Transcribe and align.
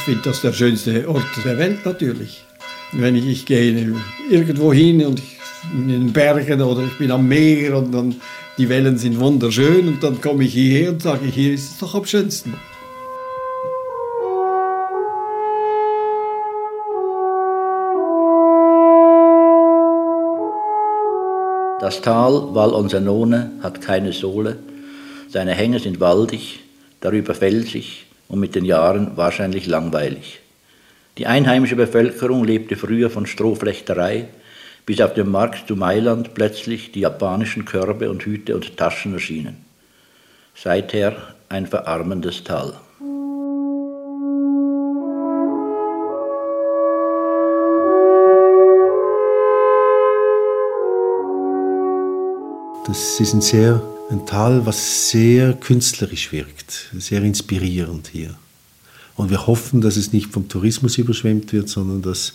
Ich 0.00 0.04
finde 0.04 0.22
das 0.24 0.40
der 0.40 0.54
schönste 0.54 1.06
Ort 1.10 1.26
der 1.44 1.58
Welt 1.58 1.84
natürlich. 1.84 2.42
Wenn 2.92 3.16
ich, 3.16 3.26
ich 3.26 3.44
gehe 3.44 3.94
irgendwo 4.30 4.72
hin 4.72 5.04
und 5.04 5.18
ich 5.18 5.38
in 5.74 5.88
den 5.88 6.10
Bergen 6.10 6.62
oder 6.62 6.84
ich 6.84 6.96
bin 6.96 7.10
am 7.10 7.28
Meer 7.28 7.76
und 7.76 7.92
dann 7.92 8.14
die 8.56 8.70
Wellen 8.70 8.96
sind 8.96 9.20
wunderschön 9.20 9.88
und 9.88 10.02
dann 10.02 10.18
komme 10.22 10.44
ich 10.44 10.54
hierher 10.54 10.92
und 10.92 11.02
sage, 11.02 11.26
hier 11.26 11.52
ist 11.52 11.72
es 11.72 11.78
doch 11.80 11.94
am 11.94 12.06
schönsten. 12.06 12.54
Das 21.78 22.00
Tal 22.00 22.54
Val 22.54 22.72
Onsanone 22.72 23.50
hat 23.62 23.82
keine 23.82 24.14
Sohle, 24.14 24.56
seine 25.28 25.52
Hänge 25.52 25.78
sind 25.78 26.00
waldig, 26.00 26.60
darüber 27.02 27.34
felsig 27.34 28.06
und 28.30 28.40
mit 28.40 28.54
den 28.54 28.64
Jahren 28.64 29.16
wahrscheinlich 29.16 29.66
langweilig. 29.66 30.40
Die 31.18 31.26
einheimische 31.26 31.76
Bevölkerung 31.76 32.44
lebte 32.44 32.76
früher 32.76 33.10
von 33.10 33.26
Strohflechterei, 33.26 34.28
bis 34.86 35.00
auf 35.00 35.12
dem 35.14 35.30
Markt 35.30 35.68
zu 35.68 35.76
Mailand 35.76 36.32
plötzlich 36.34 36.92
die 36.92 37.00
japanischen 37.00 37.64
Körbe 37.64 38.08
und 38.08 38.24
Hüte 38.24 38.54
und 38.54 38.76
Taschen 38.76 39.12
erschienen. 39.12 39.56
Seither 40.54 41.16
ein 41.48 41.66
verarmendes 41.66 42.44
Tal. 42.44 42.74
Das 52.86 53.20
ist 53.20 53.34
ein 53.34 53.40
sehr 53.40 53.82
ein 54.10 54.26
Tal, 54.26 54.66
was 54.66 55.10
sehr 55.10 55.54
künstlerisch 55.54 56.32
wirkt, 56.32 56.90
sehr 56.98 57.22
inspirierend 57.22 58.08
hier. 58.08 58.36
Und 59.14 59.30
wir 59.30 59.46
hoffen, 59.46 59.80
dass 59.80 59.96
es 59.96 60.12
nicht 60.12 60.32
vom 60.32 60.48
Tourismus 60.48 60.98
überschwemmt 60.98 61.52
wird, 61.52 61.68
sondern 61.68 62.02
dass 62.02 62.34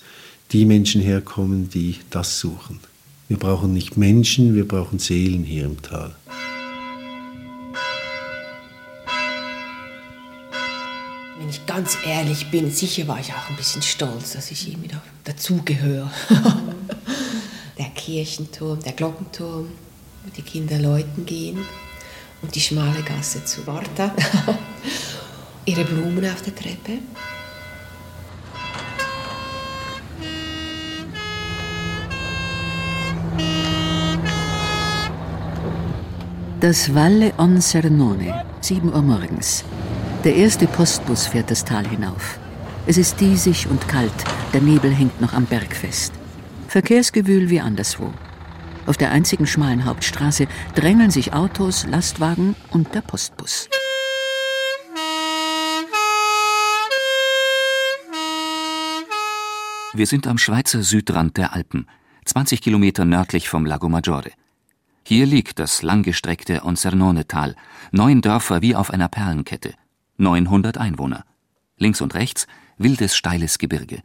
die 0.51 0.65
Menschen 0.65 1.01
herkommen, 1.01 1.69
die 1.69 1.97
das 2.09 2.39
suchen. 2.39 2.79
Wir 3.27 3.37
brauchen 3.37 3.73
nicht 3.73 3.97
Menschen, 3.97 4.55
wir 4.55 4.65
brauchen 4.65 4.99
Seelen 4.99 5.43
hier 5.43 5.65
im 5.65 5.81
Tal. 5.81 6.15
Wenn 11.37 11.49
ich 11.49 11.65
ganz 11.65 11.97
ehrlich 12.05 12.49
bin, 12.51 12.71
sicher 12.71 13.05
war 13.09 13.19
ich 13.19 13.33
auch 13.33 13.49
ein 13.49 13.57
bisschen 13.57 13.81
stolz, 13.81 14.31
dass 14.31 14.49
ich 14.49 14.81
wieder 14.81 15.01
dazugehöre. 15.25 16.09
der 17.77 17.89
Kirchenturm, 17.95 18.81
der 18.81 18.93
Glockenturm, 18.93 19.67
wo 20.25 20.31
die 20.35 20.41
Kinder 20.41 20.79
läuten 20.79 21.25
gehen 21.25 21.59
und 22.41 22.55
die 22.55 22.59
schmale 22.59 23.01
Gasse 23.03 23.43
zu 23.45 23.61
Martha. 23.65 24.13
Ihre 25.65 25.83
Blumen 25.83 26.25
auf 26.25 26.41
der 26.41 26.55
Treppe. 26.55 26.99
Das 36.59 36.93
Valle 36.93 37.33
on 37.37 37.61
Cernone, 37.61 38.43
7 38.61 38.91
Uhr 38.91 39.01
morgens. 39.01 39.63
Der 40.23 40.35
erste 40.35 40.65
Postbus 40.65 41.27
fährt 41.27 41.51
das 41.51 41.63
Tal 41.63 41.87
hinauf. 41.87 42.39
Es 42.87 42.97
ist 42.97 43.19
diesig 43.19 43.67
und 43.67 43.87
kalt, 43.87 44.11
der 44.53 44.61
Nebel 44.61 44.91
hängt 44.91 45.21
noch 45.21 45.33
am 45.33 45.45
Berg 45.45 45.75
fest. 45.75 46.13
Verkehrsgewühl 46.67 47.49
wie 47.49 47.59
anderswo. 47.59 48.11
Auf 48.85 48.97
der 48.97 49.11
einzigen 49.11 49.47
schmalen 49.47 49.85
Hauptstraße 49.85 50.47
drängeln 50.75 51.09
sich 51.09 51.33
Autos, 51.33 51.87
Lastwagen 51.87 52.55
und 52.71 52.93
der 52.93 53.01
Postbus. 53.01 53.67
Wir 59.93 60.05
sind 60.07 60.27
am 60.27 60.37
Schweizer 60.37 60.83
Südrand 60.83 61.37
der 61.37 61.53
Alpen, 61.53 61.87
20 62.25 62.61
Kilometer 62.61 63.05
nördlich 63.05 63.49
vom 63.49 63.65
Lago 63.65 63.89
Maggiore. 63.89 64.31
Hier 65.03 65.25
liegt 65.25 65.59
das 65.59 65.81
langgestreckte 65.81 66.63
Onsernone-Tal, 66.63 67.55
neun 67.91 68.21
Dörfer 68.21 68.61
wie 68.61 68.75
auf 68.75 68.91
einer 68.91 69.07
Perlenkette, 69.07 69.73
900 70.17 70.77
Einwohner. 70.77 71.23
Links 71.77 72.01
und 72.01 72.13
rechts 72.13 72.45
wildes 72.77 73.15
steiles 73.15 73.57
Gebirge. 73.57 74.01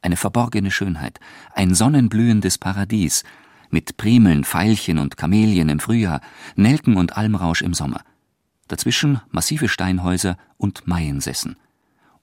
Eine 0.00 0.16
verborgene 0.16 0.70
Schönheit, 0.70 1.18
ein 1.54 1.74
sonnenblühendes 1.74 2.58
Paradies, 2.58 3.24
mit 3.70 3.96
Primeln, 3.96 4.44
Veilchen 4.44 4.98
und 4.98 5.16
Kamelien 5.16 5.68
im 5.68 5.80
Frühjahr, 5.80 6.20
Nelken 6.54 6.96
und 6.96 7.16
Almrausch 7.16 7.62
im 7.62 7.74
Sommer. 7.74 8.02
Dazwischen 8.68 9.20
massive 9.30 9.68
Steinhäuser 9.68 10.36
und 10.56 10.86
Maiensessen. 10.86 11.56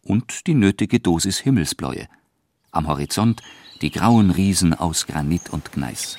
Und 0.01 0.47
die 0.47 0.53
nötige 0.53 0.99
Dosis 0.99 1.39
Himmelsbläue. 1.39 2.07
Am 2.71 2.87
Horizont 2.87 3.41
die 3.81 3.91
grauen 3.91 4.31
Riesen 4.31 4.73
aus 4.73 5.07
Granit 5.07 5.49
und 5.49 5.71
Gneis. 5.71 6.17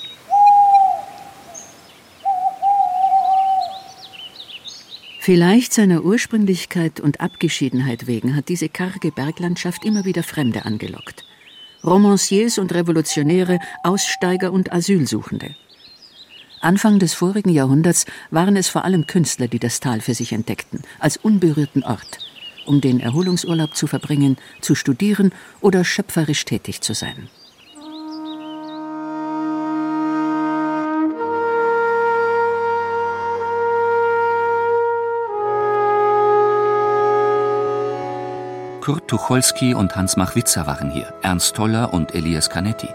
Vielleicht 5.19 5.73
seiner 5.73 6.05
Ursprünglichkeit 6.05 7.01
und 7.01 7.23
Abgeschiedenheit 7.23 8.07
wegen 8.07 8.37
hat 8.37 8.51
diese 8.51 8.69
karge 8.69 9.11
Berglandschaft 9.11 9.83
immer 9.87 10.05
wieder 10.05 10.23
Fremde 10.23 10.67
angelockt. 10.67 11.25
Romanciers 11.85 12.59
und 12.59 12.73
Revolutionäre, 12.73 13.59
Aussteiger 13.83 14.53
und 14.53 14.73
Asylsuchende. 14.73 15.55
Anfang 16.61 16.99
des 16.99 17.13
vorigen 17.13 17.51
Jahrhunderts 17.51 18.07
waren 18.31 18.57
es 18.57 18.69
vor 18.69 18.85
allem 18.85 19.07
Künstler, 19.07 19.49
die 19.49 19.59
das 19.59 19.81
Tal 19.81 20.01
für 20.01 20.15
sich 20.15 20.33
entdeckten, 20.33 20.81
als 20.99 21.19
unberührten 21.19 21.85
Ort, 21.85 22.19
um 22.65 22.81
den 22.81 23.01
Erholungsurlaub 23.01 23.77
zu 23.77 23.87
verbringen, 23.87 24.39
zu 24.63 24.75
studieren 24.75 25.33
oder 25.61 25.85
schöpferisch 25.85 26.47
tätig 26.47 26.81
zu 26.81 26.95
sein. 26.95 27.29
Kurt 38.85 39.09
Tucholsky 39.09 39.73
und 39.73 39.97
Hans 39.97 40.19
Machwitzer 40.19 40.67
waren 40.67 40.91
hier, 40.91 41.07
Ernst 41.23 41.57
Toller 41.57 41.95
und 41.95 42.15
Elias 42.15 42.51
Canetti. 42.51 42.91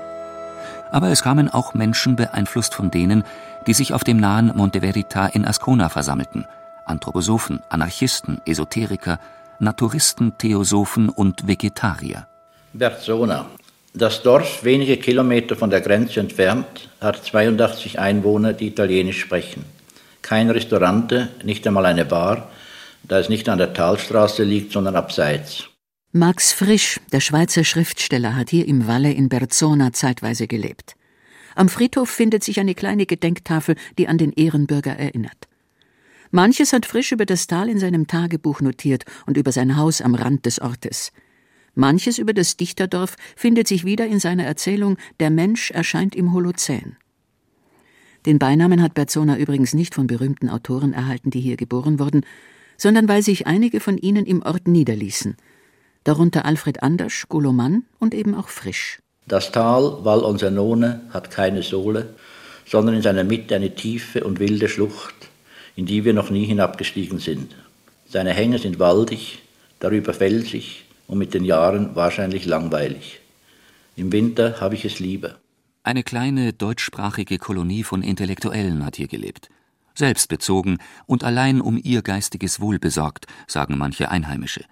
Aber 0.92 1.10
es 1.10 1.24
kamen 1.24 1.50
auch 1.50 1.74
Menschen 1.74 2.16
beeinflusst 2.16 2.76
von 2.76 2.92
denen, 2.92 3.24
die 3.66 3.74
sich 3.74 3.92
auf 3.92 4.04
dem 4.04 4.18
nahen 4.18 4.56
Monte 4.56 4.82
Verita 4.82 5.26
in 5.26 5.46
Ascona 5.46 5.90
versammelten. 5.90 6.46
Anthroposophen, 6.86 7.62
Anarchisten, 7.70 8.40
Esoteriker, 8.46 9.20
Naturisten, 9.58 10.38
Theosophen 10.38 11.10
und 11.10 11.48
Vegetarier. 11.48 12.28
Berzona. 12.72 13.48
Das 13.96 14.22
Dorf, 14.22 14.64
wenige 14.64 14.98
Kilometer 14.98 15.56
von 15.56 15.72
der 15.72 15.82
Grenze 15.82 16.20
entfernt, 16.20 16.88
hat 17.02 17.26
82 17.26 17.98
Einwohner, 17.98 18.54
die 18.54 18.68
Italienisch 18.68 19.22
sprechen. 19.22 19.66
Kein 20.22 20.52
Restaurant, 20.52 21.30
nicht 21.44 21.66
einmal 21.66 21.88
eine 21.88 22.06
Bar, 22.06 22.48
da 23.02 23.18
es 23.18 23.28
nicht 23.28 23.50
an 23.50 23.58
der 23.58 23.74
Talstraße 23.74 24.44
liegt, 24.44 24.72
sondern 24.72 24.96
abseits. 24.96 25.69
Max 26.12 26.54
Frisch, 26.54 27.00
der 27.12 27.20
Schweizer 27.20 27.64
Schriftsteller, 27.64 28.36
hat 28.36 28.50
hier 28.50 28.68
im 28.68 28.88
Valle 28.88 29.14
in 29.14 29.30
Berzona 29.30 29.94
zeitweise 29.94 30.48
gelebt. 30.48 30.96
Am 31.54 31.70
Friedhof 31.70 32.10
findet 32.10 32.44
sich 32.44 32.60
eine 32.60 32.74
kleine 32.74 33.06
Gedenktafel, 33.06 33.76
die 34.00 34.08
an 34.08 34.18
den 34.18 34.32
Ehrenbürger 34.32 34.98
erinnert. 34.98 35.48
Manches 36.32 36.74
hat 36.74 36.88
Frisch 36.88 37.12
über 37.12 37.28
das 37.28 37.46
Tal 37.46 37.70
in 37.70 37.78
seinem 37.78 38.08
Tagebuch 38.08 38.60
notiert 38.60 39.06
und 39.28 39.38
über 39.38 39.52
sein 39.52 39.78
Haus 39.78 40.02
am 40.02 40.16
Rand 40.16 40.48
des 40.48 40.60
Ortes. 40.60 41.12
Manches 41.76 42.18
über 42.18 42.34
das 42.34 42.58
Dichterdorf 42.58 43.16
findet 43.36 43.68
sich 43.68 43.86
wieder 43.86 44.08
in 44.08 44.20
seiner 44.20 44.46
Erzählung 44.46 44.98
Der 45.20 45.30
Mensch 45.30 45.70
erscheint 45.70 46.16
im 46.16 46.34
Holozän. 46.34 46.98
Den 48.26 48.40
Beinamen 48.40 48.82
hat 48.82 48.96
Berzona 48.96 49.38
übrigens 49.38 49.76
nicht 49.76 49.94
von 49.94 50.08
berühmten 50.08 50.50
Autoren 50.50 50.94
erhalten, 50.94 51.30
die 51.30 51.40
hier 51.40 51.56
geboren 51.56 52.00
wurden, 52.00 52.26
sondern 52.78 53.08
weil 53.08 53.22
sich 53.22 53.46
einige 53.46 53.80
von 53.80 54.00
ihnen 54.00 54.26
im 54.26 54.42
Ort 54.42 54.68
niederließen– 54.68 55.38
darunter 56.04 56.46
Alfred 56.46 56.84
Andersch, 56.84 57.26
Golomann 57.30 57.84
und 58.00 58.14
eben 58.14 58.36
auch 58.36 58.50
Frisch. 58.50 59.00
Das 59.28 59.52
Tal 59.52 60.04
Val 60.04 60.24
Onsanone 60.24 61.02
hat 61.12 61.30
keine 61.30 61.62
Sohle, 61.62 62.16
sondern 62.66 62.96
in 62.96 63.02
seiner 63.02 63.24
Mitte 63.24 63.56
eine 63.56 63.76
tiefe 63.76 64.24
und 64.24 64.40
wilde 64.40 64.70
Schlucht, 64.70 65.16
in 65.76 65.86
die 65.86 66.06
wir 66.06 66.14
noch 66.14 66.30
nie 66.30 66.46
hinabgestiegen 66.46 67.20
sind. 67.20 67.56
Seine 68.08 68.34
Hänge 68.34 68.58
sind 68.58 68.80
waldig, 68.80 69.40
darüber 69.80 70.14
felsig 70.14 70.86
und 71.08 71.20
mit 71.20 71.34
den 71.34 71.46
Jahren 71.46 71.96
wahrscheinlich 71.96 72.46
langweilig. 72.46 73.20
Im 73.96 74.12
Winter 74.12 74.60
habe 74.62 74.76
ich 74.76 74.86
es 74.86 75.00
lieber. 75.00 75.36
Eine 75.84 76.04
kleine 76.04 76.54
deutschsprachige 76.54 77.38
Kolonie 77.38 77.84
von 77.84 78.02
Intellektuellen 78.02 78.86
hat 78.86 78.96
hier 78.96 79.08
gelebt. 79.08 79.50
Selbstbezogen 79.96 80.78
und 81.06 81.24
allein 81.24 81.62
um 81.62 81.80
ihr 81.82 82.02
geistiges 82.02 82.60
Wohl 82.60 82.80
besorgt, 82.80 83.26
sagen 83.48 83.78
manche 83.78 84.10
Einheimische 84.10 84.64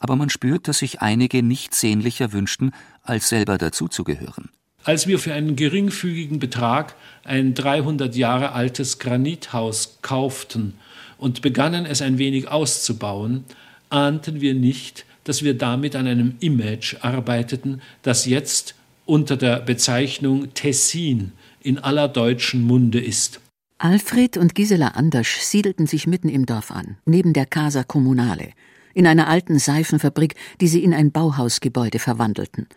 aber 0.00 0.16
man 0.16 0.30
spürt, 0.30 0.66
dass 0.66 0.78
sich 0.78 1.00
einige 1.00 1.42
nichts 1.42 1.80
sehnlicher 1.80 2.32
wünschten, 2.32 2.72
als 3.02 3.28
selber 3.28 3.58
dazuzugehören. 3.58 4.48
Als 4.82 5.06
wir 5.06 5.18
für 5.18 5.34
einen 5.34 5.56
geringfügigen 5.56 6.38
Betrag 6.38 6.94
ein 7.22 7.54
300 7.54 8.16
Jahre 8.16 8.52
altes 8.52 8.98
Granithaus 8.98 9.98
kauften 10.00 10.74
und 11.18 11.42
begannen 11.42 11.84
es 11.84 12.00
ein 12.00 12.16
wenig 12.16 12.48
auszubauen, 12.48 13.44
ahnten 13.90 14.40
wir 14.40 14.54
nicht, 14.54 15.04
dass 15.24 15.42
wir 15.42 15.56
damit 15.56 15.94
an 15.94 16.06
einem 16.06 16.34
Image 16.40 16.96
arbeiteten, 17.02 17.82
das 18.02 18.24
jetzt 18.24 18.74
unter 19.04 19.36
der 19.36 19.60
Bezeichnung 19.60 20.54
Tessin 20.54 21.32
in 21.60 21.78
aller 21.78 22.08
deutschen 22.08 22.62
Munde 22.62 23.00
ist. 23.00 23.40
Alfred 23.76 24.36
und 24.38 24.54
Gisela 24.54 24.88
Andersch 24.88 25.38
siedelten 25.40 25.86
sich 25.86 26.06
mitten 26.06 26.28
im 26.28 26.46
Dorf 26.46 26.70
an, 26.70 26.96
neben 27.04 27.32
der 27.32 27.46
Casa 27.46 27.82
Comunale, 27.82 28.50
in 28.94 29.06
einer 29.06 29.28
alten 29.28 29.58
Seifenfabrik, 29.58 30.34
die 30.60 30.68
sie 30.68 30.82
in 30.82 30.94
ein 30.94 31.12
Bauhausgebäude 31.12 31.98
verwandelten. 31.98 32.68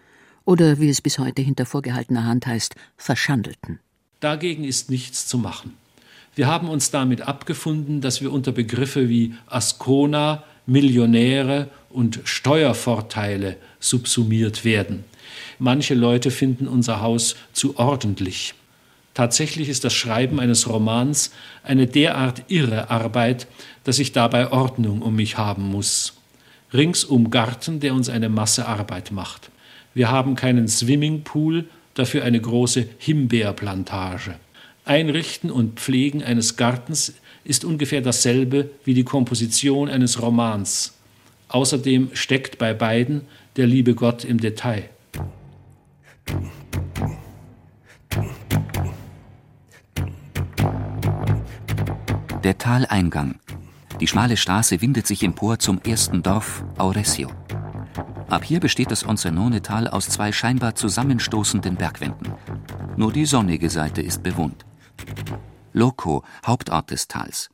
Oder 0.46 0.80
wie 0.80 0.90
es 0.90 1.02
bis 1.02 1.20
heute 1.20 1.42
hinter 1.42 1.66
vorgehaltener 1.66 2.26
Hand 2.26 2.48
heißt, 2.48 2.76
verschandelten. 2.98 3.80
Dagegen 4.20 4.64
ist 4.64 4.90
nichts 4.90 5.28
zu 5.28 5.38
machen. 5.38 5.74
Wir 6.36 6.48
haben 6.48 6.70
uns 6.70 6.92
damit 6.92 7.22
abgefunden, 7.22 8.02
dass 8.02 8.22
wir 8.22 8.32
unter 8.32 8.52
Begriffe 8.52 9.08
wie 9.08 9.36
Ascona, 9.48 10.44
Millionäre 10.66 11.70
und 11.90 12.22
Steuervorteile 12.24 13.58
subsumiert 13.80 14.66
werden. 14.66 15.04
Manche 15.60 15.94
Leute 15.94 16.32
finden 16.32 16.68
unser 16.68 17.02
Haus 17.02 17.36
zu 17.54 17.78
ordentlich. 17.78 18.56
Tatsächlich 19.14 19.70
ist 19.70 19.84
das 19.84 19.94
Schreiben 19.94 20.40
eines 20.40 20.68
Romans 20.68 21.32
eine 21.62 21.86
derart 21.86 22.46
irre 22.48 22.90
Arbeit, 22.90 23.46
dass 23.84 24.00
ich 24.00 24.12
dabei 24.12 24.52
Ordnung 24.52 25.02
um 25.02 25.16
mich 25.16 25.38
haben 25.38 25.64
muss. 25.64 26.14
Ringsum 26.74 27.30
Garten, 27.30 27.80
der 27.80 27.94
uns 27.94 28.10
eine 28.10 28.30
Masse 28.30 28.68
Arbeit 28.68 29.12
macht. 29.12 29.52
Wir 29.94 30.10
haben 30.10 30.36
keinen 30.36 30.68
Swimmingpool, 30.68 31.66
dafür 31.94 32.24
eine 32.24 32.42
große 32.42 32.88
Himbeerplantage. 32.98 34.36
Einrichten 34.86 35.52
und 35.52 35.80
Pflegen 35.80 36.24
eines 36.24 36.58
Gartens 36.58 37.14
ist 37.44 37.64
ungefähr 37.64 38.02
dasselbe 38.02 38.72
wie 38.86 38.94
die 38.94 39.04
Komposition 39.04 39.90
eines 39.90 40.22
Romans. 40.22 40.94
Außerdem 41.50 42.10
steckt 42.14 42.58
bei 42.58 42.74
beiden 42.74 43.22
der 43.56 43.68
liebe 43.68 43.94
Gott 43.94 44.26
im 44.26 44.40
Detail. 44.40 44.90
Der 52.44 52.58
Taleingang. 52.58 53.36
Die 54.00 54.08
schmale 54.08 54.38
Straße 54.38 54.82
windet 54.82 55.08
sich 55.08 55.24
empor 55.24 55.60
zum 55.60 55.80
ersten 55.82 56.24
Dorf 56.24 56.64
Auresio. 56.78 57.30
Ab 58.30 58.44
hier 58.44 58.60
besteht 58.60 58.90
das 58.90 59.06
Onzernone-Tal 59.06 59.88
aus 59.88 60.10
zwei 60.10 60.32
scheinbar 60.32 60.76
zusammenstoßenden 60.76 61.76
Bergwänden. 61.76 62.34
Nur 62.98 63.14
die 63.14 63.26
sonnige 63.26 63.70
Seite 63.70 64.02
ist 64.02 64.24
bewohnt. 64.24 64.66
Loco, 65.72 66.24
Hauptort 66.46 66.92
des 66.92 67.08
Tals. 67.08 67.50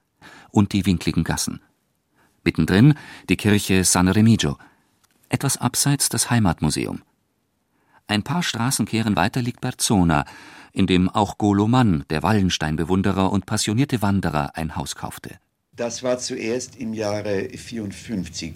Und 0.51 0.73
die 0.73 0.85
winkligen 0.85 1.23
Gassen. 1.23 1.61
Mittendrin 2.43 2.93
die 3.27 3.37
Kirche 3.37 3.83
San 3.83 4.07
Remigio. 4.07 4.57
Etwas 5.27 5.57
abseits 5.57 6.09
das 6.09 6.29
Heimatmuseum. 6.29 7.01
Ein 8.07 8.23
paar 8.23 8.41
Straßenkehren 8.41 9.15
weiter 9.15 9.41
liegt 9.41 9.61
Berzona, 9.61 10.25
in 10.71 10.87
dem 10.87 11.09
auch 11.09 11.37
Golo 11.37 11.67
Mann, 11.67 12.05
der 12.09 12.23
Wallenstein-Bewunderer 12.23 13.31
und 13.31 13.45
passionierte 13.45 14.01
Wanderer, 14.01 14.55
ein 14.55 14.75
Haus 14.75 14.95
kaufte. 14.95 15.39
Das 15.79 16.03
war 16.03 16.19
zuerst 16.19 16.75
im 16.75 16.93
Jahre 16.93 17.29
1954. 17.29 18.51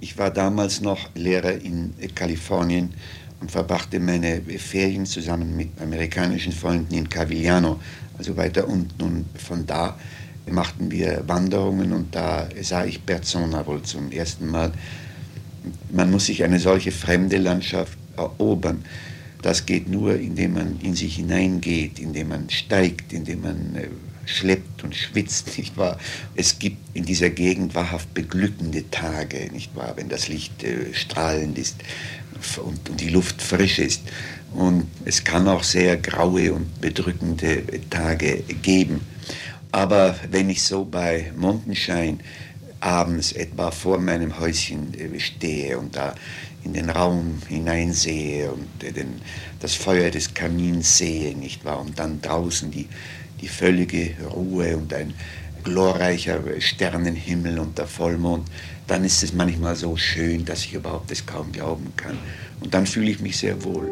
Ich 0.00 0.18
war 0.18 0.30
damals 0.30 0.82
noch 0.82 1.08
Lehrer 1.14 1.52
in 1.52 1.94
Kalifornien 2.14 2.92
und 3.40 3.50
verbrachte 3.50 3.98
meine 3.98 4.42
Ferien 4.42 5.06
zusammen 5.06 5.56
mit 5.56 5.70
amerikanischen 5.80 6.52
Freunden 6.52 6.92
in 6.92 7.08
Cavigliano, 7.08 7.80
also 8.18 8.36
weiter 8.36 8.68
unten. 8.68 9.02
Und 9.02 9.24
von 9.40 9.64
da 9.64 9.98
machten 10.50 10.90
wir 10.90 11.24
Wanderungen 11.26 11.94
und 11.94 12.14
da 12.14 12.46
sah 12.60 12.84
ich 12.84 13.00
Berzona 13.00 13.66
wohl 13.66 13.80
zum 13.80 14.12
ersten 14.12 14.46
Mal. 14.46 14.70
Man 15.90 16.10
muss 16.10 16.26
sich 16.26 16.44
eine 16.44 16.58
solche 16.58 16.92
fremde 16.92 17.38
Landschaft 17.38 17.96
erobern. 18.18 18.84
Das 19.40 19.64
geht 19.64 19.88
nur, 19.88 20.16
indem 20.16 20.52
man 20.52 20.78
in 20.82 20.94
sich 20.94 21.16
hineingeht, 21.16 22.00
indem 22.00 22.28
man 22.28 22.50
steigt, 22.50 23.14
indem 23.14 23.40
man 23.40 23.76
äh, 23.76 23.88
schleppt 24.26 24.84
und 24.84 24.94
schwitzt, 24.94 25.56
nicht 25.56 25.76
wahr? 25.76 25.98
Es 26.34 26.58
gibt 26.58 26.78
in 26.94 27.04
dieser 27.04 27.30
Gegend 27.30 27.74
wahrhaft 27.74 28.12
beglückende 28.12 28.90
Tage, 28.90 29.50
nicht 29.52 29.74
wahr? 29.74 29.94
Wenn 29.96 30.08
das 30.08 30.28
Licht 30.28 30.62
äh, 30.62 30.92
strahlend 30.92 31.58
ist 31.58 31.76
und, 32.62 32.90
und 32.90 33.00
die 33.00 33.08
Luft 33.08 33.40
frisch 33.40 33.78
ist. 33.78 34.02
Und 34.52 34.86
es 35.04 35.24
kann 35.24 35.48
auch 35.48 35.62
sehr 35.62 35.96
graue 35.96 36.52
und 36.52 36.80
bedrückende 36.80 37.62
Tage 37.90 38.42
geben. 38.62 39.00
Aber 39.72 40.14
wenn 40.30 40.50
ich 40.50 40.62
so 40.62 40.84
bei 40.84 41.32
Mondenschein 41.36 42.20
abends 42.80 43.32
etwa 43.32 43.70
vor 43.70 43.98
meinem 43.98 44.38
Häuschen 44.38 44.94
äh, 44.94 45.18
stehe 45.20 45.78
und 45.78 45.96
da 45.96 46.14
in 46.64 46.72
den 46.72 46.90
Raum 46.90 47.40
hineinsehe 47.48 48.50
und 48.50 48.68
den, 48.82 49.20
das 49.60 49.74
Feuer 49.74 50.10
des 50.10 50.34
Kamins 50.34 50.98
sehe, 50.98 51.36
nicht 51.36 51.64
wahr? 51.64 51.80
Und 51.80 51.98
dann 51.98 52.20
draußen 52.20 52.70
die, 52.70 52.88
die 53.40 53.48
völlige 53.48 54.14
Ruhe 54.34 54.76
und 54.76 54.92
ein 54.92 55.14
glorreicher 55.64 56.40
Sternenhimmel 56.58 57.58
und 57.58 57.76
der 57.78 57.86
Vollmond, 57.86 58.48
dann 58.86 59.04
ist 59.04 59.22
es 59.22 59.32
manchmal 59.32 59.74
so 59.74 59.96
schön, 59.96 60.44
dass 60.44 60.64
ich 60.64 60.74
überhaupt 60.74 61.10
es 61.10 61.26
kaum 61.26 61.50
glauben 61.52 61.92
kann. 61.96 62.18
Und 62.60 62.72
dann 62.72 62.86
fühle 62.86 63.10
ich 63.10 63.20
mich 63.20 63.36
sehr 63.36 63.62
wohl. 63.64 63.90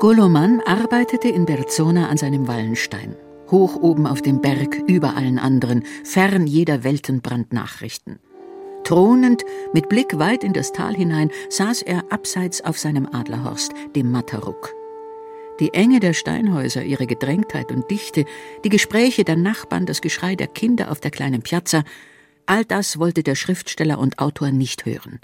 Goloman 0.00 0.60
arbeitete 0.64 1.28
in 1.28 1.44
Berzona 1.44 2.08
an 2.08 2.16
seinem 2.16 2.46
Wallenstein 2.46 3.16
hoch 3.50 3.76
oben 3.76 4.06
auf 4.06 4.22
dem 4.22 4.40
Berg 4.40 4.76
über 4.86 5.16
allen 5.16 5.38
anderen, 5.38 5.84
fern 6.04 6.46
jeder 6.46 6.84
Weltenbrandnachrichten. 6.84 8.18
Thronend, 8.88 9.44
mit 9.74 9.90
Blick 9.90 10.18
weit 10.18 10.42
in 10.42 10.54
das 10.54 10.72
Tal 10.72 10.94
hinein, 10.94 11.30
saß 11.50 11.82
er 11.82 12.10
abseits 12.10 12.62
auf 12.62 12.78
seinem 12.78 13.06
Adlerhorst, 13.12 13.74
dem 13.94 14.10
Matteruk. 14.10 14.74
Die 15.60 15.74
Enge 15.74 16.00
der 16.00 16.14
Steinhäuser, 16.14 16.82
ihre 16.82 17.06
Gedrängtheit 17.06 17.70
und 17.70 17.90
Dichte, 17.90 18.24
die 18.64 18.70
Gespräche 18.70 19.24
der 19.24 19.36
Nachbarn, 19.36 19.84
das 19.84 20.00
Geschrei 20.00 20.36
der 20.36 20.46
Kinder 20.46 20.90
auf 20.90 21.00
der 21.00 21.10
kleinen 21.10 21.42
Piazza, 21.42 21.84
all 22.46 22.64
das 22.64 22.98
wollte 22.98 23.22
der 23.22 23.34
Schriftsteller 23.34 23.98
und 23.98 24.20
Autor 24.20 24.52
nicht 24.52 24.86
hören. 24.86 25.20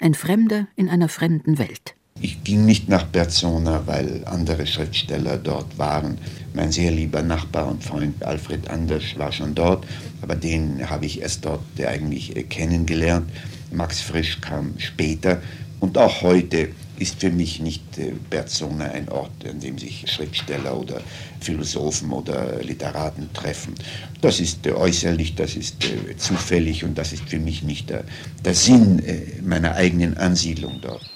Ein 0.00 0.14
Fremder 0.14 0.68
in 0.74 0.88
einer 0.88 1.10
fremden 1.10 1.58
Welt. 1.58 1.96
Ich 2.20 2.42
ging 2.44 2.64
nicht 2.64 2.88
nach 2.88 3.04
Berzona, 3.04 3.82
weil 3.86 4.22
andere 4.24 4.66
Schriftsteller 4.66 5.36
dort 5.36 5.76
waren. 5.78 6.16
Mein 6.54 6.70
sehr 6.70 6.90
lieber 6.90 7.22
Nachbar 7.22 7.66
und 7.66 7.82
Freund 7.82 8.22
Alfred 8.22 8.70
Anders 8.70 9.02
war 9.16 9.32
schon 9.32 9.54
dort, 9.54 9.84
aber 10.22 10.36
den 10.36 10.88
habe 10.88 11.06
ich 11.06 11.20
erst 11.20 11.44
dort 11.44 11.60
eigentlich 11.78 12.36
äh, 12.36 12.44
kennengelernt. 12.44 13.30
Max 13.72 14.00
Frisch 14.00 14.40
kam 14.40 14.74
später 14.78 15.42
und 15.80 15.98
auch 15.98 16.22
heute 16.22 16.68
ist 16.98 17.20
für 17.20 17.30
mich 17.30 17.60
nicht 17.60 17.98
äh, 17.98 18.12
Berzona 18.30 18.84
ein 18.86 19.08
Ort, 19.08 19.46
an 19.46 19.58
dem 19.58 19.76
sich 19.76 20.04
Schriftsteller 20.06 20.78
oder 20.78 21.00
Philosophen 21.40 22.12
oder 22.12 22.62
Literaten 22.62 23.32
treffen. 23.32 23.74
Das 24.20 24.38
ist 24.38 24.64
äh, 24.66 24.72
äußerlich, 24.72 25.34
das 25.34 25.56
ist 25.56 25.76
zufällig 26.16 26.84
und 26.84 26.96
das 26.96 27.12
ist 27.12 27.28
für 27.28 27.40
mich 27.40 27.64
nicht 27.64 27.90
der, 27.90 28.04
der 28.44 28.54
Sinn 28.54 29.02
meiner 29.44 29.74
eigenen 29.74 30.16
Ansiedlung 30.16 30.80
dort. 30.80 31.13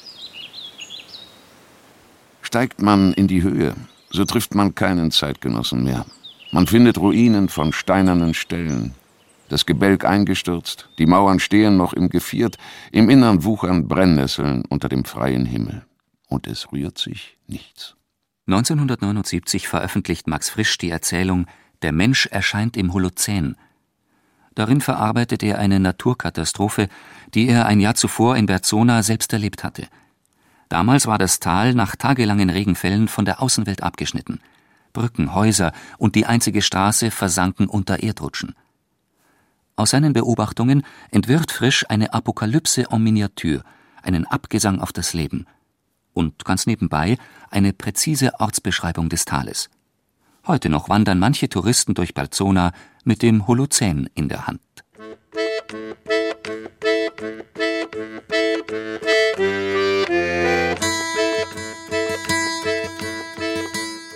Steigt 2.48 2.80
man 2.80 3.12
in 3.12 3.28
die 3.28 3.42
Höhe, 3.42 3.74
so 4.08 4.24
trifft 4.24 4.54
man 4.54 4.74
keinen 4.74 5.10
Zeitgenossen 5.10 5.84
mehr. 5.84 6.06
Man 6.50 6.66
findet 6.66 6.96
Ruinen 6.96 7.50
von 7.50 7.74
steinernen 7.74 8.32
Stellen. 8.32 8.94
Das 9.50 9.66
Gebälk 9.66 10.06
eingestürzt, 10.06 10.88
die 10.98 11.04
Mauern 11.04 11.40
stehen 11.40 11.76
noch 11.76 11.92
im 11.92 12.08
Geviert, 12.08 12.56
im 12.90 13.10
Innern 13.10 13.44
wuchern 13.44 13.86
Brennnesseln 13.86 14.64
unter 14.70 14.88
dem 14.88 15.04
freien 15.04 15.44
Himmel. 15.44 15.84
Und 16.26 16.46
es 16.46 16.72
rührt 16.72 16.96
sich 16.96 17.36
nichts. 17.48 17.96
1979 18.46 19.68
veröffentlicht 19.68 20.26
Max 20.26 20.48
Frisch 20.48 20.78
die 20.78 20.88
Erzählung 20.88 21.44
Der 21.82 21.92
Mensch 21.92 22.24
erscheint 22.28 22.78
im 22.78 22.94
Holozän. 22.94 23.56
Darin 24.54 24.80
verarbeitet 24.80 25.42
er 25.42 25.58
eine 25.58 25.80
Naturkatastrophe, 25.80 26.88
die 27.34 27.46
er 27.46 27.66
ein 27.66 27.80
Jahr 27.80 27.94
zuvor 27.94 28.38
in 28.38 28.46
Berzona 28.46 29.02
selbst 29.02 29.34
erlebt 29.34 29.64
hatte– 29.64 29.86
Damals 30.68 31.06
war 31.06 31.18
das 31.18 31.40
Tal 31.40 31.74
nach 31.74 31.96
tagelangen 31.96 32.50
Regenfällen 32.50 33.08
von 33.08 33.24
der 33.24 33.42
Außenwelt 33.42 33.82
abgeschnitten. 33.82 34.40
Brücken, 34.92 35.34
Häuser 35.34 35.72
und 35.96 36.14
die 36.14 36.26
einzige 36.26 36.62
Straße 36.62 37.10
versanken 37.10 37.68
unter 37.68 38.02
Erdrutschen. 38.02 38.54
Aus 39.76 39.90
seinen 39.90 40.12
Beobachtungen 40.12 40.82
entwirrt 41.10 41.52
Frisch 41.52 41.86
eine 41.88 42.12
Apokalypse 42.12 42.90
en 42.90 43.02
Miniatur, 43.02 43.62
einen 44.02 44.26
Abgesang 44.26 44.80
auf 44.80 44.92
das 44.92 45.14
Leben 45.14 45.46
und 46.18 46.44
ganz 46.44 46.66
nebenbei 46.66 47.16
eine 47.50 47.72
präzise 47.72 48.32
Ortsbeschreibung 48.40 49.08
des 49.08 49.24
Tales. 49.24 49.70
Heute 50.46 50.68
noch 50.68 50.88
wandern 50.88 51.18
manche 51.18 51.48
Touristen 51.48 51.94
durch 51.94 52.12
Balzona 52.12 52.72
mit 53.04 53.22
dem 53.22 53.46
Holozän 53.46 54.10
in 54.14 54.28
der 54.28 54.46
Hand. 54.46 54.60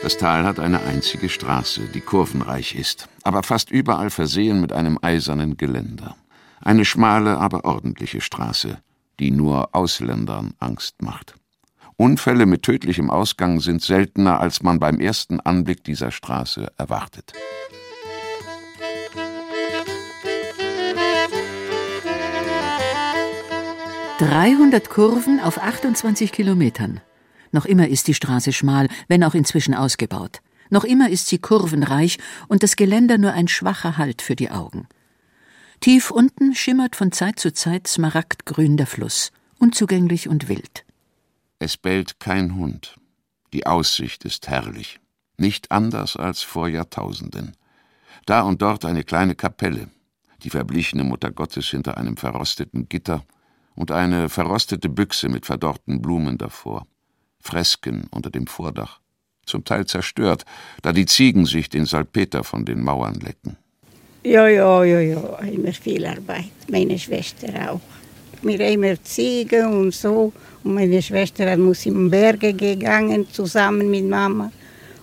Das 0.03 0.17
Tal 0.17 0.45
hat 0.45 0.59
eine 0.59 0.83
einzige 0.83 1.29
Straße, 1.29 1.83
die 1.95 2.01
kurvenreich 2.01 2.75
ist, 2.75 3.09
aber 3.23 3.45
fast 3.45 3.71
überall 3.71 4.11
versehen 4.11 4.61
mit 4.61 4.73
einem 4.73 4.99
eisernen 5.01 5.57
Geländer. 5.57 6.17
Eine 6.61 6.85
schmale, 6.85 7.39
aber 7.39 7.65
ordentliche 7.65 8.21
Straße, 8.21 8.79
die 9.21 9.31
nur 9.31 9.77
Ausländern 9.77 10.55
Angst 10.59 11.03
macht. 11.03 11.35
Unfälle 11.97 12.47
mit 12.47 12.65
tödlichem 12.65 13.11
Ausgang 13.11 13.61
sind 13.61 13.81
seltener, 13.81 14.41
als 14.41 14.63
man 14.65 14.81
beim 14.81 14.99
ersten 14.99 15.39
Anblick 15.39 15.85
dieser 15.85 16.11
Straße 16.11 16.73
erwartet. 16.77 17.33
»300 24.19 24.89
Kurven 24.89 25.39
auf 25.39 25.59
28 25.59 26.33
Kilometern. 26.33 27.01
Noch 27.53 27.67
immer 27.67 27.87
ist 27.89 28.09
die 28.09 28.15
Straße 28.15 28.53
schmal, 28.53 28.89
wenn 29.09 29.23
auch 29.23 29.35
inzwischen 29.35 29.75
ausgebaut. 29.75 30.41
Noch 30.71 30.85
immer 30.85 31.11
ist 31.11 31.29
sie 31.29 31.39
kurvenreich 31.39 32.19
und 32.49 32.63
das 32.63 32.77
Geländer 32.77 33.19
nur 33.19 33.35
ein 33.35 33.47
schwacher 33.47 33.99
Halt 33.99 34.23
für 34.23 34.35
die 34.35 34.51
Augen. 34.51 34.89
Tief 35.81 36.11
unten 36.11 36.55
schimmert 36.55 36.97
von 36.97 37.13
Zeit 37.13 37.39
zu 37.39 37.53
Zeit 37.53 37.87
smaragdgrün 37.87 38.77
der 38.77 38.87
Fluss, 38.87 39.33
unzugänglich 39.59 40.29
und 40.29 40.49
wild. 40.49 40.85
Es 41.59 41.77
bellt 41.77 42.21
kein 42.21 42.57
Hund. 42.57 42.97
Die 43.53 43.67
Aussicht 43.67 44.25
ist 44.25 44.49
herrlich. 44.49 44.99
Nicht 45.37 45.71
anders 45.71 46.17
als 46.17 46.43
vor 46.43 46.69
Jahrtausenden. 46.69 47.53
Da 48.27 48.43
und 48.43 48.63
dort 48.63 48.85
eine 48.85 49.05
kleine 49.05 49.35
Kapelle, 49.35 49.89
die 50.43 50.51
verblichene 50.51 51.05
Mutter 51.05 51.31
Gottes 51.31 51.67
hinter 51.67 51.99
einem 51.99 52.17
verrosteten 52.17 52.89
Gitter 52.89 53.25
und 53.75 53.91
eine 53.91 54.29
verrostete 54.29 54.89
Büchse 54.89 55.29
mit 55.29 55.45
verdorrten 55.45 56.01
Blumen 56.01 56.39
davor. 56.39 56.87
Fresken 57.43 58.07
unter 58.11 58.31
dem 58.31 58.47
Vordach, 58.47 59.01
zum 59.45 59.65
Teil 59.65 59.87
zerstört, 59.87 60.45
da 60.81 60.93
die 60.93 61.07
Ziegen 61.07 61.45
sich 61.45 61.69
den 61.69 61.85
Salpeter 61.85 62.45
von 62.45 62.65
den 62.65 62.83
Mauern 62.83 63.15
lecken. 63.15 63.57
Ja, 64.25 64.47
ja, 64.47 64.85
ja, 64.85 65.01
ja, 65.01 65.39
immer 65.41 65.73
viel 65.73 66.07
Arbeit. 66.07 66.53
Meine 66.69 66.97
Schwester 66.99 67.73
auch. 67.73 67.81
Wir 68.43 68.61
immer 68.69 69.03
Ziegen 69.03 69.67
und 69.67 69.93
so. 69.93 70.33
Und 70.63 70.75
meine 70.75 71.03
Schwester 71.03 71.57
muss 71.57 71.87
in 71.87 72.09
Berge 72.09 72.55
gegangen, 72.55 73.27
zusammen 73.33 73.91
mit 73.91 74.05
Mama. 74.05 74.53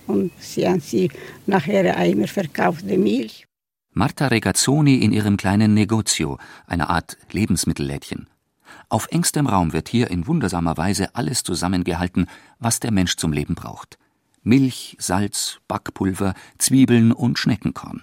Und 0.08 0.32
sie 0.40 0.68
haben 0.68 0.80
sie 0.80 1.10
nachher 1.46 1.98
einmal 1.98 2.28
verkauft, 2.28 2.86
die 2.90 2.98
Milch. 2.98 3.46
Marta 3.94 4.28
Regazzoni 4.28 4.96
in 5.04 5.12
ihrem 5.12 5.36
kleinen 5.36 5.74
Negozio, 5.74 6.38
eine 6.68 6.90
Art 6.90 7.18
Lebensmittellädchen. 7.32 8.28
Auf 8.90 9.08
engstem 9.12 9.46
Raum 9.46 9.72
wird 9.72 9.88
hier 9.88 10.10
in 10.10 10.26
wundersamer 10.26 10.76
Weise 10.76 11.14
alles 11.16 11.44
zusammengehalten, 11.44 12.26
was 12.58 12.80
der 12.80 12.92
Mensch 12.92 13.18
zum 13.18 13.32
Leben 13.32 13.54
braucht. 13.54 14.00
Milch, 14.42 14.98
Salz, 15.00 15.60
Backpulver, 15.68 16.34
Zwiebeln 16.58 17.12
und 17.12 17.38
Schneckenkorn. 17.38 18.02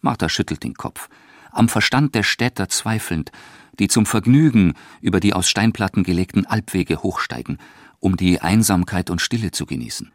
Martha 0.00 0.28
schüttelt 0.28 0.62
den 0.62 0.74
Kopf, 0.74 1.08
am 1.50 1.68
Verstand 1.68 2.14
der 2.14 2.22
Städter 2.22 2.68
zweifelnd, 2.68 3.32
die 3.80 3.88
zum 3.88 4.06
Vergnügen 4.06 4.74
über 5.00 5.18
die 5.18 5.34
aus 5.34 5.48
Steinplatten 5.48 6.04
gelegten 6.04 6.46
Alpwege 6.46 7.02
hochsteigen, 7.02 7.58
um 7.98 8.16
die 8.16 8.40
Einsamkeit 8.40 9.10
und 9.10 9.20
Stille 9.20 9.50
zu 9.50 9.66
genießen. 9.66 10.12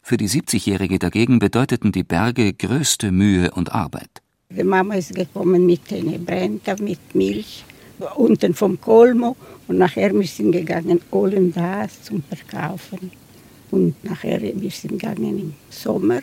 Für 0.00 0.16
die 0.16 0.28
70-Jährige 0.28 0.98
dagegen 0.98 1.38
bedeuteten 1.38 1.92
die 1.92 2.02
Berge 2.02 2.52
größte 2.52 3.12
Mühe 3.12 3.52
und 3.52 3.70
Arbeit. 3.70 4.22
Die 4.50 4.64
Mama 4.64 4.94
ist 4.94 5.14
gekommen 5.14 5.64
mit 5.64 5.88
den 5.88 6.24
Brenner, 6.24 6.76
mit 6.80 7.14
Milch 7.14 7.64
unten 8.16 8.54
vom 8.54 8.80
Kolmo 8.80 9.36
und 9.68 9.78
nachher 9.78 10.12
wir 10.14 10.26
sind 10.26 10.52
gegangen, 10.52 11.00
holen 11.10 11.52
das 11.52 12.02
zum 12.02 12.22
Verkaufen. 12.22 13.10
Und 13.70 14.02
nachher 14.04 14.40
wir 14.42 14.70
sind 14.70 15.00
gegangen 15.00 15.38
im 15.38 15.54
Sommer, 15.70 16.20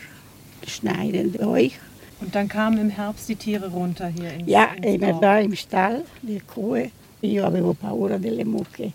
schneiden 0.66 1.36
euch. 1.40 1.78
Und 2.20 2.34
dann 2.34 2.48
kamen 2.48 2.78
im 2.78 2.90
Herbst 2.90 3.28
die 3.28 3.36
Tiere 3.36 3.68
runter 3.68 4.08
hier 4.08 4.32
ins 4.32 4.48
Ja, 4.48 4.68
immer 4.82 5.18
da 5.20 5.38
im 5.40 5.56
Stall, 5.56 6.04
die 6.22 6.40
Kuh. 6.40 6.90
Io 7.22 7.44
avevo 7.44 7.74
paura 7.74 8.18
delle 8.18 8.44
mucche. 8.44 8.92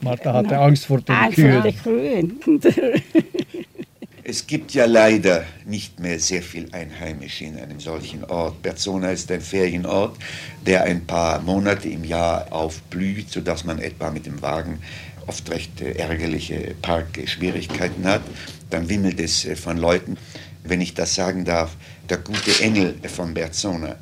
Martha 0.00 0.32
hatte 0.32 0.58
Angst 0.58 0.86
vor 0.86 1.00
den 1.00 1.14
Angst 1.14 1.36
Kühen. 1.36 1.52
vor 1.52 1.62
den 1.62 2.40
Kühen. 2.60 2.60
Es 4.24 4.46
gibt 4.46 4.72
ja 4.72 4.84
leider 4.84 5.44
nicht 5.66 5.98
mehr 5.98 6.20
sehr 6.20 6.42
viel 6.42 6.68
Einheimische 6.72 7.44
in 7.44 7.58
einem 7.58 7.80
solchen 7.80 8.22
Ort. 8.24 8.62
Berzona 8.62 9.10
ist 9.10 9.32
ein 9.32 9.40
Ferienort, 9.40 10.16
der 10.64 10.84
ein 10.84 11.04
paar 11.06 11.42
Monate 11.42 11.88
im 11.88 12.04
Jahr 12.04 12.52
aufblüht, 12.52 13.32
sodass 13.32 13.64
man 13.64 13.80
etwa 13.80 14.12
mit 14.12 14.26
dem 14.26 14.40
Wagen 14.40 14.78
oft 15.26 15.50
recht 15.50 15.80
äh, 15.80 15.94
ärgerliche 15.94 16.76
Parkschwierigkeiten 16.82 18.04
hat. 18.04 18.22
Dann 18.70 18.88
wimmelt 18.88 19.18
es 19.18 19.44
äh, 19.44 19.56
von 19.56 19.76
Leuten. 19.76 20.16
Wenn 20.62 20.80
ich 20.80 20.94
das 20.94 21.16
sagen 21.16 21.44
darf, 21.44 21.76
der 22.08 22.18
gute 22.18 22.60
Engel 22.60 22.94
von 23.12 23.34
Berzona, 23.34 23.96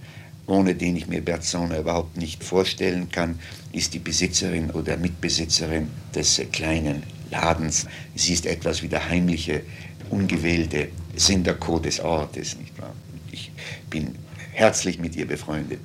ohne 0.46 0.74
den 0.74 0.96
ich 0.96 1.06
mir 1.06 1.22
Berzona 1.22 1.78
überhaupt 1.78 2.18
nicht 2.18 2.44
vorstellen 2.44 3.10
kann, 3.10 3.38
ist 3.72 3.94
die 3.94 3.98
Besitzerin 3.98 4.70
oder 4.70 4.98
Mitbesitzerin 4.98 5.88
des 6.14 6.42
kleinen 6.52 7.04
Ladens. 7.30 7.86
Sie 8.14 8.34
ist 8.34 8.44
etwas 8.44 8.82
wie 8.82 8.88
der 8.88 9.08
heimliche, 9.08 9.62
ungewählte 10.10 10.88
Sinderchor 11.16 11.80
des 11.80 12.00
Ortes. 12.00 12.56
Nicht 12.58 12.78
wahr? 12.80 12.94
Ich 13.32 13.52
bin 13.88 14.14
herzlich 14.52 14.98
mit 14.98 15.16
ihr 15.16 15.26
befreundet. 15.26 15.80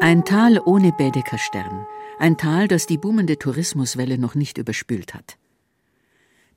Ein 0.00 0.24
Tal 0.24 0.60
ohne 0.64 0.92
Baedeker-Stern. 0.92 1.86
Ein 2.18 2.36
Tal, 2.36 2.68
das 2.68 2.86
die 2.86 2.96
boomende 2.96 3.38
Tourismuswelle 3.38 4.18
noch 4.18 4.34
nicht 4.34 4.56
überspült 4.56 5.14
hat. 5.14 5.36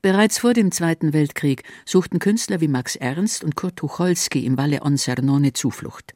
Bereits 0.02 0.38
vor 0.38 0.54
dem 0.54 0.72
Zweiten 0.72 1.12
Weltkrieg 1.12 1.64
suchten 1.84 2.20
Künstler 2.20 2.60
wie 2.60 2.68
Max 2.68 2.96
Ernst 2.96 3.44
und 3.44 3.56
Kurt 3.56 3.76
Tucholsky 3.76 4.46
im 4.46 4.56
Valle 4.56 4.82
Onsernone 4.82 5.52
Zuflucht. 5.52 6.14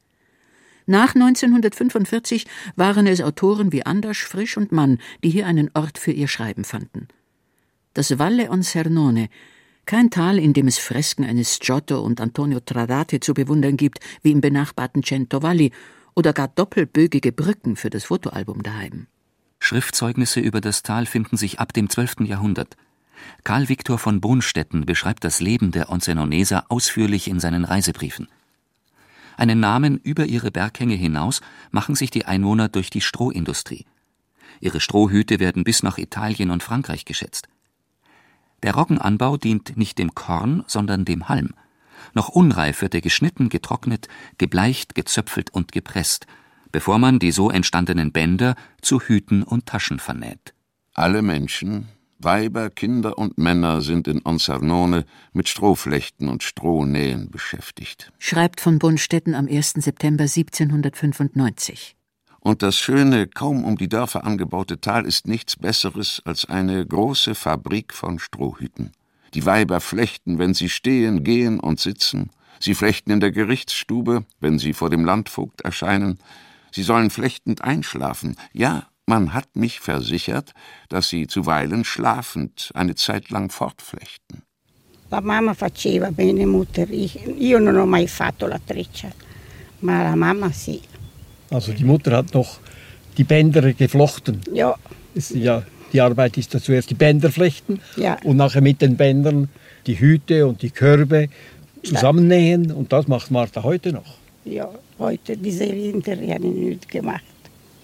Nach 0.86 1.14
1945 1.14 2.46
waren 2.76 3.06
es 3.06 3.22
Autoren 3.22 3.72
wie 3.72 3.86
Andersch, 3.86 4.24
Frisch 4.24 4.56
und 4.56 4.72
Mann, 4.72 4.98
die 5.22 5.30
hier 5.30 5.46
einen 5.46 5.70
Ort 5.74 5.98
für 5.98 6.12
ihr 6.12 6.28
Schreiben 6.28 6.64
fanden. 6.64 7.08
Das 7.94 8.18
Valle 8.18 8.50
Onsernone, 8.50 9.28
kein 9.86 10.10
Tal, 10.10 10.38
in 10.38 10.52
dem 10.52 10.66
es 10.66 10.78
Fresken 10.78 11.24
eines 11.24 11.58
Giotto 11.58 12.00
und 12.00 12.20
Antonio 12.20 12.60
Tradate 12.60 13.20
zu 13.20 13.34
bewundern 13.34 13.76
gibt, 13.76 14.00
wie 14.22 14.32
im 14.32 14.40
benachbarten 14.40 15.02
Cento 15.02 15.42
Valli, 15.42 15.72
oder 16.14 16.32
gar 16.32 16.48
doppelbögige 16.48 17.32
Brücken 17.32 17.76
für 17.76 17.90
das 17.90 18.04
Fotoalbum 18.04 18.62
daheim. 18.62 19.06
Schriftzeugnisse 19.58 20.40
über 20.40 20.60
das 20.60 20.82
Tal 20.82 21.06
finden 21.06 21.36
sich 21.36 21.58
ab 21.58 21.72
dem 21.72 21.90
12. 21.90 22.20
Jahrhundert. 22.20 22.76
Karl 23.42 23.68
Viktor 23.68 23.98
von 23.98 24.20
Bonstetten 24.20 24.86
beschreibt 24.86 25.24
das 25.24 25.40
Leben 25.40 25.72
der 25.72 25.90
Onsenoneser 25.90 26.66
ausführlich 26.68 27.28
in 27.28 27.40
seinen 27.40 27.64
Reisebriefen. 27.64 28.28
Einen 29.36 29.60
Namen 29.60 29.98
über 29.98 30.26
ihre 30.26 30.50
Berghänge 30.50 30.94
hinaus 30.94 31.40
machen 31.70 31.94
sich 31.94 32.10
die 32.10 32.26
Einwohner 32.26 32.68
durch 32.68 32.90
die 32.90 33.00
Strohindustrie. 33.00 33.86
Ihre 34.60 34.80
Strohhüte 34.80 35.40
werden 35.40 35.64
bis 35.64 35.82
nach 35.82 35.98
Italien 35.98 36.50
und 36.50 36.62
Frankreich 36.62 37.04
geschätzt. 37.04 37.48
Der 38.62 38.74
Roggenanbau 38.74 39.36
dient 39.36 39.76
nicht 39.76 39.98
dem 39.98 40.14
Korn, 40.14 40.64
sondern 40.66 41.04
dem 41.04 41.28
Halm. 41.28 41.54
Noch 42.14 42.28
unreif 42.28 42.80
wird 42.80 42.94
er 42.94 43.00
geschnitten, 43.00 43.48
getrocknet, 43.48 44.08
gebleicht, 44.38 44.94
gezöpfelt 44.94 45.50
und 45.50 45.72
gepresst, 45.72 46.26
bevor 46.70 46.98
man 46.98 47.18
die 47.18 47.32
so 47.32 47.50
entstandenen 47.50 48.12
Bänder 48.12 48.54
zu 48.80 49.00
Hüten 49.00 49.42
und 49.42 49.66
Taschen 49.66 49.98
vernäht. 49.98 50.54
Alle 50.92 51.22
Menschen, 51.22 51.88
Weiber, 52.24 52.70
Kinder 52.70 53.18
und 53.18 53.38
Männer 53.38 53.80
sind 53.80 54.08
in 54.08 54.24
Onsernone 54.24 55.04
mit 55.32 55.48
Strohflechten 55.48 56.28
und 56.28 56.42
Strohnähen 56.42 57.30
beschäftigt. 57.30 58.12
Schreibt 58.18 58.60
von 58.60 58.78
Bonstetten 58.78 59.34
am 59.34 59.46
1. 59.46 59.74
September 59.74 60.24
1795. 60.24 61.96
Und 62.40 62.62
das 62.62 62.76
schöne, 62.76 63.26
kaum 63.26 63.64
um 63.64 63.76
die 63.76 63.88
Dörfer 63.88 64.24
angebaute 64.24 64.80
Tal 64.80 65.06
ist 65.06 65.26
nichts 65.26 65.56
Besseres 65.56 66.20
als 66.24 66.44
eine 66.44 66.84
große 66.84 67.34
Fabrik 67.34 67.94
von 67.94 68.18
Strohhüten. 68.18 68.92
Die 69.32 69.46
Weiber 69.46 69.80
flechten, 69.80 70.38
wenn 70.38 70.54
sie 70.54 70.68
stehen, 70.68 71.24
gehen 71.24 71.58
und 71.58 71.80
sitzen. 71.80 72.30
Sie 72.60 72.74
flechten 72.74 73.10
in 73.10 73.20
der 73.20 73.32
Gerichtsstube, 73.32 74.24
wenn 74.40 74.58
sie 74.58 74.74
vor 74.74 74.90
dem 74.90 75.04
Landvogt 75.04 75.62
erscheinen. 75.62 76.18
Sie 76.70 76.82
sollen 76.82 77.10
flechtend 77.10 77.62
einschlafen. 77.62 78.36
Ja, 78.52 78.88
man 79.06 79.34
hat 79.34 79.54
mich 79.54 79.80
versichert, 79.80 80.52
dass 80.88 81.08
sie 81.08 81.26
zuweilen 81.26 81.84
schlafend 81.84 82.70
eine 82.74 82.94
Zeit 82.94 83.30
lang 83.30 83.50
fortflechten. 83.50 84.42
La 85.10 85.20
mamma 85.20 85.54
faceva 85.54 86.10
bene, 86.10 86.46
Mutter. 86.46 86.90
Ich, 86.90 87.18
io 87.38 87.58
non 87.58 87.76
ho 87.76 87.86
mai 87.86 88.08
fatto 88.08 88.46
la 88.46 88.58
treccia, 88.58 89.10
ma 89.80 90.02
la 90.02 90.16
mamma 90.16 90.50
sì. 90.50 90.80
Also 91.50 91.72
die 91.72 91.84
Mutter 91.84 92.16
hat 92.16 92.32
noch 92.34 92.58
die 93.16 93.24
Bänder 93.24 93.72
geflochten. 93.74 94.40
Ja, 94.52 94.74
Es, 95.14 95.30
ja, 95.30 95.62
die 95.92 96.00
Arbeit 96.00 96.36
ist 96.38 96.52
da 96.54 96.60
zuerst 96.60 96.90
die 96.90 96.94
Bänder 96.94 97.30
flechten 97.30 97.78
Ja. 97.96 98.16
und 98.24 98.36
nachher 98.36 98.62
mit 98.62 98.80
den 98.80 98.96
Bändern 98.96 99.48
die 99.86 100.00
Hüte 100.00 100.46
und 100.46 100.62
die 100.62 100.70
Körbe 100.70 101.28
zusammennähen 101.84 102.72
und 102.72 102.92
das 102.92 103.06
macht 103.06 103.30
Martha 103.30 103.62
heute 103.62 103.92
noch. 103.92 104.16
Ja, 104.44 104.68
heute, 104.98 105.36
diese 105.36 105.70
Winter, 105.70 106.12
habe 106.12 106.46
ich 106.48 106.54
nichts 106.54 106.88
gemacht. 106.88 107.22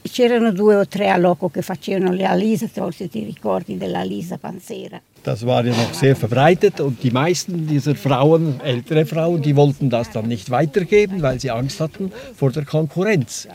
C'erano 0.03 0.53
due 0.53 0.77
o 0.77 0.87
tre 0.87 1.11
a 1.11 1.17
loco 1.17 1.49
che 1.51 1.63
facevano 1.63 2.13
le 2.13 2.25
Alisa, 2.25 2.67
forse 2.69 3.09
ti 3.09 3.23
ricordi 3.25 3.77
della 3.77 4.03
Lisa 4.03 4.39
Panzera. 4.39 5.01
Das 5.23 5.45
war 5.45 5.67
ja 5.67 5.75
noch 5.75 5.93
sehr 5.93 6.17
verbreitet 6.17 6.81
und 6.81 7.03
die 7.03 7.11
meisten 7.11 7.67
dieser 7.67 7.95
Frauen, 7.95 8.59
ältere 8.65 9.05
Frauen, 9.05 9.43
die 9.43 9.55
wollten 9.55 9.91
das 9.91 10.11
dann 10.11 10.29
nicht 10.29 10.49
weitergeben, 10.49 11.21
weil 11.21 11.39
sie 11.39 11.51
Angst 11.51 11.79
hatten 11.81 12.11
vor 12.35 12.51
der 12.51 12.65
Konkurrenz. 12.65 13.47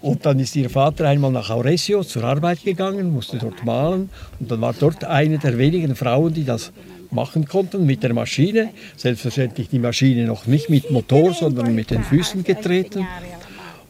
Und 0.00 0.26
dann 0.26 0.40
ist 0.40 0.56
ihr 0.56 0.68
Vater 0.68 1.08
einmal 1.08 1.30
nach 1.30 1.50
Auresio 1.50 2.02
zur 2.02 2.24
Arbeit 2.24 2.64
gegangen, 2.64 3.12
musste 3.12 3.38
dort 3.38 3.64
malen 3.64 4.10
und 4.40 4.50
dann 4.50 4.60
war 4.60 4.72
dort 4.72 5.04
eine 5.04 5.38
der 5.38 5.56
wenigen 5.58 5.94
Frauen, 5.94 6.34
die 6.34 6.44
das 6.44 6.72
machen 7.10 7.46
konnten 7.46 7.86
mit 7.86 8.02
der 8.02 8.12
Maschine. 8.12 8.70
Selbstverständlich 8.96 9.68
die 9.68 9.78
Maschine 9.78 10.24
noch 10.24 10.46
nicht 10.46 10.70
mit 10.70 10.90
Motor, 10.90 11.34
sondern 11.34 11.74
mit 11.74 11.90
den 11.90 12.02
Füßen 12.02 12.42
getreten. 12.42 13.06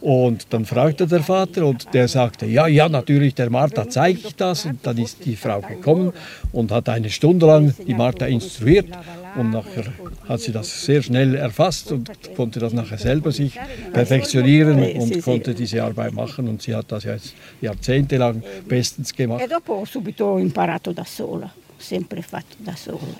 Und 0.00 0.46
dann 0.50 0.64
fragte 0.64 1.08
der 1.08 1.22
Vater 1.22 1.66
und 1.66 1.92
der 1.92 2.06
sagte, 2.06 2.46
ja, 2.46 2.68
ja, 2.68 2.88
natürlich, 2.88 3.34
der 3.34 3.50
Martha 3.50 3.88
zeige 3.88 4.20
ich 4.28 4.36
das. 4.36 4.64
Und 4.64 4.86
dann 4.86 4.96
ist 4.96 5.24
die 5.24 5.34
Frau 5.34 5.60
gekommen 5.60 6.12
und 6.52 6.70
hat 6.70 6.88
eine 6.88 7.10
Stunde 7.10 7.46
lang 7.46 7.74
die 7.86 7.94
Martha 7.94 8.26
instruiert. 8.26 8.86
Und 9.34 9.50
nachher 9.50 9.92
hat 10.28 10.40
sie 10.40 10.52
das 10.52 10.84
sehr 10.84 11.02
schnell 11.02 11.34
erfasst 11.34 11.90
und 11.90 12.10
konnte 12.36 12.60
das 12.60 12.72
nachher 12.72 12.98
selber 12.98 13.32
sich 13.32 13.58
perfektionieren 13.92 14.80
und 14.98 15.22
konnte 15.22 15.54
diese 15.54 15.82
Arbeit 15.82 16.12
machen. 16.12 16.48
Und 16.48 16.62
sie 16.62 16.74
hat 16.74 16.92
das 16.92 17.04
jetzt 17.04 17.34
jahrzehntelang 17.60 18.42
bestens 18.68 19.12
gemacht. 19.12 19.42
E 19.42 19.48
dopo 19.48 19.84
subito 19.84 20.38
imparato 20.38 20.92
da 20.92 21.04
sola, 21.04 21.52
sempre 21.78 22.22
fatto 22.22 22.56
da 22.64 22.76
sola. 22.76 23.18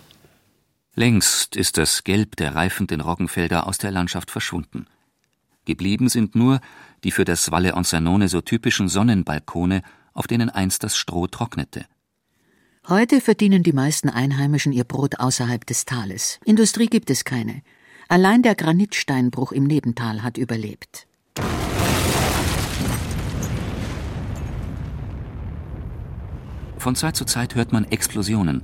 Längst 0.95 1.57
ist 1.57 1.77
das 1.77 2.05
Gelb 2.05 2.37
der 2.37 2.55
reifenden 2.55 3.01
Roggenfelder 3.01 3.67
aus 3.67 3.79
der 3.79 3.91
Landschaft 3.91 4.31
verschwunden. 4.31 4.87
Geblieben 5.69 6.09
sind 6.09 6.35
nur 6.35 6.61
die 7.05 7.11
für 7.11 7.27
das 7.27 7.51
Valle 7.51 7.75
Anzanone 7.75 8.29
so 8.29 8.41
typischen 8.41 8.89
Sonnenbalkone, 8.89 9.83
auf 10.15 10.27
denen 10.27 10.49
einst 10.49 10.83
das 10.83 10.97
Stroh 10.97 11.27
trocknete. 11.27 11.85
Heute 12.89 13.21
verdienen 13.21 13.63
die 13.63 13.75
meisten 13.75 14.09
Einheimischen 14.09 14.73
ihr 14.73 14.85
Brot 14.85 15.21
außerhalb 15.21 15.67
des 15.67 15.85
Tales. 15.85 16.41
Industrie 16.47 16.87
gibt 16.87 17.11
es 17.11 17.25
keine. 17.25 17.61
Allein 18.09 18.43
der 18.43 18.55
Granitsteinbruch 18.55 19.53
im 19.53 19.65
Nebental 19.65 20.23
hat 20.23 20.39
überlebt. 20.39 21.07
Von 26.79 26.97
Zeit 26.97 27.15
zu 27.15 27.27
Zeit 27.27 27.57
hört 27.57 27.73
man 27.73 27.85
Explosionen, 27.85 28.63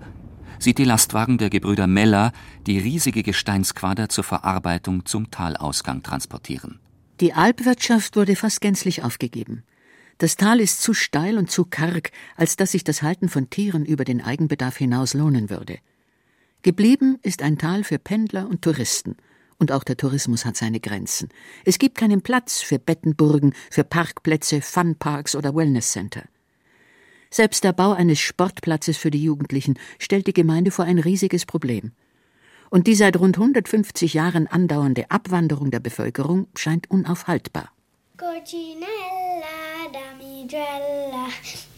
sieht 0.59 0.79
die 0.79 0.85
Lastwagen 0.85 1.37
der 1.37 1.51
Gebrüder 1.51 1.87
Meller 1.87 2.33
die 2.67 2.79
riesige 2.79 3.23
Gesteinsquader 3.23 4.09
zur 4.09 4.25
Verarbeitung 4.25 5.05
zum 5.05 5.31
Talausgang 5.31 6.03
transportieren. 6.03 6.81
Die 7.21 7.33
Alpwirtschaft 7.33 8.17
wurde 8.17 8.35
fast 8.35 8.61
gänzlich 8.61 9.05
aufgegeben. 9.05 9.63
Das 10.19 10.37
Tal 10.37 10.61
ist 10.61 10.83
zu 10.83 10.95
steil 10.95 11.39
und 11.39 11.51
zu 11.51 11.65
karg, 11.65 12.11
als 12.37 12.57
dass 12.57 12.73
sich 12.73 12.83
das 12.83 13.03
Halten 13.03 13.29
von 13.29 13.51
Tieren 13.51 13.85
über 13.85 14.05
den 14.05 14.21
Eigenbedarf 14.21 14.77
hinaus 14.77 15.15
lohnen 15.15 15.49
würde. 15.49 15.79
Geblieben 16.63 17.19
ist 17.23 17.43
ein 17.43 17.59
Tal 17.59 17.85
für 17.85 17.99
Pendler 17.99 18.49
und 18.49 18.63
Touristen. 18.63 19.17
Und 19.59 19.71
auch 19.71 19.85
der 19.85 19.97
Tourismus 19.97 20.45
hat 20.45 20.57
seine 20.57 20.81
Grenzen. 20.81 21.29
Es 21.65 21.79
gibt 21.79 21.97
keinen 21.97 22.23
Platz 22.23 22.61
für 22.61 22.81
Bettenburgen, 22.81 23.55
für 23.71 23.85
Parkplätze, 23.85 24.61
Funparks 24.61 25.37
oder 25.37 25.55
Wellnesscenter. 25.55 26.25
Selbst 27.31 27.63
der 27.63 27.73
Bau 27.73 27.93
eines 27.93 28.19
Sportplatzes 28.19 28.97
für 28.97 29.11
die 29.11 29.23
Jugendlichen 29.23 29.79
stellt 29.99 30.27
die 30.27 30.33
Gemeinde 30.33 30.71
vor 30.71 30.85
ein 30.85 30.99
riesiges 30.99 31.47
Problem. 31.47 31.93
Und 32.75 32.89
die 32.89 32.97
seit 32.97 33.17
rund 33.21 33.39
150 33.39 34.15
Jahren 34.15 34.49
andauernde 34.49 35.09
Abwanderung 35.09 35.71
der 35.71 35.79
Bevölkerung 35.79 36.49
scheint 36.57 36.91
unaufhaltbar. 36.91 37.71
Cocinella, 38.19 39.55
dammi 39.93 40.45
gialla, 40.49 41.29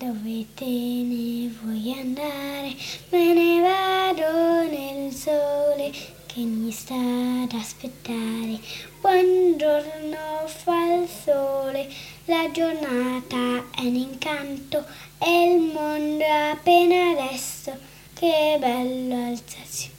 dove 0.01 0.47
te 0.57 0.65
ne 0.65 1.51
vuoi 1.61 1.93
andare? 2.01 2.73
Me 3.13 3.35
ne 3.35 3.61
vado 3.61 4.71
nel 4.71 5.13
sole 5.13 5.93
che 6.29 6.41
mi 6.41 6.73
sta 6.73 6.95
ad 6.95 7.53
aspettare. 7.53 8.59
Buongiorno 9.03 10.47
fa 10.47 10.95
il 10.95 11.07
sole, 11.07 11.91
la 12.25 12.51
giornata 12.51 13.69
è 13.77 13.85
un 13.85 13.97
incanto 13.97 14.83
e 15.19 15.53
il 15.53 15.61
mondo 15.61 16.25
è 16.25 16.53
appena 16.55 17.11
adesso. 17.11 17.77
Che 18.15 18.57
bello 18.59 19.27
alzarsi 19.27 19.91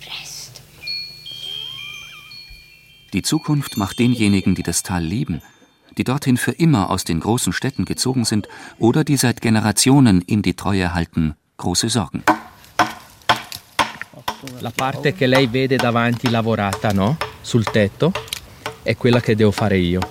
Die 3.17 3.23
Zukunft 3.23 3.77
macht 3.77 3.97
denjenigen, 3.97 4.53
die 4.53 4.61
das 4.61 4.83
Tal 4.83 5.03
lieben, 5.03 5.41
die 5.97 6.03
dorthin 6.03 6.37
für 6.37 6.51
immer 6.51 6.91
aus 6.91 7.03
den 7.03 7.19
großen 7.19 7.51
Städten 7.51 7.83
gezogen 7.83 8.25
sind 8.25 8.47
oder 8.77 9.03
die 9.03 9.17
seit 9.17 9.41
Generationen 9.41 10.23
ihm 10.27 10.43
die 10.43 10.53
Treue 10.53 10.93
halten, 10.93 11.33
große 11.57 11.89
Sorgen. 11.89 12.21
La 14.61 14.69
parte 14.69 15.13
che 15.13 15.25
lei 15.25 15.47
vede 15.47 15.77
davanti 15.77 16.29
lavorata, 16.29 16.93
no? 16.93 17.17
Sul 17.41 17.63
tetto, 17.63 18.11
è 18.83 18.95
quella 18.95 19.19
che 19.19 19.35
devo 19.35 19.51
fare 19.51 19.79
io. 19.79 20.01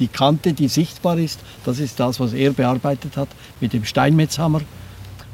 Die 0.00 0.08
Kante, 0.08 0.52
die 0.52 0.66
sichtbar 0.66 1.18
ist, 1.18 1.38
das 1.62 1.78
ist 1.78 2.00
das, 2.00 2.18
was 2.18 2.32
er 2.32 2.50
bearbeitet 2.50 3.16
hat 3.16 3.28
mit 3.60 3.72
dem 3.72 3.84
Steinmetzhammer. 3.84 4.62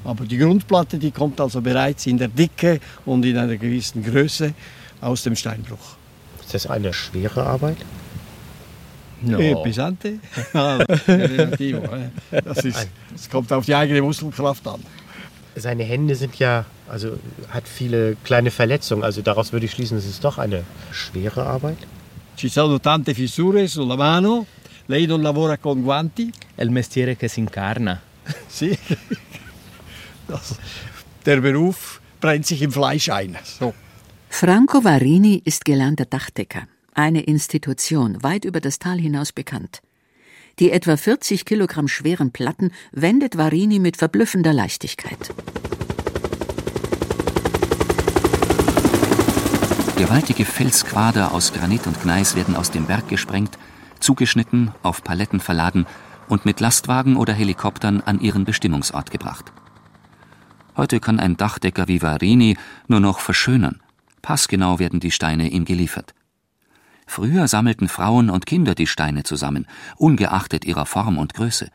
Aber 0.04 0.26
die 0.26 0.36
Grundplatte, 0.36 0.98
die 0.98 1.12
kommt 1.12 1.40
also 1.40 1.62
bereits 1.62 2.04
in 2.04 2.18
der 2.18 2.28
Dicke 2.28 2.78
und 3.06 3.24
in 3.24 3.38
einer 3.38 3.56
gewissen 3.56 4.02
Größe 4.02 4.52
aus 5.00 5.22
dem 5.22 5.34
Steinbruch. 5.34 5.95
Ist 6.46 6.54
das 6.54 6.66
eine 6.68 6.92
schwere 6.92 7.44
Arbeit? 7.44 7.78
No. 9.20 9.40
Eh, 9.40 9.56
pesante? 9.64 10.20
Das, 12.30 12.64
ist, 12.64 12.88
das 13.10 13.28
kommt 13.30 13.52
auf 13.52 13.64
die 13.64 13.74
eigene 13.74 14.00
Muskelkraft 14.00 14.66
an. 14.68 14.80
Seine 15.56 15.82
Hände 15.82 16.14
sind 16.14 16.38
ja, 16.38 16.64
also 16.88 17.18
hat 17.48 17.66
viele 17.66 18.16
kleine 18.22 18.52
Verletzungen. 18.52 19.02
Also 19.02 19.22
daraus 19.22 19.52
würde 19.52 19.66
ich 19.66 19.72
schließen, 19.72 19.98
es 19.98 20.06
ist 20.06 20.22
doch 20.22 20.38
eine 20.38 20.62
schwere 20.92 21.44
Arbeit. 21.44 21.78
Ci 22.36 22.48
sono 22.48 22.78
tante 22.78 23.14
fissure 23.14 23.66
sulla 23.66 23.96
mano. 23.96 24.46
Lei 24.86 25.06
non 25.06 25.22
lavora 25.22 25.56
con 25.56 25.82
guanti? 25.82 26.30
È 26.54 26.62
il 26.62 26.70
mestiere 26.70 27.16
che 27.16 27.26
si 27.28 27.40
incarna. 27.40 28.00
Sì. 28.46 28.78
Der 31.24 31.40
Beruf 31.40 32.00
brennt 32.20 32.46
sich 32.46 32.62
im 32.62 32.70
Fleisch 32.70 33.08
ein. 33.08 33.36
So. 33.42 33.74
Franco 34.28 34.84
Varini 34.84 35.40
ist 35.44 35.64
gelernter 35.64 36.04
Dachdecker, 36.04 36.68
eine 36.94 37.22
Institution 37.22 38.22
weit 38.22 38.44
über 38.44 38.60
das 38.60 38.78
Tal 38.78 38.98
hinaus 38.98 39.32
bekannt. 39.32 39.80
Die 40.58 40.70
etwa 40.70 40.96
40 40.96 41.44
Kilogramm 41.44 41.88
schweren 41.88 42.32
Platten 42.32 42.70
wendet 42.92 43.36
Varini 43.36 43.78
mit 43.78 43.96
verblüffender 43.96 44.52
Leichtigkeit. 44.52 45.34
Gewaltige 49.96 50.44
Felsquader 50.44 51.32
aus 51.32 51.52
Granit 51.52 51.86
und 51.86 52.02
Gneis 52.02 52.36
werden 52.36 52.56
aus 52.56 52.70
dem 52.70 52.86
Berg 52.86 53.08
gesprengt, 53.08 53.58
zugeschnitten, 54.00 54.70
auf 54.82 55.02
Paletten 55.02 55.40
verladen 55.40 55.86
und 56.28 56.44
mit 56.44 56.60
Lastwagen 56.60 57.16
oder 57.16 57.32
Helikoptern 57.32 58.02
an 58.02 58.20
ihren 58.20 58.44
Bestimmungsort 58.44 59.10
gebracht. 59.10 59.52
Heute 60.76 61.00
kann 61.00 61.18
ein 61.18 61.36
Dachdecker 61.36 61.88
wie 61.88 62.02
Varini 62.02 62.58
nur 62.88 63.00
noch 63.00 63.20
verschönern. 63.20 63.80
Passgenau 64.26 64.80
werden 64.80 64.98
die 64.98 65.12
Steine 65.12 65.50
ihm 65.50 65.64
geliefert. 65.64 66.12
Früher 67.06 67.46
sammelten 67.46 67.88
Frauen 67.88 68.28
und 68.28 68.44
Kinder 68.44 68.74
die 68.74 68.88
Steine 68.88 69.22
zusammen, 69.22 69.68
ungeachtet 69.98 70.64
ihrer 70.64 70.84
Form 70.84 71.16
und 71.16 71.32
Größe. 71.32 71.70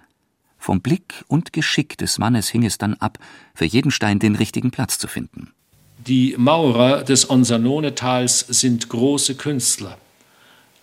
Vom 0.58 0.82
Blick 0.82 1.24
und 1.30 1.54
Geschick 1.54 1.98
des 1.98 2.20
Mannes 2.20 2.50
hing 2.50 2.66
es 2.66 2.78
dann 2.78 2.96
ab, 2.96 3.20
für 3.56 3.64
jeden 3.64 3.90
Stein 3.90 4.20
den 4.20 4.36
richtigen 4.36 4.70
Platz 4.70 4.98
zu 4.98 5.08
finden. 5.08 5.54
Die 6.06 6.36
Maurer 6.38 7.04
des 7.04 7.30
Onsanone-Tals 7.30 8.40
sind 8.50 8.90
große 8.90 9.36
Künstler. 9.36 9.98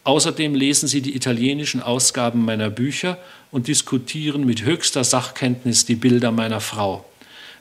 Außerdem 0.04 0.54
lesen 0.54 0.88
sie 0.88 1.02
die 1.02 1.14
italienischen 1.14 1.82
Ausgaben 1.82 2.46
meiner 2.46 2.70
Bücher 2.70 3.18
und 3.50 3.68
diskutieren 3.68 4.46
mit 4.46 4.64
höchster 4.64 5.04
Sachkenntnis 5.04 5.84
die 5.84 5.96
Bilder 5.96 6.32
meiner 6.32 6.62
Frau. 6.62 7.04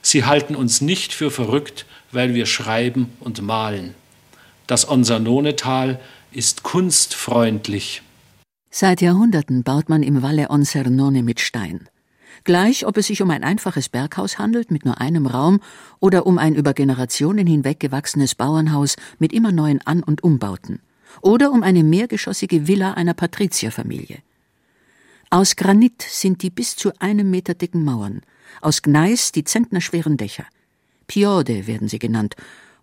Sie 0.00 0.24
halten 0.24 0.56
uns 0.56 0.80
nicht 0.80 1.12
für 1.12 1.30
verrückt, 1.30 1.84
weil 2.12 2.34
wir 2.34 2.46
schreiben 2.46 3.10
und 3.20 3.42
malen. 3.42 3.94
Das 4.66 4.88
Onsanone-Tal 4.88 6.00
ist 6.30 6.62
kunstfreundlich. 6.62 8.02
Seit 8.70 9.00
Jahrhunderten 9.00 9.62
baut 9.62 9.88
man 9.88 10.02
im 10.02 10.22
Valle 10.22 10.50
Onsernone 10.50 11.22
mit 11.22 11.40
Stein. 11.40 11.88
Gleich, 12.44 12.86
ob 12.86 12.96
es 12.96 13.06
sich 13.06 13.22
um 13.22 13.30
ein 13.30 13.42
einfaches 13.42 13.88
Berghaus 13.88 14.38
handelt 14.38 14.70
mit 14.70 14.84
nur 14.84 15.00
einem 15.00 15.26
Raum 15.26 15.60
oder 16.00 16.26
um 16.26 16.38
ein 16.38 16.54
über 16.54 16.74
Generationen 16.74 17.46
hinweg 17.46 17.80
gewachsenes 17.80 18.34
Bauernhaus 18.34 18.96
mit 19.18 19.32
immer 19.32 19.52
neuen 19.52 19.80
An- 19.86 20.02
und 20.02 20.22
Umbauten. 20.22 20.80
Oder 21.22 21.50
um 21.50 21.62
eine 21.62 21.82
mehrgeschossige 21.82 22.68
Villa 22.68 22.92
einer 22.92 23.14
Patrizierfamilie. 23.14 24.18
Aus 25.30 25.56
Granit 25.56 26.02
sind 26.02 26.42
die 26.42 26.50
bis 26.50 26.76
zu 26.76 26.92
einem 27.00 27.30
Meter 27.30 27.54
dicken 27.54 27.84
Mauern, 27.84 28.22
aus 28.60 28.82
Gneis 28.82 29.32
die 29.32 29.44
zentnerschweren 29.44 30.16
Dächer. 30.16 30.46
Piode 31.08 31.66
werden 31.66 31.88
sie 31.88 31.98
genannt, 31.98 32.36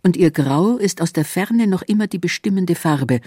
und 0.03 0.17
ihr 0.17 0.31
Grau 0.31 0.77
ist 0.77 1.01
aus 1.01 1.13
der 1.13 1.25
Ferne 1.25 1.67
noch 1.67 1.81
immer 1.81 2.07
die 2.07 2.19
bestimmende 2.19 2.75
Farbe, 2.75 3.21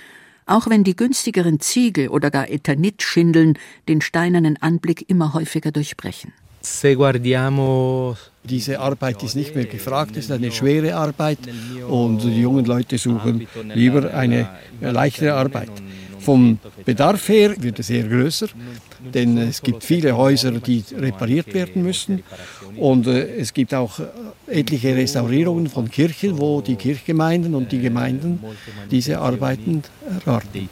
auch 0.45 0.69
wenn 0.69 0.85
die 0.85 0.97
günstigeren 0.97 1.61
Ziegel 1.61 2.09
oder 2.09 2.31
gar 2.31 2.49
Ethanitschindeln 2.51 3.59
den 3.89 4.01
steinernen 4.01 4.57
Anblick 4.61 5.09
immer 5.09 5.35
häufiger 5.35 5.73
durchbrechen. 5.73 6.33
Diese 8.45 8.81
Arbeit 8.81 9.23
ist 9.23 9.37
nicht 9.37 9.55
mehr 9.55 9.65
gefragt, 9.67 10.13
es 10.17 10.25
ist 10.25 10.31
eine 10.33 10.51
schwere 10.51 10.95
Arbeit 10.95 11.39
und 11.89 12.23
die 12.23 12.41
jungen 12.41 12.65
Leute 12.65 12.99
suchen 12.99 13.47
lieber 13.75 14.13
eine 14.15 14.49
leichtere 14.81 15.35
Arbeit. 15.35 15.71
Vom 16.29 16.59
Bedarf 16.85 17.27
her 17.31 17.55
wird 17.59 17.79
es 17.79 17.89
eher 17.89 18.07
größer, 18.07 18.49
denn 19.15 19.39
es 19.39 19.63
gibt 19.63 19.83
viele 19.83 20.15
Häuser, 20.15 20.51
die 20.51 20.85
repariert 20.95 21.55
werden 21.55 21.83
müssen 21.83 22.23
und 22.77 23.07
äh, 23.07 23.37
es 23.37 23.55
gibt 23.55 23.73
auch 23.73 23.99
etliche 24.47 24.95
Restaurierungen 24.95 25.69
von 25.69 25.91
Kirchen, 25.91 26.39
wo 26.39 26.61
die 26.61 26.77
Kirchgemeinden 26.77 27.55
und 27.55 27.73
die 27.73 27.81
Gemeinden 27.81 28.41
diese 28.91 29.21
Arbeiten 29.21 29.83
erwarten. 30.07 30.69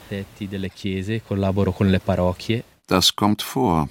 Das 2.86 3.16
kommt 3.16 3.40
vor. 3.40 3.88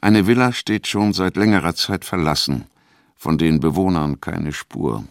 Eine 0.00 0.28
Villa 0.28 0.52
steht 0.52 0.86
schon 0.86 1.12
seit 1.12 1.34
längerer 1.36 1.74
Zeit 1.74 2.04
verlassen, 2.04 2.66
von 3.16 3.36
den 3.36 3.58
Bewohnern 3.58 4.20
keine 4.20 4.52
Spur. 4.52 5.02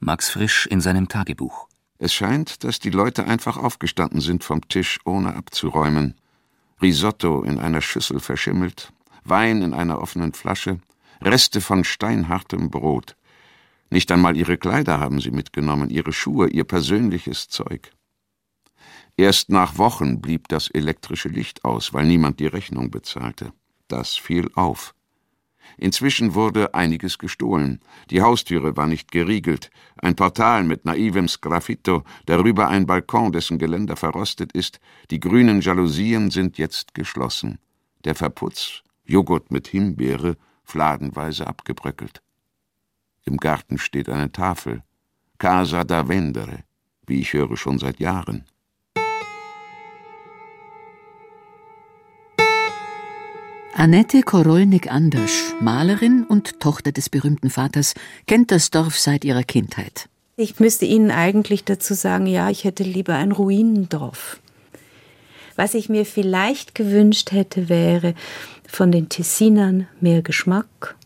Max 0.00 0.28
Frisch 0.28 0.66
in 0.66 0.80
seinem 0.80 1.06
Tagebuch. 1.06 1.68
Es 1.98 2.12
scheint, 2.12 2.64
dass 2.64 2.78
die 2.78 2.90
Leute 2.90 3.26
einfach 3.26 3.56
aufgestanden 3.56 4.20
sind 4.20 4.44
vom 4.44 4.68
Tisch, 4.68 4.98
ohne 5.04 5.34
abzuräumen. 5.34 6.14
Risotto 6.82 7.42
in 7.42 7.58
einer 7.58 7.80
Schüssel 7.80 8.20
verschimmelt, 8.20 8.92
Wein 9.24 9.62
in 9.62 9.72
einer 9.74 10.00
offenen 10.00 10.34
Flasche, 10.34 10.78
Reste 11.22 11.60
von 11.60 11.84
steinhartem 11.84 12.70
Brot. 12.70 13.16
Nicht 13.90 14.12
einmal 14.12 14.36
ihre 14.36 14.58
Kleider 14.58 15.00
haben 15.00 15.20
sie 15.20 15.30
mitgenommen, 15.30 15.90
ihre 15.90 16.12
Schuhe, 16.12 16.48
ihr 16.48 16.64
persönliches 16.64 17.48
Zeug. 17.48 17.90
Erst 19.16 19.48
nach 19.48 19.78
Wochen 19.78 20.20
blieb 20.20 20.48
das 20.48 20.68
elektrische 20.68 21.28
Licht 21.28 21.64
aus, 21.64 21.94
weil 21.94 22.04
niemand 22.04 22.38
die 22.38 22.46
Rechnung 22.46 22.90
bezahlte. 22.90 23.52
Das 23.88 24.16
fiel 24.16 24.50
auf. 24.54 24.94
Inzwischen 25.78 26.34
wurde 26.34 26.74
einiges 26.74 27.18
gestohlen. 27.18 27.80
Die 28.10 28.22
Haustüre 28.22 28.76
war 28.76 28.86
nicht 28.86 29.12
geriegelt, 29.12 29.70
ein 29.98 30.16
Portal 30.16 30.64
mit 30.64 30.84
naivem 30.84 31.28
Sgraffito, 31.28 32.02
darüber 32.24 32.68
ein 32.68 32.86
Balkon, 32.86 33.32
dessen 33.32 33.58
Geländer 33.58 33.96
verrostet 33.96 34.52
ist, 34.52 34.80
die 35.10 35.20
grünen 35.20 35.60
Jalousien 35.60 36.30
sind 36.30 36.56
jetzt 36.56 36.94
geschlossen. 36.94 37.58
Der 38.04 38.14
Verputz, 38.14 38.82
Joghurt 39.04 39.50
mit 39.50 39.68
Himbeere, 39.68 40.36
fladenweise 40.64 41.46
abgebröckelt. 41.46 42.22
Im 43.24 43.36
Garten 43.36 43.78
steht 43.78 44.08
eine 44.08 44.32
Tafel. 44.32 44.82
Casa 45.38 45.84
da 45.84 46.08
Vendere, 46.08 46.64
wie 47.06 47.20
ich 47.20 47.34
höre 47.34 47.56
schon 47.56 47.78
seit 47.78 48.00
Jahren. 48.00 48.44
Annette 53.78 54.22
Korolnik-Andersch, 54.22 55.52
Malerin 55.60 56.24
und 56.24 56.60
Tochter 56.60 56.92
des 56.92 57.10
berühmten 57.10 57.50
Vaters, 57.50 57.92
kennt 58.26 58.50
das 58.50 58.70
Dorf 58.70 58.98
seit 58.98 59.22
ihrer 59.22 59.42
Kindheit. 59.42 60.08
Ich 60.36 60.58
müsste 60.58 60.86
Ihnen 60.86 61.10
eigentlich 61.10 61.62
dazu 61.62 61.92
sagen, 61.92 62.26
ja, 62.26 62.48
ich 62.48 62.64
hätte 62.64 62.84
lieber 62.84 63.16
ein 63.16 63.32
Ruinendorf. 63.32 64.40
Was 65.56 65.74
ich 65.74 65.90
mir 65.90 66.06
vielleicht 66.06 66.74
gewünscht 66.74 67.32
hätte, 67.32 67.68
wäre 67.68 68.14
von 68.66 68.90
den 68.92 69.10
Tessinern 69.10 69.86
mehr 70.00 70.22
Geschmack 70.22 70.96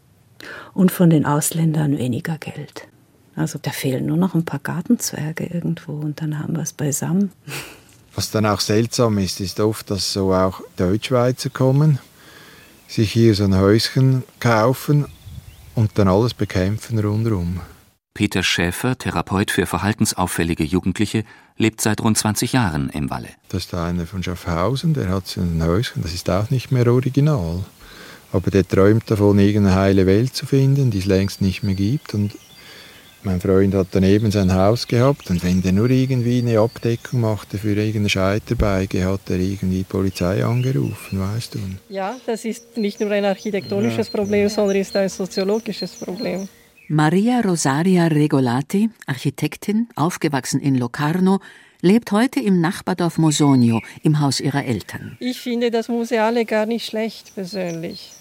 und 0.72 0.92
von 0.92 1.11
den 1.11 1.26
Ausländern 1.26 1.98
weniger 1.98 2.38
Geld. 2.38 2.87
Also 3.35 3.59
da 3.61 3.72
fehlen 3.72 4.06
nur 4.06 4.16
noch 4.16 4.37
ein 4.37 4.44
paar 4.44 4.61
Gartenzwerge 4.61 5.44
irgendwo 5.44 5.94
und 5.94 6.22
dann 6.22 6.38
haben 6.38 6.54
wir 6.54 6.62
es 6.62 6.72
beisammen. 6.72 7.33
Was 8.14 8.30
dann 8.30 8.46
auch 8.46 8.61
seltsam 8.61 9.18
ist, 9.18 9.40
ist 9.40 9.59
oft, 9.59 9.90
dass 9.90 10.12
so 10.12 10.33
auch 10.33 10.61
Deutschschweizer 10.76 11.50
kommen 11.50 11.98
sich 12.90 13.12
hier 13.12 13.35
so 13.35 13.44
ein 13.44 13.57
Häuschen 13.57 14.24
kaufen 14.40 15.07
und 15.74 15.92
dann 15.94 16.09
alles 16.09 16.35
bekämpfen 16.35 16.98
rundherum. 16.98 17.61
Peter 18.14 18.42
Schäfer, 18.42 18.98
Therapeut 18.98 19.53
für 19.53 19.64
verhaltensauffällige 19.64 20.64
Jugendliche, 20.64 21.24
lebt 21.57 21.81
seit 21.81 22.00
rund 22.00 22.18
20 22.18 22.53
Jahren 22.53 22.90
im 22.90 23.09
Walle. 23.09 23.29
Das 23.48 23.66
ist 23.66 23.74
einer 23.74 24.07
von 24.07 24.22
Schaffhausen, 24.22 24.94
der 24.94 25.09
hat 25.09 25.29
so 25.29 25.40
ein 25.40 25.62
Häuschen, 25.64 26.03
das 26.03 26.12
ist 26.12 26.29
auch 26.29 26.50
nicht 26.50 26.72
mehr 26.72 26.88
original. 26.88 27.64
Aber 28.33 28.50
der 28.50 28.66
träumt 28.66 29.09
davon, 29.11 29.38
irgendeine 29.38 29.76
heile 29.76 30.07
Welt 30.07 30.35
zu 30.35 30.46
finden, 30.46 30.90
die 30.90 30.98
es 30.98 31.07
längst 31.07 31.40
nicht 31.40 31.62
mehr 31.62 31.74
gibt. 31.74 32.14
Und 32.14 32.33
mein 33.22 33.40
Freund 33.40 33.74
hat 33.74 33.88
daneben 33.90 34.30
sein 34.30 34.54
Haus 34.54 34.87
gehabt 34.87 35.30
und 35.30 35.44
wenn 35.44 35.62
der 35.62 35.72
nur 35.72 35.90
irgendwie 35.90 36.38
eine 36.38 36.61
Abdeckung 36.61 37.20
machte 37.20 37.59
für 37.59 37.74
irgendeine 37.74 38.09
Scheiterbeige, 38.09 39.04
hat 39.04 39.28
er 39.28 39.38
irgendwie 39.38 39.78
die 39.78 39.85
Polizei 39.85 40.44
angerufen, 40.44 41.20
weißt 41.20 41.54
du? 41.54 41.59
Ja, 41.88 42.16
das 42.26 42.44
ist 42.44 42.76
nicht 42.76 43.00
nur 43.00 43.11
ein 43.11 43.24
architektonisches 43.24 44.09
ja. 44.09 44.18
Problem, 44.18 44.48
sondern 44.48 44.76
ist 44.76 44.96
ein 44.96 45.09
soziologisches 45.09 45.96
Problem. 45.96 46.48
Maria 46.88 47.40
Rosaria 47.40 48.06
Regolati, 48.06 48.90
Architektin, 49.06 49.88
aufgewachsen 49.94 50.61
in 50.61 50.76
Locarno, 50.76 51.38
lebt 51.83 52.12
heute 52.12 52.40
im 52.40 52.61
Nachbardorf 52.61 53.18
Mosonio, 53.18 53.80
im 54.02 54.20
Haus 54.20 54.40
ihrer 54.40 54.64
Eltern. 54.64 55.16
Ich 55.20 55.40
finde 55.40 55.70
das 55.70 55.88
Museale 55.88 56.44
gar 56.44 56.66
nicht 56.66 56.87
schlecht 56.87 57.35
persönlich. 57.35 58.12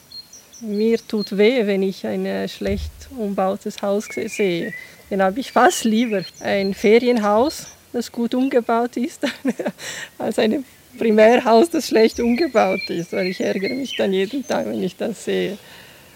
Mir 0.62 1.00
tut 1.08 1.38
weh, 1.38 1.66
wenn 1.68 1.84
ich 1.84 2.06
ein 2.06 2.26
äh, 2.26 2.48
schlecht 2.48 2.92
umbautes 3.18 3.82
Haus 3.82 4.08
sehe. 4.08 4.74
Dann 5.10 5.22
habe 5.22 5.40
ich 5.40 5.52
fast 5.52 5.86
lieber 5.86 6.24
ein 6.42 6.74
Ferienhaus, 6.74 7.68
das 7.94 8.12
gut 8.12 8.36
umgebaut 8.36 8.98
ist, 8.98 9.26
als 10.18 10.38
ein 10.38 10.66
Primärhaus, 10.98 11.70
das 11.70 11.88
schlecht 11.88 12.20
umgebaut 12.20 12.90
ist. 12.90 13.14
Weil 13.14 13.28
ich 13.28 13.40
ärgere 13.40 13.74
mich 13.74 13.96
dann 13.98 14.12
jeden 14.12 14.46
Tag, 14.46 14.66
wenn 14.66 14.84
ich 14.84 14.96
das 14.98 15.26
sehe. 15.26 15.58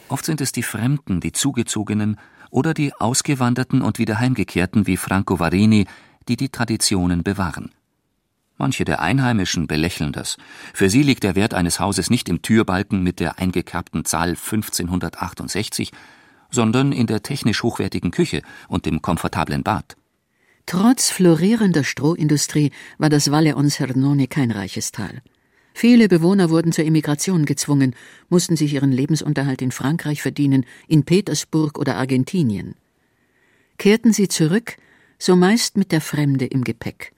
Oft 0.10 0.26
sind 0.26 0.42
es 0.42 0.52
die 0.52 0.64
Fremden, 0.64 1.22
die 1.22 1.32
Zugezogenen 1.32 2.20
oder 2.52 2.74
die 2.74 2.94
Ausgewanderten 2.94 3.82
und 3.82 3.98
wieder 3.98 4.20
Heimgekehrten 4.20 4.86
wie 4.86 4.98
Franco 4.98 5.40
Varini, 5.40 5.86
die 6.28 6.38
die 6.38 6.50
Traditionen 6.50 7.24
bewahren. 7.24 7.72
Manche 8.64 8.86
der 8.86 9.02
Einheimischen 9.02 9.68
belächeln 9.68 10.14
das. 10.14 10.38
Für 10.74 10.90
sie 10.90 11.04
liegt 11.04 11.24
der 11.24 11.36
Wert 11.36 11.54
eines 11.54 11.82
Hauses 11.82 12.10
nicht 12.10 12.30
im 12.30 12.42
Türbalken 12.42 13.04
mit 13.04 13.20
der 13.20 13.38
eingekerbten 13.38 14.06
Zahl 14.06 14.30
1568, 14.30 15.92
sondern 16.50 16.94
in 16.94 17.06
der 17.06 17.22
technisch 17.24 17.62
hochwertigen 17.62 18.12
Küche 18.12 18.42
und 18.70 18.86
dem 18.86 19.02
komfortablen 19.02 19.64
Bad. 19.64 19.98
Trotz 20.66 21.10
florierender 21.10 21.84
Strohindustrie 21.84 22.72
war 22.98 23.10
das 23.10 23.32
Valle 23.32 23.58
Onsernone 23.58 24.28
kein 24.28 24.50
reiches 24.50 24.94
Tal. 24.94 25.22
Viele 25.74 26.08
Bewohner 26.08 26.50
wurden 26.50 26.72
zur 26.72 26.86
Emigration 26.86 27.44
gezwungen, 27.44 27.98
mussten 28.30 28.56
sich 28.56 28.76
ihren 28.76 28.94
Lebensunterhalt 28.94 29.62
in 29.62 29.74
Frankreich 29.74 30.22
verdienen, 30.22 30.66
in 30.88 31.04
Petersburg 31.04 31.78
oder 31.78 31.98
Argentinien. 31.98 32.76
Kehrten 33.78 34.14
sie 34.14 34.30
zurück, 34.30 34.78
so 35.20 35.36
meist 35.36 35.76
mit 35.76 35.92
der 35.92 36.00
Fremde 36.00 36.46
im 36.46 36.64
Gepäck. 36.64 37.12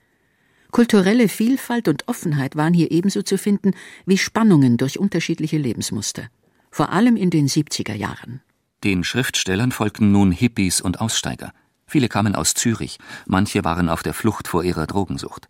Kulturelle 0.76 1.30
Vielfalt 1.30 1.88
und 1.88 2.06
Offenheit 2.06 2.54
waren 2.54 2.74
hier 2.74 2.90
ebenso 2.90 3.22
zu 3.22 3.38
finden 3.38 3.70
wie 4.04 4.18
Spannungen 4.18 4.76
durch 4.76 4.98
unterschiedliche 4.98 5.56
Lebensmuster, 5.56 6.24
vor 6.70 6.92
allem 6.92 7.16
in 7.16 7.30
den 7.30 7.48
70er 7.48 7.94
Jahren. 7.94 8.42
Den 8.84 9.02
Schriftstellern 9.02 9.72
folgten 9.72 10.12
nun 10.12 10.32
Hippies 10.32 10.82
und 10.82 11.00
Aussteiger. 11.00 11.54
Viele 11.86 12.10
kamen 12.10 12.34
aus 12.34 12.52
Zürich, 12.52 12.98
manche 13.24 13.64
waren 13.64 13.88
auf 13.88 14.02
der 14.02 14.12
Flucht 14.12 14.48
vor 14.48 14.64
ihrer 14.64 14.86
Drogensucht. 14.86 15.48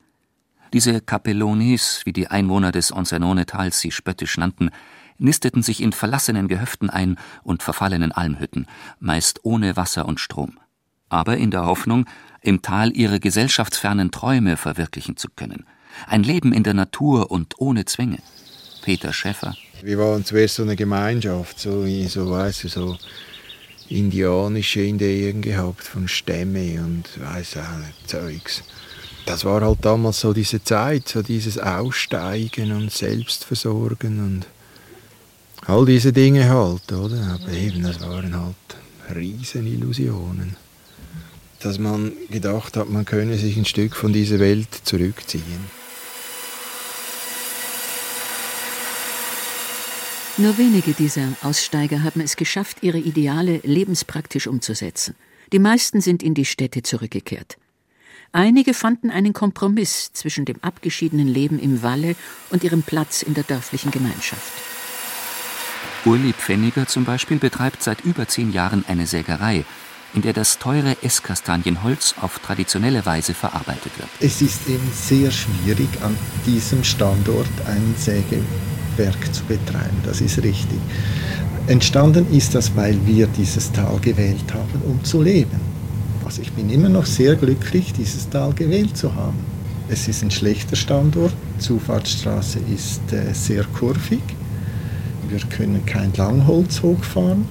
Diese 0.73 1.01
Capellonis, 1.01 2.03
wie 2.05 2.13
die 2.13 2.29
Einwohner 2.29 2.71
des 2.71 2.93
Onsernone-Tals 2.93 3.81
sie 3.81 3.91
spöttisch 3.91 4.39
nannten, 4.39 4.71
nisteten 5.19 5.65
sich 5.65 5.83
in 5.83 5.91
verlassenen 5.91 6.47
Gehöften 6.47 6.89
ein 6.89 7.19
und 7.43 7.65
verfallenen 7.65 8.13
Almhütten, 8.13 8.69
meist 9.01 9.41
ohne 9.43 9.75
Wasser 9.75 10.07
und 10.07 10.21
Strom. 10.21 10.61
Aber 11.09 11.37
in 11.37 11.51
der 11.51 11.65
Hoffnung, 11.65 12.05
im 12.47 12.63
Tal 12.63 12.97
ihre 12.97 13.21
gesellschaftsfernen 13.21 14.11
Träume 14.11 14.57
verwirklichen 14.57 15.17
zu 15.17 15.29
können. 15.35 15.65
Ein 16.07 16.23
Leben 16.23 16.53
in 16.53 16.63
der 16.63 16.75
Natur 16.75 17.31
und 17.31 17.55
ohne 17.59 17.85
Zwänge. 17.85 18.19
Peter 18.83 19.13
Schäffer. 19.13 19.57
Wir 19.83 19.99
waren 19.99 20.25
zuerst 20.25 20.57
so 20.57 20.63
eine 20.63 20.77
Gemeinschaft, 20.77 21.59
so, 21.59 21.85
so 22.07 22.31
weißt 22.31 22.65
du, 22.65 22.69
so 22.69 22.99
indianische 23.89 24.81
Ideen 24.81 25.43
gehabt 25.43 25.83
von 25.83 26.09
Stämme 26.09 26.81
und 26.81 27.05
weiß 27.21 27.59
auch 27.59 27.79
nicht, 27.79 28.09
Zeugs. 28.09 28.63
Das 29.27 29.45
war 29.45 29.61
halt 29.61 29.85
damals 29.85 30.21
so 30.21 30.33
diese 30.33 30.63
Zeit, 30.63 31.09
so 31.09 31.23
dieses 31.23 31.59
Aussteigen 31.59 32.73
und 32.73 32.93
Selbstversorgen 32.93 34.25
und 34.25 34.47
all 35.67 35.85
diese 35.85 36.13
Dinge 36.13 36.49
halt, 36.49 36.93
oder? 36.93 37.39
Aber 37.41 37.53
eben, 37.53 37.83
das 37.83 38.01
waren 38.01 38.37
halt 38.39 39.17
Riesenillusionen 39.17 40.57
dass 41.61 41.79
man 41.79 42.13
gedacht 42.31 42.77
hat, 42.77 42.91
man 42.91 43.05
könne 43.05 43.37
sich 43.39 43.57
ein 43.57 43.65
Stück 43.65 43.97
von 43.97 44.13
dieser 44.13 44.39
Welt 44.39 44.69
zurückziehen. 44.85 45.77
Nur 50.39 50.59
wenige 50.59 50.93
dieser 50.93 51.29
Aussteiger 51.43 52.03
haben 52.03 52.21
es 52.21 52.37
geschafft, 52.37 52.79
ihre 52.83 52.99
Ideale 52.99 53.61
lebenspraktisch 53.63 54.47
umzusetzen. 54.47 55.15
Die 55.53 55.59
meisten 55.59 56.03
sind 56.03 56.23
in 56.23 56.35
die 56.35 56.45
Städte 56.45 56.83
zurückgekehrt. 56.83 57.57
Einige 58.33 58.75
fanden 58.75 59.11
einen 59.11 59.33
Kompromiss 59.33 60.13
zwischen 60.13 60.45
dem 60.45 60.63
abgeschiedenen 60.63 61.27
Leben 61.27 61.59
im 61.59 61.83
Walle 61.83 62.17
und 62.51 62.65
ihrem 62.65 62.83
Platz 62.83 63.23
in 63.23 63.33
der 63.33 63.45
dörflichen 63.45 63.91
Gemeinschaft. 63.91 64.53
Urli 66.05 66.35
Pfenniger 66.35 66.87
zum 66.87 67.05
Beispiel 67.05 67.39
betreibt 67.39 67.83
seit 67.83 68.05
über 68.05 68.29
zehn 68.29 68.53
Jahren 68.53 68.85
eine 68.87 69.07
Sägerei, 69.07 69.65
in 70.17 70.23
der 70.23 70.33
das 70.33 70.59
teure 70.59 70.97
Esskastanienholz 71.03 72.15
auf 72.23 72.39
traditionelle 72.39 73.05
Weise 73.05 73.35
verarbeitet 73.35 73.93
wird. 73.99 74.09
Es 74.19 74.41
ist 74.41 74.67
eben 74.67 74.91
sehr 74.93 75.31
schwierig, 75.31 75.89
an 76.03 76.17
diesem 76.47 76.83
Standort 76.83 77.47
ein 77.67 77.95
Sägewerk 77.99 79.35
zu 79.35 79.45
betreiben. 79.45 79.99
Das 80.05 80.23
ist 80.23 80.43
richtig. 80.43 80.79
Entstanden 81.67 82.27
ist 82.33 82.55
das, 82.55 82.75
weil 82.75 82.99
wir 83.07 83.27
dieses 83.27 83.71
Tal 83.73 83.99
gewählt 84.01 84.55
haben, 84.55 84.81
um 84.87 85.05
zu 85.05 85.21
leben. 85.21 85.61
Also 86.25 86.41
ich 86.41 86.53
bin 86.53 86.71
immer 86.71 86.89
noch 86.89 87.05
sehr 87.05 87.37
glücklich, 87.37 87.93
dieses 87.93 88.29
Tal 88.31 88.55
gewählt 88.55 88.97
zu 88.97 89.15
haben. 89.15 89.39
Es 89.89 90.09
ist 90.09 90.23
ein 90.23 90.31
schlechter 90.31 90.77
Standort. 90.77 91.33
Die 91.57 91.61
Zufahrtsstraße 91.61 92.59
ist 92.75 93.13
äh, 93.13 93.33
sehr 93.35 93.65
kurvig. 93.65 94.23
Wir 95.29 95.41
können 95.41 95.85
kein 95.85 96.13
Langholz 96.15 96.83
hochfahren. 96.83 97.47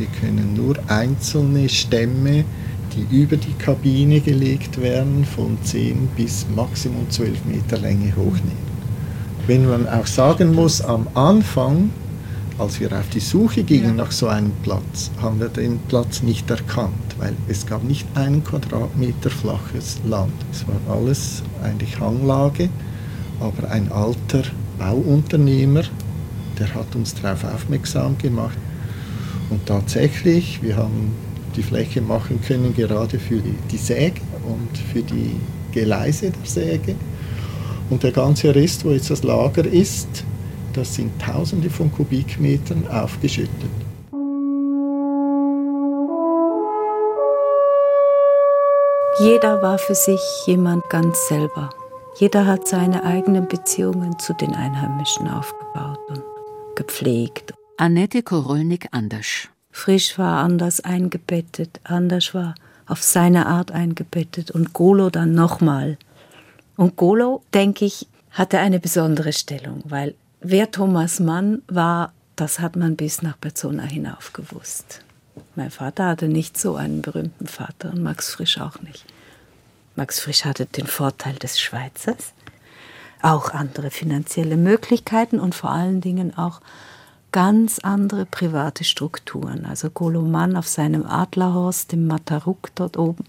Wir 0.00 0.06
können 0.18 0.54
nur 0.54 0.76
einzelne 0.88 1.68
Stämme, 1.68 2.46
die 2.94 3.20
über 3.22 3.36
die 3.36 3.52
Kabine 3.58 4.22
gelegt 4.22 4.80
werden, 4.80 5.26
von 5.26 5.58
10 5.62 6.08
bis 6.16 6.46
maximum 6.56 7.10
12 7.10 7.44
Meter 7.44 7.76
Länge 7.76 8.16
hochnehmen. 8.16 8.70
Wenn 9.46 9.68
man 9.68 9.86
auch 9.86 10.06
sagen 10.06 10.54
muss, 10.54 10.80
am 10.80 11.06
Anfang, 11.12 11.90
als 12.56 12.80
wir 12.80 12.90
auf 12.98 13.10
die 13.10 13.20
Suche 13.20 13.62
gingen 13.62 13.96
nach 13.96 14.10
so 14.10 14.28
einem 14.28 14.52
Platz, 14.62 15.10
haben 15.20 15.38
wir 15.38 15.50
den 15.50 15.78
Platz 15.80 16.22
nicht 16.22 16.48
erkannt, 16.48 16.94
weil 17.18 17.34
es 17.48 17.66
gab 17.66 17.84
nicht 17.84 18.06
einen 18.14 18.42
Quadratmeter 18.42 19.28
flaches 19.28 20.00
Land. 20.08 20.32
Es 20.50 20.64
war 20.66 20.96
alles 20.96 21.42
eigentlich 21.62 22.00
Hanglage, 22.00 22.70
aber 23.38 23.70
ein 23.70 23.92
alter 23.92 24.44
Bauunternehmer, 24.78 25.82
der 26.58 26.74
hat 26.74 26.96
uns 26.96 27.14
darauf 27.20 27.44
aufmerksam 27.44 28.16
gemacht. 28.16 28.56
Und 29.50 29.66
tatsächlich, 29.66 30.62
wir 30.62 30.76
haben 30.76 31.12
die 31.56 31.62
Fläche 31.62 32.00
machen 32.00 32.40
können, 32.46 32.74
gerade 32.74 33.18
für 33.18 33.42
die 33.70 33.76
Säge 33.76 34.20
und 34.44 34.78
für 34.92 35.02
die 35.02 35.36
Geleise 35.72 36.30
der 36.30 36.46
Säge. 36.46 36.94
Und 37.90 38.04
der 38.04 38.12
ganze 38.12 38.54
Rest, 38.54 38.84
wo 38.84 38.90
jetzt 38.90 39.10
das 39.10 39.24
Lager 39.24 39.64
ist, 39.66 40.24
das 40.72 40.94
sind 40.94 41.20
Tausende 41.20 41.68
von 41.68 41.90
Kubikmetern 41.90 42.86
aufgeschüttet. 42.88 43.50
Jeder 49.18 49.60
war 49.60 49.78
für 49.78 49.96
sich 49.96 50.20
jemand 50.46 50.88
ganz 50.88 51.26
selber. 51.26 51.70
Jeder 52.14 52.46
hat 52.46 52.68
seine 52.68 53.04
eigenen 53.04 53.48
Beziehungen 53.48 54.18
zu 54.18 54.32
den 54.34 54.54
Einheimischen 54.54 55.28
aufgebaut 55.28 55.98
und 56.08 56.22
gepflegt 56.76 57.52
Annette 57.80 58.22
Korolnik-Anders. 58.22 59.48
Frisch 59.70 60.18
war 60.18 60.44
anders 60.44 60.80
eingebettet, 60.80 61.80
anders 61.82 62.34
war 62.34 62.54
auf 62.86 63.02
seine 63.02 63.46
Art 63.46 63.72
eingebettet 63.72 64.50
und 64.50 64.74
Golo 64.74 65.08
dann 65.08 65.32
nochmal. 65.32 65.96
Und 66.76 66.96
Golo, 66.96 67.42
denke 67.54 67.86
ich, 67.86 68.06
hatte 68.32 68.58
eine 68.58 68.80
besondere 68.80 69.32
Stellung, 69.32 69.82
weil 69.86 70.14
wer 70.42 70.70
Thomas 70.70 71.20
Mann 71.20 71.62
war, 71.68 72.12
das 72.36 72.60
hat 72.60 72.76
man 72.76 72.96
bis 72.96 73.22
nach 73.22 73.38
Berzona 73.38 73.84
hinauf 73.84 74.34
gewusst. 74.34 75.00
Mein 75.56 75.70
Vater 75.70 76.04
hatte 76.04 76.28
nicht 76.28 76.58
so 76.58 76.76
einen 76.76 77.00
berühmten 77.00 77.46
Vater 77.46 77.94
und 77.94 78.02
Max 78.02 78.28
Frisch 78.28 78.58
auch 78.60 78.78
nicht. 78.82 79.06
Max 79.96 80.20
Frisch 80.20 80.44
hatte 80.44 80.66
den 80.66 80.86
Vorteil 80.86 81.36
des 81.36 81.58
Schweizers, 81.58 82.34
auch 83.22 83.54
andere 83.54 83.90
finanzielle 83.90 84.58
Möglichkeiten 84.58 85.40
und 85.40 85.54
vor 85.54 85.70
allen 85.70 86.02
Dingen 86.02 86.36
auch 86.36 86.60
ganz 87.32 87.78
andere 87.78 88.26
private 88.26 88.84
Strukturen. 88.84 89.64
Also 89.66 89.90
Goloman 89.90 90.56
auf 90.56 90.68
seinem 90.68 91.06
Adlerhorst, 91.06 91.92
dem 91.92 92.06
Mataruk 92.06 92.70
dort 92.74 92.96
oben, 92.96 93.24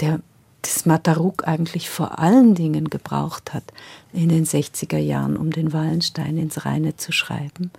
der 0.00 0.20
das 0.62 0.84
Mataruk 0.84 1.46
eigentlich 1.46 1.88
vor 1.88 2.18
allen 2.18 2.54
Dingen 2.54 2.90
gebraucht 2.90 3.54
hat 3.54 3.64
in 4.12 4.28
den 4.28 4.44
60er 4.44 4.98
Jahren, 4.98 5.36
um 5.36 5.50
den 5.50 5.72
Wallenstein 5.72 6.36
ins 6.38 6.64
Reine 6.64 6.96
zu 6.96 7.12
schreiben. 7.12 7.70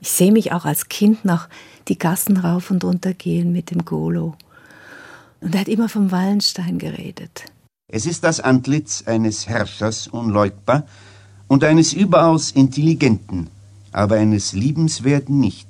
Ich 0.00 0.10
sehe 0.10 0.32
mich 0.32 0.52
auch 0.52 0.64
als 0.64 0.88
Kind 0.88 1.24
noch 1.24 1.48
die 1.88 1.98
Gassen 1.98 2.38
rauf 2.38 2.70
und 2.70 2.82
runter 2.84 3.14
gehen 3.14 3.52
mit 3.52 3.70
dem 3.70 3.84
Golo. 3.84 4.34
Und 5.40 5.54
er 5.54 5.60
hat 5.60 5.68
immer 5.68 5.88
vom 5.88 6.10
Wallenstein 6.10 6.78
geredet. 6.78 7.44
Es 7.92 8.06
ist 8.06 8.24
das 8.24 8.40
Antlitz 8.40 9.04
eines 9.06 9.48
Herrschers 9.48 10.06
unleugbar 10.06 10.86
und 11.48 11.64
eines 11.64 11.92
überaus 11.92 12.52
intelligenten, 12.52 13.48
aber 13.92 14.16
eines 14.16 14.52
Liebenswerten 14.52 15.38
nicht. 15.38 15.68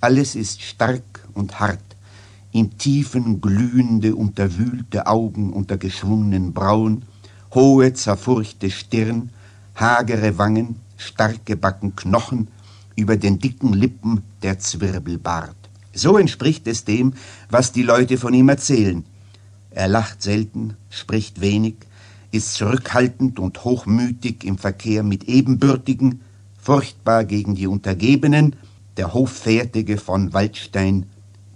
Alles 0.00 0.34
ist 0.34 0.62
stark 0.62 1.26
und 1.34 1.60
hart, 1.60 1.80
im 2.52 2.78
Tiefen 2.78 3.40
glühende, 3.40 4.14
unterwühlte 4.14 5.06
Augen 5.06 5.52
unter 5.52 5.76
geschwungenen 5.76 6.52
Brauen, 6.52 7.04
hohe, 7.52 7.92
zerfurchte 7.94 8.70
Stirn, 8.70 9.30
hagere 9.74 10.38
Wangen, 10.38 10.76
starke 10.96 11.56
Backen, 11.56 11.96
Knochen, 11.96 12.48
über 12.96 13.16
den 13.16 13.38
dicken 13.38 13.72
Lippen 13.72 14.22
der 14.42 14.58
Zwirbelbart. 14.58 15.56
So 15.92 16.16
entspricht 16.16 16.66
es 16.66 16.84
dem, 16.84 17.14
was 17.50 17.72
die 17.72 17.82
Leute 17.82 18.18
von 18.18 18.34
ihm 18.34 18.48
erzählen. 18.48 19.04
Er 19.70 19.88
lacht 19.88 20.22
selten, 20.22 20.76
spricht 20.90 21.40
wenig, 21.40 21.74
ist 22.30 22.54
zurückhaltend 22.54 23.38
und 23.38 23.64
hochmütig 23.64 24.44
im 24.44 24.58
Verkehr 24.58 25.02
mit 25.02 25.24
Ebenbürtigen, 25.24 26.20
furchtbar 26.64 27.24
gegen 27.24 27.54
die 27.54 27.66
Untergebenen, 27.66 28.56
der 28.96 29.12
Hoffärtige 29.12 29.98
von 29.98 30.32
Waldstein, 30.32 31.06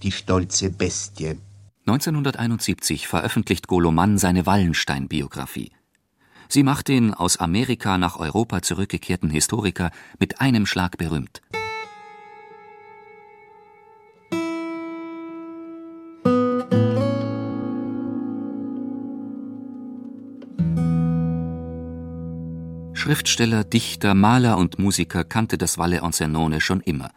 die 0.02 0.12
stolze 0.12 0.70
Bestie. 0.70 1.38
1971 1.86 3.08
veröffentlicht 3.08 3.66
Goloman 3.66 4.18
seine 4.18 4.44
Wallenstein-Biografie. 4.44 5.72
Sie 6.50 6.62
macht 6.62 6.88
den 6.88 7.14
aus 7.14 7.38
Amerika 7.38 7.96
nach 7.96 8.18
Europa 8.18 8.60
zurückgekehrten 8.60 9.30
Historiker 9.30 9.90
mit 10.18 10.40
einem 10.40 10.66
Schlag 10.66 10.98
berühmt. 10.98 11.40
Schriftsteller, 23.08 23.64
Dichter, 23.64 24.12
Maler 24.12 24.58
und 24.58 24.78
Musiker 24.78 25.24
kannte 25.24 25.56
das 25.56 25.78
Valle 25.78 26.00
Enzernone 26.00 26.60
schon 26.60 26.82
immer. 26.82 27.10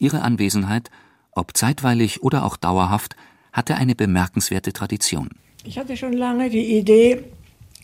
Ihre 0.00 0.22
Anwesenheit, 0.22 0.90
ob 1.30 1.56
zeitweilig 1.56 2.24
oder 2.24 2.44
auch 2.44 2.56
dauerhaft, 2.56 3.14
hatte 3.52 3.76
eine 3.76 3.94
bemerkenswerte 3.94 4.72
Tradition. 4.72 5.30
Ich 5.62 5.78
hatte 5.78 5.96
schon 5.96 6.14
lange 6.14 6.50
die 6.50 6.76
Idee, 6.76 7.22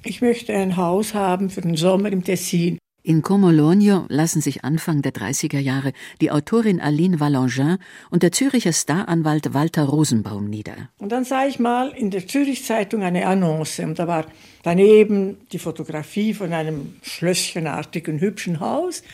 ich 0.02 0.20
möchte 0.20 0.52
ein 0.52 0.76
Haus 0.76 1.14
haben 1.14 1.48
für 1.48 1.60
den 1.60 1.76
Sommer 1.76 2.10
im 2.10 2.24
Tessin. 2.24 2.76
In 3.04 3.22
Comologno 3.22 4.06
lassen 4.08 4.40
sich 4.40 4.64
Anfang 4.64 5.02
der 5.02 5.12
30er 5.12 5.60
Jahre 5.60 5.92
die 6.20 6.32
Autorin 6.32 6.80
Aline 6.80 7.20
Valangin 7.20 7.78
und 8.10 8.24
der 8.24 8.32
Züricher 8.32 8.72
Staranwalt 8.72 9.54
Walter 9.54 9.84
Rosenbaum 9.84 10.50
nieder. 10.50 10.90
Und 10.98 11.12
dann 11.12 11.24
sah 11.24 11.46
ich 11.46 11.60
mal 11.60 11.90
in 11.90 12.10
der 12.10 12.26
Zürich 12.26 12.64
Zeitung 12.64 13.02
eine 13.02 13.26
Annonce 13.26 13.80
und 13.80 14.00
da 14.00 14.08
war 14.08 14.26
daneben 14.64 15.38
die 15.52 15.60
Fotografie 15.60 16.34
von 16.34 16.52
einem 16.52 16.96
schlösschenartigen, 17.02 18.20
hübschen 18.20 18.58
Haus. 18.58 19.04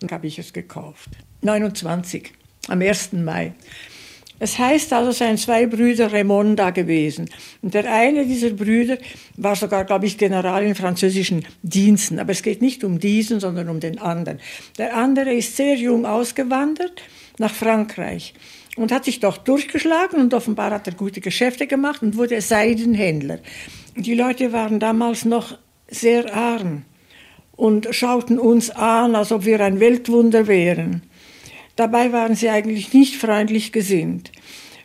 Dann 0.00 0.10
habe 0.12 0.28
ich 0.28 0.38
es 0.38 0.52
gekauft. 0.52 1.10
29, 1.42 2.32
am 2.68 2.80
1. 2.80 3.12
Mai. 3.14 3.54
Es 4.38 4.58
heißt 4.58 4.92
also, 4.92 5.10
es 5.10 5.18
seien 5.18 5.38
zwei 5.38 5.66
Brüder 5.66 6.12
Raimonda 6.12 6.70
gewesen. 6.70 7.30
Und 7.62 7.74
der 7.74 7.90
eine 7.90 8.26
dieser 8.26 8.50
Brüder 8.50 8.98
war 9.36 9.56
sogar, 9.56 9.84
glaube 9.84 10.06
ich, 10.06 10.18
General 10.18 10.62
in 10.62 10.74
französischen 10.74 11.46
Diensten. 11.62 12.18
Aber 12.18 12.32
es 12.32 12.42
geht 12.42 12.60
nicht 12.60 12.84
um 12.84 12.98
diesen, 12.98 13.40
sondern 13.40 13.68
um 13.68 13.80
den 13.80 13.98
anderen. 13.98 14.40
Der 14.78 14.96
andere 14.96 15.32
ist 15.32 15.56
sehr 15.56 15.76
jung 15.76 16.04
ausgewandert 16.04 17.02
nach 17.38 17.54
Frankreich 17.54 18.34
und 18.76 18.92
hat 18.92 19.06
sich 19.06 19.20
doch 19.20 19.38
durchgeschlagen 19.38 20.20
und 20.20 20.34
offenbar 20.34 20.70
hat 20.70 20.86
er 20.86 20.94
gute 20.94 21.20
Geschäfte 21.20 21.66
gemacht 21.66 22.02
und 22.02 22.16
wurde 22.16 22.40
Seidenhändler. 22.40 23.38
Die 23.96 24.14
Leute 24.14 24.52
waren 24.52 24.78
damals 24.78 25.24
noch 25.24 25.58
sehr 25.88 26.34
arm 26.34 26.84
und 27.56 27.88
schauten 27.90 28.38
uns 28.38 28.70
an, 28.70 29.16
als 29.16 29.32
ob 29.32 29.44
wir 29.46 29.60
ein 29.60 29.80
Weltwunder 29.80 30.46
wären. 30.46 31.02
Dabei 31.76 32.12
waren 32.12 32.34
sie 32.34 32.48
eigentlich 32.48 32.92
nicht 32.92 33.16
freundlich 33.16 33.70
gesinnt. 33.70 34.32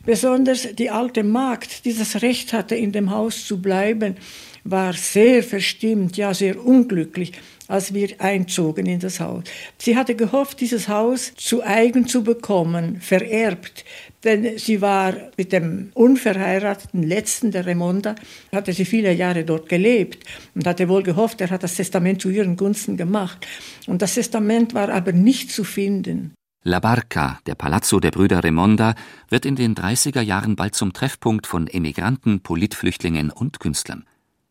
Besonders 0.06 0.68
die 0.76 0.90
alte 0.90 1.24
Magd, 1.24 1.86
die 1.86 1.94
das 1.94 2.22
Recht 2.22 2.54
hatte, 2.54 2.76
in 2.76 2.92
dem 2.92 3.12
Haus 3.12 3.46
zu 3.46 3.62
bleiben, 3.62 4.16
war 4.64 4.94
sehr 4.94 5.44
verstimmt, 5.44 6.18
ja 6.18 6.34
sehr 6.34 6.64
unglücklich, 6.64 7.34
als 7.68 7.94
wir 7.94 8.10
einzogen 8.20 8.86
in 8.86 9.00
das 9.00 9.20
Haus. 9.20 9.44
Sie 9.78 9.96
hatte 9.96 10.16
gehofft, 10.16 10.60
dieses 10.60 10.88
Haus 10.88 11.34
zu 11.36 11.64
eigen 11.64 12.08
zu 12.08 12.24
bekommen, 12.24 13.00
vererbt, 13.00 13.86
denn 14.24 14.58
sie 14.58 14.82
war 14.82 15.16
mit 15.38 15.54
dem 15.54 15.92
unverheirateten 15.94 17.04
letzten 17.04 17.52
der 17.52 17.66
Remonda, 17.66 18.16
hatte 18.52 18.74
sie 18.74 18.86
viele 18.86 19.14
Jahre 19.14 19.46
dort 19.46 19.70
gelebt 19.70 20.26
und 20.54 20.68
hatte 20.68 20.90
wohl 20.90 21.02
gehofft, 21.04 21.42
er 21.42 21.50
hat 21.50 21.64
das 21.64 21.76
Testament 21.76 22.22
zu 22.22 22.30
ihren 22.30 22.56
Gunsten 22.56 22.98
gemacht. 22.98 23.48
Und 23.88 24.02
das 24.02 24.16
Testament 24.16 24.74
war 24.74 24.90
aber 24.90 25.12
nicht 25.12 25.52
zu 25.52 25.64
finden. 25.64 26.34
La 26.64 26.80
Barca, 26.80 27.40
der 27.48 27.56
Palazzo 27.56 28.00
der 28.00 28.12
Brüder 28.12 28.44
Remonda, 28.44 28.94
wird 29.30 29.48
in 29.48 29.56
den 29.56 29.74
30er 29.74 30.22
Jahren 30.22 30.56
bald 30.56 30.76
zum 30.76 30.94
Treffpunkt 30.94 31.48
von 31.48 31.66
Emigranten, 31.66 32.42
Politflüchtlingen 32.42 33.32
und 33.32 33.60
Künstlern. 33.60 34.06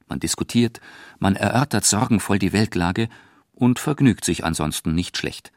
Man 0.09 0.19
diskutiert, 0.19 0.81
man 1.21 1.37
erörtert 1.37 1.85
sorgenvoll 1.85 2.41
die 2.41 2.53
Weltlage 2.53 3.09
und 3.53 3.79
vergnügt 3.79 4.25
sich 4.25 4.45
ansonsten 4.45 4.93
nicht 4.93 5.19
schlecht. 5.19 5.53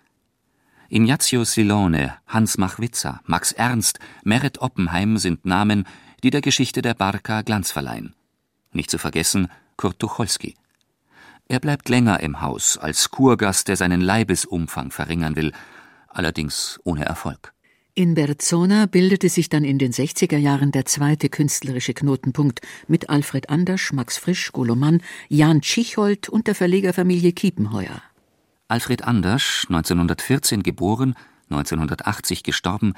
Ignazio 0.90 1.44
Silone, 1.44 2.14
Hans 2.28 2.60
Machwitzer, 2.60 3.22
Max 3.26 3.52
Ernst, 3.52 3.98
Meret 4.24 4.60
Oppenheim 4.60 5.18
sind 5.18 5.46
Namen, 5.46 5.88
die 6.22 6.30
der 6.30 6.42
Geschichte 6.42 6.84
der 6.84 6.94
Barca 6.94 7.42
Glanz 7.42 7.72
verleihen. 7.72 8.14
Nicht 8.72 8.92
zu 8.92 9.00
vergessen 9.00 9.48
Kurt 9.76 9.98
Tucholsky. 9.98 10.54
Er 11.48 11.60
bleibt 11.60 11.90
länger 11.90 12.20
im 12.20 12.42
Haus 12.42 12.78
als 12.78 13.10
Kurgast, 13.10 13.70
der 13.70 13.76
seinen 13.76 14.02
Leibesumfang 14.02 14.92
verringern 14.92 15.36
will, 15.36 15.52
allerdings 16.14 16.80
ohne 16.84 17.06
Erfolg. 17.06 17.54
In 17.96 18.16
Berzona 18.16 18.88
bildete 18.88 19.30
sich 19.30 19.50
dann 19.50 19.64
in 19.64 19.78
den 19.78 19.92
60er 19.92 20.38
Jahren 20.38 20.72
der 20.72 20.86
zweite 20.86 21.30
künstlerische 21.30 21.94
Knotenpunkt 21.94 22.62
mit 22.88 23.10
Alfred 23.10 23.52
Andersch, 23.52 23.94
Max 23.94 24.18
Frisch, 24.18 24.52
Golomann, 24.52 25.02
Jan 25.30 25.62
Tschicholt 25.62 26.28
und 26.28 26.48
der 26.48 26.56
Verlegerfamilie 26.56 27.34
Kiepenheuer. 27.34 28.02
Alfred 28.68 29.04
Andersch, 29.04 29.66
1914 29.70 30.64
geboren, 30.64 31.14
1980 31.52 32.42
gestorben, 32.42 32.94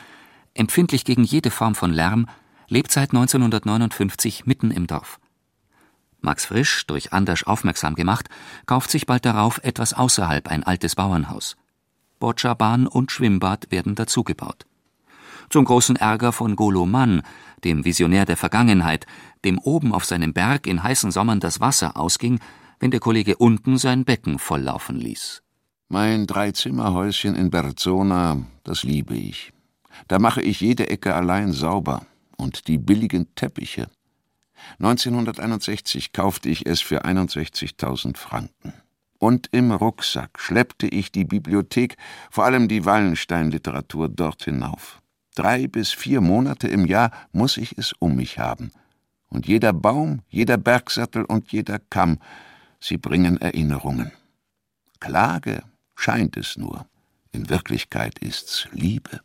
empfindlich 0.54 1.04
gegen 1.04 1.26
jede 1.26 1.52
Form 1.52 1.76
von 1.76 1.92
Lärm, 1.92 2.30
lebt 2.70 2.92
seit 2.92 3.12
1959 3.12 4.46
mitten 4.46 4.72
im 4.72 4.88
Dorf. 4.88 5.20
Max 6.22 6.46
Frisch, 6.46 6.88
durch 6.88 7.12
Andersch 7.12 7.44
aufmerksam 7.44 7.96
gemacht, 7.96 8.30
kauft 8.66 8.90
sich 8.90 9.06
bald 9.06 9.26
darauf 9.26 9.60
etwas 9.64 9.94
außerhalb 9.94 10.48
ein 10.48 10.64
altes 10.64 10.96
Bauernhaus. 10.96 11.58
Boccia-Bahn 12.20 12.88
und 12.88 13.12
Schwimmbad 13.12 13.72
werden 13.72 13.96
dazugebaut. 13.96 14.66
Zum 15.50 15.66
großen 15.66 15.96
Ärger 15.96 16.32
von 16.32 16.56
Golo 16.56 16.86
Mann, 16.86 17.22
dem 17.64 17.86
Visionär 17.86 18.26
der 18.26 18.38
Vergangenheit, 18.38 19.06
dem 19.44 19.60
oben 19.60 19.94
auf 19.94 20.06
seinem 20.06 20.34
Berg 20.34 20.68
in 20.68 20.84
heißen 20.84 21.12
Sommern 21.12 21.40
das 21.40 21.60
Wasser 21.60 21.98
ausging, 21.98 22.40
wenn 22.80 22.92
der 22.92 23.00
Kollege 23.00 23.38
unten 23.38 23.78
sein 23.78 24.06
Becken 24.06 24.40
volllaufen 24.40 24.98
ließ. 24.98 25.42
Mein 25.88 26.26
Dreizimmerhäuschen 26.26 27.36
in 27.36 27.52
Berzona, 27.52 28.44
das 28.64 28.84
liebe 28.84 29.16
ich. 29.16 29.54
Da 30.08 30.20
mache 30.20 30.42
ich 30.42 30.60
jede 30.60 30.90
Ecke 30.90 31.14
allein 31.14 31.52
sauber 31.52 32.06
und 32.38 32.68
die 32.68 32.78
billigen 32.78 33.34
Teppiche. 33.36 33.90
1961 34.80 36.12
kaufte 36.12 36.50
ich 36.50 36.66
es 36.66 36.82
für 36.82 37.06
61.000 37.06 38.18
Franken. 38.18 38.74
Und 39.26 39.50
im 39.52 39.72
Rucksack 39.72 40.40
schleppte 40.40 40.86
ich 40.86 41.12
die 41.12 41.26
Bibliothek, 41.26 41.98
vor 42.30 42.46
allem 42.46 42.68
die 42.68 42.86
Wallenstein-Literatur, 42.86 44.08
dort 44.08 44.44
hinauf. 44.44 45.02
Drei 45.34 45.66
bis 45.66 45.92
vier 45.94 46.22
Monate 46.22 46.68
im 46.68 46.86
Jahr 46.86 47.10
muss 47.32 47.58
ich 47.58 47.76
es 47.76 47.94
um 47.94 48.18
mich 48.18 48.38
haben. 48.38 48.72
Und 49.28 49.48
jeder 49.48 49.74
Baum, 49.74 50.22
jeder 50.30 50.58
Bergsattel 50.58 51.26
und 51.26 51.52
jeder 51.52 51.80
Kamm, 51.80 52.20
sie 52.80 52.98
bringen 52.98 53.42
Erinnerungen. 53.42 54.12
Klage 55.00 55.64
scheint 55.96 56.38
es 56.38 56.56
nur. 56.56 56.86
In 57.32 57.50
Wirklichkeit 57.50 58.20
ist's 58.20 58.68
Liebe. 58.74 59.22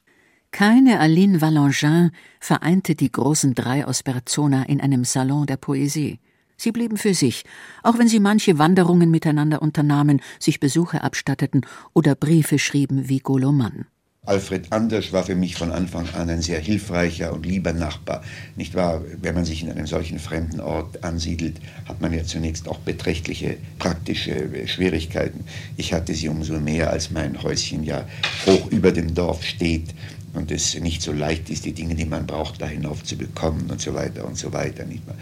Keine 0.50 0.98
Aline 0.98 1.42
Valangin 1.42 2.12
vereinte 2.40 2.94
die 2.94 3.12
großen 3.12 3.54
drei 3.54 3.84
aus 3.84 4.02
Berzona 4.02 4.62
in 4.62 4.80
einem 4.80 5.04
Salon 5.04 5.44
der 5.44 5.58
Poesie. 5.58 6.20
Sie 6.60 6.72
blieben 6.72 6.98
für 6.98 7.14
sich, 7.14 7.44
auch 7.82 7.98
wenn 7.98 8.06
sie 8.06 8.20
manche 8.20 8.58
Wanderungen 8.58 9.10
miteinander 9.10 9.62
unternahmen, 9.62 10.20
sich 10.38 10.60
Besuche 10.60 11.02
abstatteten 11.02 11.64
oder 11.94 12.14
Briefe 12.14 12.58
schrieben 12.58 13.08
wie 13.08 13.20
Goloman. 13.20 13.86
Alfred 14.26 14.70
Anders 14.70 15.10
war 15.14 15.24
für 15.24 15.34
mich 15.34 15.54
von 15.54 15.72
Anfang 15.72 16.06
an 16.10 16.28
ein 16.28 16.42
sehr 16.42 16.58
hilfreicher 16.58 17.32
und 17.32 17.46
lieber 17.46 17.72
Nachbar. 17.72 18.22
Nicht 18.56 18.74
wahr? 18.74 19.02
Wenn 19.22 19.34
man 19.34 19.46
sich 19.46 19.62
in 19.62 19.70
einem 19.70 19.86
solchen 19.86 20.18
fremden 20.18 20.60
Ort 20.60 21.02
ansiedelt, 21.02 21.56
hat 21.86 22.02
man 22.02 22.12
ja 22.12 22.24
zunächst 22.24 22.68
auch 22.68 22.78
beträchtliche 22.80 23.56
praktische 23.78 24.32
äh, 24.32 24.68
Schwierigkeiten. 24.68 25.44
Ich 25.78 25.94
hatte 25.94 26.12
sie 26.12 26.28
umso 26.28 26.60
mehr, 26.60 26.90
als 26.90 27.10
mein 27.10 27.42
Häuschen 27.42 27.82
ja 27.84 28.04
hoch 28.44 28.70
über 28.70 28.92
dem 28.92 29.14
Dorf 29.14 29.42
steht 29.42 29.94
und 30.32 30.50
es 30.50 30.78
nicht 30.80 31.02
so 31.02 31.12
leicht 31.12 31.50
ist, 31.50 31.64
die 31.64 31.72
Dinge, 31.72 31.94
die 31.94 32.04
man 32.04 32.26
braucht, 32.26 32.62
da 32.62 32.66
hinauf 32.66 33.02
zu 33.04 33.16
bekommen 33.16 33.70
und 33.70 33.80
so 33.80 33.94
weiter 33.94 34.24
und 34.26 34.38
so 34.38 34.52
weiter. 34.52 34.84
Nicht 34.84 35.06
wahr? 35.06 35.16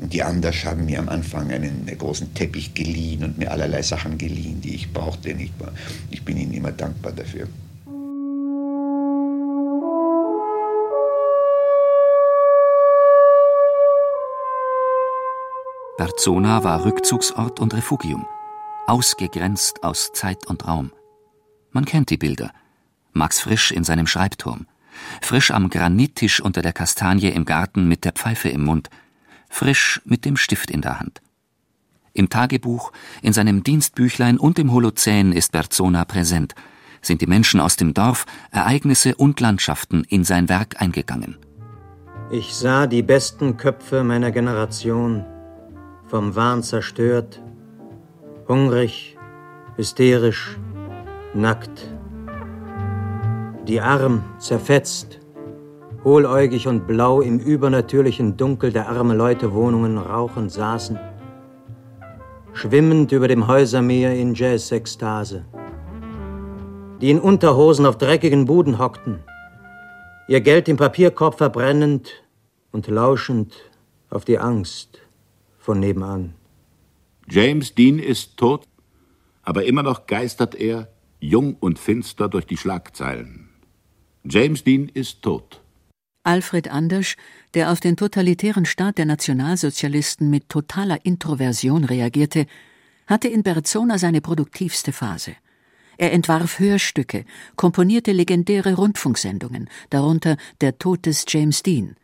Und 0.00 0.12
die 0.12 0.22
Anders 0.22 0.64
haben 0.64 0.84
mir 0.84 0.98
am 0.98 1.08
Anfang 1.08 1.50
einen 1.50 1.86
großen 1.98 2.32
Teppich 2.34 2.74
geliehen 2.74 3.24
und 3.24 3.38
mir 3.38 3.50
allerlei 3.50 3.82
Sachen 3.82 4.18
geliehen, 4.18 4.60
die 4.60 4.74
ich 4.74 4.92
brauchte. 4.92 5.34
Nicht 5.34 5.58
wahr? 5.58 5.72
Ich 6.10 6.24
bin 6.24 6.36
ihnen 6.36 6.52
immer 6.52 6.72
dankbar 6.72 7.12
dafür. 7.12 7.48
Berzona 15.98 16.64
war 16.64 16.84
Rückzugsort 16.84 17.60
und 17.60 17.74
Refugium, 17.74 18.26
ausgegrenzt 18.86 19.84
aus 19.84 20.10
Zeit 20.12 20.46
und 20.46 20.66
Raum. 20.66 20.90
Man 21.70 21.84
kennt 21.84 22.10
die 22.10 22.16
Bilder. 22.16 22.50
Max 23.12 23.40
Frisch 23.40 23.70
in 23.70 23.84
seinem 23.84 24.06
Schreibturm, 24.06 24.66
Frisch 25.20 25.50
am 25.50 25.70
Granittisch 25.70 26.40
unter 26.40 26.62
der 26.62 26.72
Kastanie 26.72 27.28
im 27.28 27.44
Garten 27.44 27.88
mit 27.88 28.04
der 28.04 28.12
Pfeife 28.12 28.48
im 28.48 28.64
Mund, 28.64 28.90
Frisch 29.48 30.00
mit 30.04 30.24
dem 30.24 30.36
Stift 30.36 30.70
in 30.70 30.80
der 30.80 30.98
Hand. 31.00 31.20
Im 32.14 32.28
Tagebuch, 32.28 32.92
in 33.22 33.32
seinem 33.32 33.62
Dienstbüchlein 33.62 34.38
und 34.38 34.58
im 34.58 34.72
Holozän 34.72 35.32
ist 35.32 35.52
Berzona 35.52 36.04
präsent, 36.04 36.54
sind 37.00 37.20
die 37.20 37.26
Menschen 37.26 37.60
aus 37.60 37.76
dem 37.76 37.94
Dorf, 37.94 38.26
Ereignisse 38.50 39.14
und 39.14 39.40
Landschaften 39.40 40.04
in 40.08 40.24
sein 40.24 40.48
Werk 40.48 40.80
eingegangen. 40.80 41.36
Ich 42.30 42.54
sah 42.54 42.86
die 42.86 43.02
besten 43.02 43.56
Köpfe 43.56 44.04
meiner 44.04 44.30
Generation 44.30 45.24
vom 46.06 46.34
Wahn 46.36 46.62
zerstört, 46.62 47.42
hungrig, 48.48 49.16
hysterisch, 49.76 50.56
nackt. 51.34 51.91
Die 53.68 53.80
arm, 53.80 54.24
zerfetzt, 54.38 55.20
hohläugig 56.02 56.66
und 56.66 56.88
blau 56.88 57.20
im 57.20 57.38
übernatürlichen 57.38 58.36
Dunkel 58.36 58.72
der 58.72 58.88
armen 58.88 59.16
Leute 59.16 59.52
Wohnungen 59.52 59.98
rauchend 59.98 60.50
saßen, 60.50 60.98
schwimmend 62.54 63.12
über 63.12 63.28
dem 63.28 63.46
Häusermeer 63.46 64.14
in 64.14 64.34
Jazz-Ekstase, 64.34 65.44
die 67.00 67.10
in 67.10 67.20
Unterhosen 67.20 67.86
auf 67.86 67.98
dreckigen 67.98 68.46
Buden 68.46 68.80
hockten, 68.80 69.20
ihr 70.26 70.40
Geld 70.40 70.68
im 70.68 70.76
Papierkorb 70.76 71.38
verbrennend 71.38 72.10
und 72.72 72.88
lauschend 72.88 73.54
auf 74.10 74.24
die 74.24 74.38
Angst, 74.40 75.00
von 75.58 75.78
nebenan. 75.78 76.34
James 77.28 77.76
Dean 77.76 78.00
ist 78.00 78.36
tot, 78.36 78.64
aber 79.44 79.64
immer 79.64 79.84
noch 79.84 80.06
geistert 80.06 80.56
er, 80.56 80.88
jung 81.20 81.56
und 81.60 81.78
finster, 81.78 82.28
durch 82.28 82.46
die 82.46 82.56
Schlagzeilen. 82.56 83.41
James 84.24 84.62
Dean 84.62 84.88
ist 84.94 85.22
tot. 85.22 85.60
Alfred 86.24 86.68
Andersch, 86.68 87.16
der 87.54 87.72
auf 87.72 87.80
den 87.80 87.96
totalitären 87.96 88.64
Staat 88.64 88.98
der 88.98 89.06
Nationalsozialisten 89.06 90.30
mit 90.30 90.48
totaler 90.48 91.04
Introversion 91.04 91.84
reagierte, 91.84 92.46
hatte 93.08 93.26
in 93.26 93.42
Berzona 93.42 93.98
seine 93.98 94.20
produktivste 94.20 94.92
Phase. 94.92 95.34
Er 95.98 96.12
entwarf 96.12 96.60
Hörstücke, 96.60 97.24
komponierte 97.56 98.12
legendäre 98.12 98.74
Rundfunksendungen, 98.74 99.68
darunter 99.90 100.36
Der 100.60 100.78
Tod 100.78 101.06
des 101.06 101.24
James 101.28 101.62
Dean. 101.62 101.96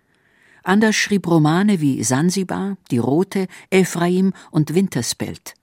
Anders 0.64 0.96
schrieb 0.96 1.26
Romane 1.28 1.80
wie 1.80 2.02
Sansibar, 2.02 2.76
Die 2.90 2.98
Rote, 2.98 3.46
Ephraim 3.70 4.32
und 4.50 4.74
Winterspelt. 4.74 5.54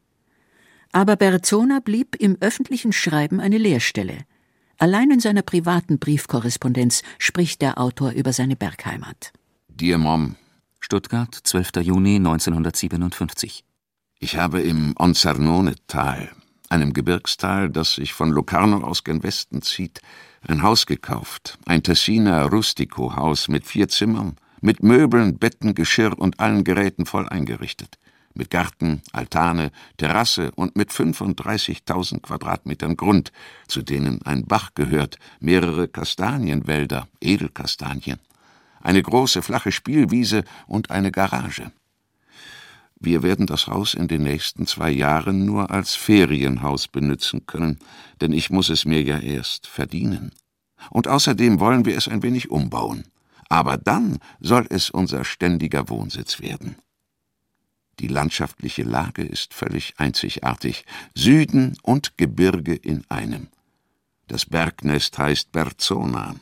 Aber 0.93 1.17
Berzona 1.17 1.81
blieb 1.81 2.15
im 2.15 2.37
öffentlichen 2.39 2.93
Schreiben 2.93 3.41
eine 3.41 3.57
Leerstelle. 3.57 4.19
Allein 4.77 5.09
in 5.11 5.19
seiner 5.19 5.41
privaten 5.41 5.99
Briefkorrespondenz 5.99 7.03
spricht 7.17 7.61
der 7.61 7.79
Autor 7.79 8.11
über 8.11 8.33
seine 8.33 8.55
Bergheimat. 8.55 9.31
Dear 9.69 9.97
Mom. 9.97 10.35
Stuttgart, 10.79 11.33
12. 11.33 11.77
Juni 11.81 12.17
1957. 12.17 13.63
Ich 14.19 14.37
habe 14.37 14.61
im 14.61 14.93
Onsernone-Tal, 14.97 16.29
einem 16.69 16.93
Gebirgstal, 16.93 17.69
das 17.69 17.95
sich 17.95 18.13
von 18.13 18.29
Locarno 18.29 18.85
aus 18.85 19.03
gen 19.03 19.23
Westen 19.23 19.61
zieht, 19.61 20.01
ein 20.47 20.61
Haus 20.61 20.85
gekauft. 20.85 21.57
Ein 21.65 21.81
Tessiner 21.81 22.45
Rustico-Haus 22.45 23.47
mit 23.47 23.65
vier 23.65 23.87
Zimmern, 23.87 24.35
mit 24.61 24.83
Möbeln, 24.83 25.37
Betten, 25.37 25.73
Geschirr 25.73 26.17
und 26.17 26.39
allen 26.39 26.63
Geräten 26.63 27.05
voll 27.05 27.27
eingerichtet. 27.27 27.97
Mit 28.35 28.49
Garten, 28.49 29.01
Altane, 29.11 29.71
Terrasse 29.97 30.51
und 30.55 30.75
mit 30.75 30.91
35.000 30.91 32.21
Quadratmetern 32.21 32.95
Grund, 32.95 33.31
zu 33.67 33.81
denen 33.81 34.21
ein 34.23 34.45
Bach 34.45 34.71
gehört, 34.75 35.17
mehrere 35.39 35.87
Kastanienwälder, 35.87 37.07
Edelkastanien, 37.21 38.19
eine 38.81 39.01
große 39.01 39.41
flache 39.41 39.71
Spielwiese 39.71 40.43
und 40.67 40.91
eine 40.91 41.11
Garage. 41.11 41.71
Wir 42.99 43.23
werden 43.23 43.45
das 43.45 43.67
Haus 43.67 43.93
in 43.93 44.07
den 44.07 44.23
nächsten 44.23 44.67
zwei 44.67 44.89
Jahren 44.89 45.45
nur 45.45 45.69
als 45.69 45.95
Ferienhaus 45.95 46.87
benützen 46.87 47.45
können, 47.45 47.79
denn 48.21 48.31
ich 48.31 48.49
muss 48.49 48.69
es 48.69 48.85
mir 48.85 49.01
ja 49.03 49.19
erst 49.19 49.67
verdienen. 49.67 50.31
Und 50.89 51.07
außerdem 51.07 51.59
wollen 51.59 51.85
wir 51.85 51.97
es 51.97 52.07
ein 52.07 52.23
wenig 52.23 52.49
umbauen. 52.49 53.05
Aber 53.49 53.77
dann 53.77 54.19
soll 54.39 54.65
es 54.69 54.89
unser 54.89 55.23
ständiger 55.23 55.89
Wohnsitz 55.89 56.41
werden. 56.41 56.77
Die 57.99 58.07
landschaftliche 58.07 58.83
Lage 58.83 59.23
ist 59.23 59.53
völlig 59.53 59.93
einzigartig. 59.97 60.85
Süden 61.13 61.77
und 61.81 62.17
Gebirge 62.17 62.75
in 62.75 63.03
einem. 63.09 63.47
Das 64.27 64.45
Bergnest 64.45 65.17
heißt 65.17 65.51
Berzona. 65.51 66.35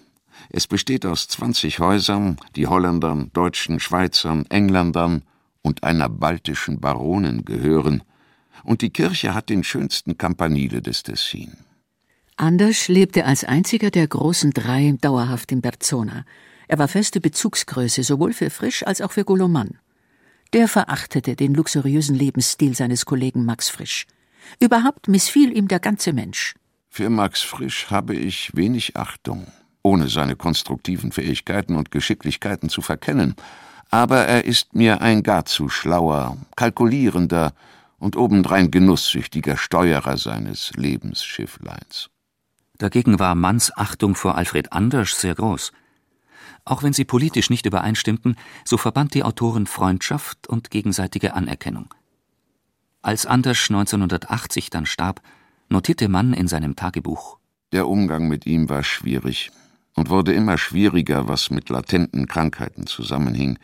Es 0.50 0.68
besteht 0.68 1.06
aus 1.06 1.28
20 1.28 1.80
Häusern, 1.80 2.38
die 2.56 2.68
Holländern, 2.68 3.32
Deutschen, 3.34 3.80
Schweizern, 3.80 4.46
Engländern 4.50 5.24
und 5.62 5.84
einer 5.84 6.10
baltischen 6.10 6.80
Baronin 6.80 7.46
gehören. 7.46 8.04
Und 8.64 8.82
die 8.82 8.90
Kirche 8.90 9.34
hat 9.34 9.50
den 9.50 9.64
schönsten 9.64 10.18
Campanile 10.18 10.82
des 10.82 11.04
Tessin. 11.04 11.58
Anders 12.36 12.88
lebte 12.88 13.26
als 13.26 13.44
einziger 13.44 13.92
der 13.92 14.08
großen 14.08 14.52
drei 14.52 14.96
dauerhaft 15.00 15.52
in 15.52 15.62
Berzona. 15.62 16.26
Er 16.68 16.80
war 16.80 16.88
feste 16.88 17.22
Bezugsgröße 17.22 18.04
sowohl 18.04 18.34
für 18.34 18.50
Frisch 18.50 18.86
als 18.86 19.02
auch 19.02 19.12
für 19.12 19.24
Goloman. 19.24 19.78
Der 20.54 20.68
verachtete 20.68 21.36
den 21.36 21.56
luxuriösen 21.56 22.16
Lebensstil 22.16 22.76
seines 22.76 23.06
Kollegen 23.06 23.44
Max 23.44 23.70
Frisch. 23.70 24.06
Überhaupt 24.60 25.08
missfiel 25.08 25.52
ihm 25.52 25.68
der 25.68 25.80
ganze 25.80 26.14
Mensch. 26.14 26.54
Für 26.90 27.10
Max 27.10 27.42
Frisch 27.42 27.90
habe 27.90 28.14
ich 28.14 28.56
wenig 28.56 28.96
Achtung, 28.96 29.48
ohne 29.82 30.10
seine 30.10 30.36
konstruktiven 30.36 31.12
Fähigkeiten 31.12 31.76
und 31.76 31.90
Geschicklichkeiten 31.90 32.70
zu 32.70 32.84
verkennen. 32.84 33.36
Aber 33.90 34.26
er 34.26 34.46
ist 34.46 34.76
mir 34.76 35.02
ein 35.02 35.24
gar 35.24 35.46
zu 35.46 35.70
schlauer, 35.70 36.38
kalkulierender 36.56 37.54
und 37.98 38.16
obendrein 38.16 38.70
genusssüchtiger 38.70 39.58
Steuerer 39.58 40.18
seines 40.18 40.72
Lebensschiffleins. 40.76 42.12
Dagegen 42.78 43.18
war 43.18 43.34
Manns 43.34 43.76
Achtung 43.76 44.14
vor 44.14 44.36
Alfred 44.36 44.72
Anders 44.72 45.20
sehr 45.20 45.34
groß. 45.34 45.72
Auch 46.66 46.84
wenn 46.84 46.94
sie 46.94 47.06
politisch 47.06 47.50
nicht 47.50 47.66
übereinstimmten, 47.66 48.36
so 48.64 48.78
verband 48.78 49.14
die 49.14 49.24
Autoren 49.24 49.68
Freundschaft 49.68 50.48
und 50.48 50.72
gegenseitige 50.72 51.34
Anerkennung. 51.34 51.94
Als 53.02 53.26
Anders 53.26 53.70
1980 53.70 54.70
dann 54.70 54.86
starb, 54.86 55.22
notierte 55.70 56.08
Mann 56.08 56.34
in 56.34 56.48
seinem 56.48 56.76
Tagebuch 56.76 57.38
Der 57.74 57.88
Umgang 57.88 58.28
mit 58.28 58.46
ihm 58.46 58.70
war 58.70 58.84
schwierig 58.84 59.52
und 59.96 60.10
wurde 60.10 60.34
immer 60.34 60.58
schwieriger, 60.58 61.28
was 61.28 61.50
mit 61.50 61.70
latenten 61.70 62.28
Krankheiten 62.28 62.88
zusammenhing. 62.88 63.60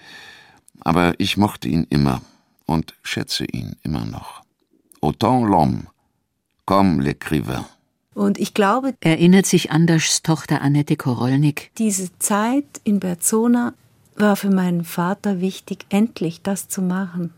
Aber 0.81 1.13
ich 1.19 1.37
mochte 1.37 1.69
ihn 1.69 1.87
immer 1.89 2.21
und 2.65 2.95
schätze 3.01 3.45
ihn 3.45 3.77
immer 3.83 4.05
noch. 4.05 4.41
Autant 5.01 5.47
l'homme, 5.47 5.85
comme 6.65 7.01
l'écrivain. 7.01 7.65
Und 8.19 8.37
ich 8.37 8.53
glaube, 8.53 8.95
erinnert 8.99 9.45
sich 9.45 9.71
Anders 9.71 10.23
Tochter 10.23 10.61
Annette 10.61 10.97
Korolnik. 10.97 11.71
Diese 11.77 12.09
Zeit 12.19 12.65
in 12.83 12.99
Berzona 12.99 13.73
war 14.17 14.35
für 14.35 14.49
meinen 14.49 14.83
Vater 14.83 15.39
wichtig, 15.39 15.85
endlich 15.87 16.41
das 16.41 16.67
zu 16.67 16.81
machen, 16.81 17.33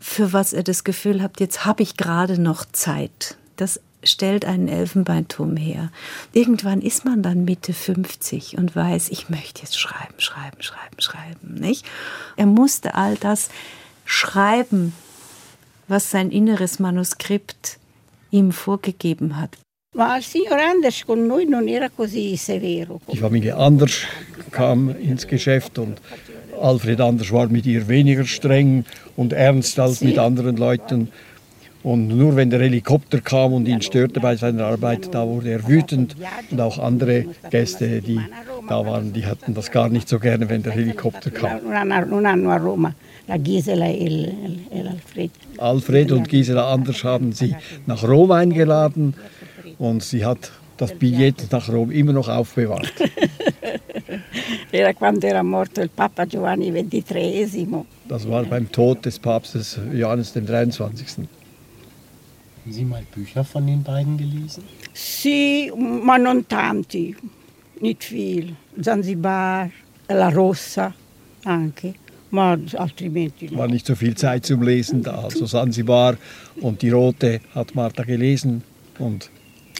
für 0.00 0.32
was 0.32 0.52
er 0.52 0.64
das 0.64 0.82
Gefühl 0.82 1.22
hat, 1.22 1.38
jetzt 1.38 1.64
habe 1.64 1.84
ich 1.84 1.96
gerade 1.96 2.36
noch 2.40 2.64
Zeit. 2.64 3.36
Das 3.54 3.80
stellt 4.02 4.44
einen 4.44 4.66
Elfenbeinturm 4.66 5.56
her. 5.56 5.92
Irgendwann 6.32 6.82
ist 6.82 7.04
man 7.04 7.22
dann 7.22 7.44
Mitte 7.44 7.72
50 7.72 8.58
und 8.58 8.74
weiß, 8.74 9.08
ich 9.10 9.28
möchte 9.28 9.62
jetzt 9.62 9.78
schreiben, 9.78 10.18
schreiben, 10.18 10.62
schreiben, 10.62 10.98
schreiben, 10.98 11.54
nicht? 11.54 11.86
Er 12.34 12.46
musste 12.46 12.96
all 12.96 13.14
das 13.14 13.50
schreiben, 14.04 14.94
was 15.86 16.10
sein 16.10 16.32
inneres 16.32 16.80
Manuskript 16.80 17.78
ihm 18.32 18.50
vorgegeben 18.50 19.36
hat. 19.36 19.56
Die 23.12 23.16
Familie 23.16 23.56
Anders 23.56 24.02
kam 24.50 24.94
ins 24.94 25.26
Geschäft 25.26 25.78
und 25.78 26.02
Alfred 26.60 27.00
Anders 27.00 27.32
war 27.32 27.48
mit 27.48 27.64
ihr 27.64 27.88
weniger 27.88 28.26
streng 28.26 28.84
und 29.16 29.32
ernst 29.32 29.80
als 29.80 30.02
mit 30.02 30.18
anderen 30.18 30.58
Leuten. 30.58 31.08
Und 31.82 32.08
nur 32.08 32.36
wenn 32.36 32.50
der 32.50 32.60
Helikopter 32.60 33.20
kam 33.20 33.54
und 33.54 33.66
ihn 33.68 33.80
störte 33.80 34.20
bei 34.20 34.36
seiner 34.36 34.66
Arbeit, 34.66 35.14
da 35.14 35.26
wurde 35.26 35.50
er 35.50 35.66
wütend. 35.66 36.14
Und 36.50 36.60
auch 36.60 36.78
andere 36.78 37.24
Gäste, 37.50 38.02
die 38.02 38.20
da 38.68 38.84
waren, 38.84 39.14
die 39.14 39.24
hatten 39.24 39.54
das 39.54 39.70
gar 39.70 39.88
nicht 39.88 40.08
so 40.08 40.18
gerne, 40.18 40.50
wenn 40.50 40.62
der 40.62 40.72
Helikopter 40.72 41.30
kam. 41.30 41.60
Alfred 45.58 46.12
und 46.12 46.28
Gisela 46.28 46.70
Anders 46.70 47.02
haben 47.02 47.32
sie 47.32 47.54
nach 47.86 48.02
Rom 48.02 48.30
eingeladen 48.32 49.14
und 49.78 50.02
sie 50.02 50.24
hat 50.24 50.52
das 50.76 50.92
Billett 50.92 51.50
nach 51.50 51.68
Rom 51.68 51.90
immer 51.90 52.12
noch 52.12 52.28
aufbewahrt. 52.28 52.92
Era 54.72 54.92
quando 54.92 55.26
era 55.26 55.42
morto 55.42 55.80
il 55.80 55.88
Papa 55.88 56.26
Giovanni 56.26 56.70
XXIII. 56.70 57.84
Das 58.08 58.28
war 58.28 58.44
beim 58.44 58.70
Tod 58.70 59.04
des 59.04 59.18
Papstes 59.18 59.78
Johannes 59.92 60.32
dem 60.32 60.46
23. 60.46 61.08
Haben 61.18 62.72
Sie 62.72 62.84
mal 62.84 63.02
Bücher 63.14 63.44
von 63.44 63.66
den 63.66 63.82
beiden 63.82 64.16
gelesen? 64.16 64.64
Sì, 64.92 65.70
ma 65.76 66.16
non 66.16 66.46
tanti, 66.46 67.16
nicht 67.80 68.04
viel. 68.04 68.56
Zanzibar, 68.80 69.70
La 70.08 70.28
Rossa 70.30 70.92
anche, 71.44 71.94
ma 72.30 72.58
altrimenti 72.76 73.48
no. 73.50 73.58
War 73.58 73.68
nicht 73.68 73.86
so 73.86 73.94
viel 73.94 74.16
Zeit 74.16 74.46
zum 74.46 74.62
Lesen 74.62 75.02
da. 75.02 75.22
Also 75.22 75.46
Sansibar 75.46 76.16
und 76.60 76.82
die 76.82 76.90
Rote 76.90 77.40
hat 77.54 77.74
Martha 77.74 78.02
gelesen 78.02 78.62
und 78.98 79.30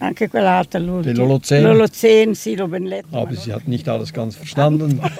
Anche 0.01 0.28
quell'altra, 0.28 0.78
l'ultima. 0.78 1.16
Lolozän. 1.16 1.62
Lolozän, 1.62 2.34
sì, 2.34 2.55
l'ho 2.55 2.68
ben 2.68 2.84
letto. 2.84 3.18
aber 3.18 3.34
sie 3.34 3.53
hat 3.53 3.66
nicht 3.66 3.88
alles 3.88 4.12
ganz 4.12 4.36
verstanden. 4.36 5.01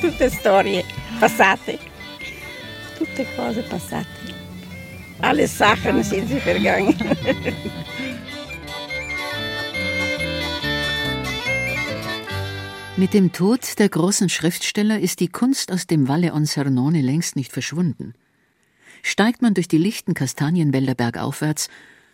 Tutte 0.00 0.28
storie 0.30 0.84
passate, 1.18 1.78
tutte 2.98 3.26
cose 3.34 3.62
passate. 3.62 4.06
Alle 5.20 5.46
Sachen 5.46 6.02
sind 6.02 6.28
sie 6.28 6.40
vergangen. 6.40 6.94
Mit 12.96 13.12
dem 13.12 13.32
Tod 13.32 13.80
der 13.80 13.88
großen 13.88 14.28
Schriftsteller 14.28 15.00
ist 15.00 15.18
die 15.18 15.26
Kunst 15.26 15.72
aus 15.72 15.88
dem 15.88 16.06
Valle 16.06 16.32
Onsernone 16.32 17.00
längst 17.00 17.34
nicht 17.34 17.50
verschwunden. 17.50 18.14
Steigt 19.02 19.42
man 19.42 19.52
durch 19.52 19.66
die 19.66 19.78
lichten 19.78 20.14
Kastanienwälder 20.14 20.94
bergaufwärts, 20.94 21.70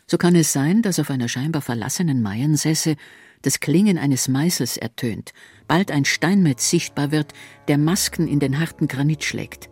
so 0.07 0.17
kann 0.17 0.35
es 0.35 0.55
sein, 0.55 0.81
dass 0.81 0.99
auf 0.99 1.11
einer 1.11 1.29
scheinbar 1.29 1.61
verlassenen 1.61 2.23
Maiensesse 2.23 2.97
das 3.43 3.61
Klingen 3.61 3.99
eines 3.99 4.29
Meißels 4.29 4.79
ertönt, 4.79 5.35
bald 5.69 5.91
ein 5.91 6.07
Steinmetz 6.07 6.71
sichtbar 6.71 7.11
wird, 7.11 7.35
der 7.69 7.77
Masken 7.77 8.27
in 8.27 8.41
den 8.41 8.59
harten 8.59 8.89
Granit 8.89 9.23
schlägt, 9.23 9.69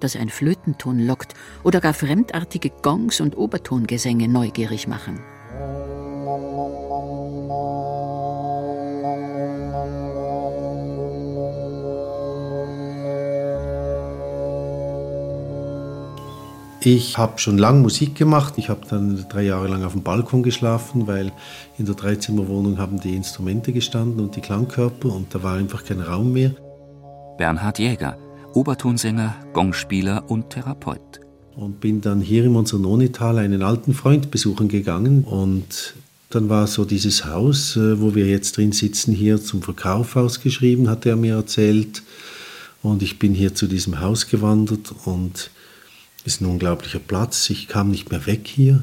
dass 0.00 0.16
ein 0.16 0.28
Flötenton 0.28 0.98
lockt 0.98 1.34
oder 1.62 1.80
gar 1.80 1.94
fremdartige 1.94 2.70
Gongs 2.82 3.20
und 3.20 3.36
Obertongesänge 3.36 4.26
neugierig 4.26 4.88
machen. 4.88 5.20
Ich 16.80 17.18
habe 17.18 17.38
schon 17.38 17.58
lange 17.58 17.80
Musik 17.80 18.14
gemacht. 18.14 18.54
Ich 18.56 18.68
habe 18.68 18.82
dann 18.88 19.26
drei 19.28 19.42
Jahre 19.42 19.66
lang 19.66 19.82
auf 19.84 19.92
dem 19.92 20.02
Balkon 20.02 20.44
geschlafen, 20.44 21.08
weil 21.08 21.32
in 21.76 21.86
der 21.86 21.96
Dreizimmerwohnung 21.96 22.78
haben 22.78 23.00
die 23.00 23.16
Instrumente 23.16 23.72
gestanden 23.72 24.20
und 24.24 24.36
die 24.36 24.40
Klangkörper 24.40 25.12
und 25.12 25.34
da 25.34 25.42
war 25.42 25.56
einfach 25.56 25.84
kein 25.84 26.00
Raum 26.00 26.32
mehr. 26.32 26.54
Bernhard 27.36 27.80
Jäger, 27.80 28.16
Obertonsänger, 28.54 29.34
Gongspieler 29.52 30.24
und 30.28 30.50
Therapeut. 30.50 31.20
Und 31.56 31.80
bin 31.80 32.00
dann 32.00 32.20
hier 32.20 32.44
im 32.44 32.52
Monzernonital 32.52 33.38
einen 33.38 33.62
alten 33.62 33.92
Freund 33.92 34.30
besuchen 34.30 34.68
gegangen 34.68 35.24
und 35.24 35.94
dann 36.30 36.48
war 36.48 36.68
so 36.68 36.84
dieses 36.84 37.24
Haus, 37.24 37.76
äh, 37.76 38.00
wo 38.00 38.14
wir 38.14 38.26
jetzt 38.26 38.56
drin 38.56 38.70
sitzen, 38.70 39.12
hier 39.12 39.42
zum 39.42 39.62
Verkauf 39.62 40.14
ausgeschrieben, 40.14 40.88
hat 40.88 41.06
er 41.06 41.16
mir 41.16 41.34
erzählt. 41.34 42.02
Und 42.82 43.02
ich 43.02 43.18
bin 43.18 43.34
hier 43.34 43.54
zu 43.54 43.66
diesem 43.66 44.00
Haus 44.00 44.28
gewandert 44.28 44.94
und 45.04 45.50
Es 46.28 46.34
ist 46.34 46.40
ein 46.42 46.46
unglaublicher 46.46 46.98
Platz. 46.98 47.48
Ich 47.48 47.68
kam 47.68 47.90
nicht 47.90 48.10
mehr 48.10 48.26
weg 48.26 48.46
hier. 48.46 48.82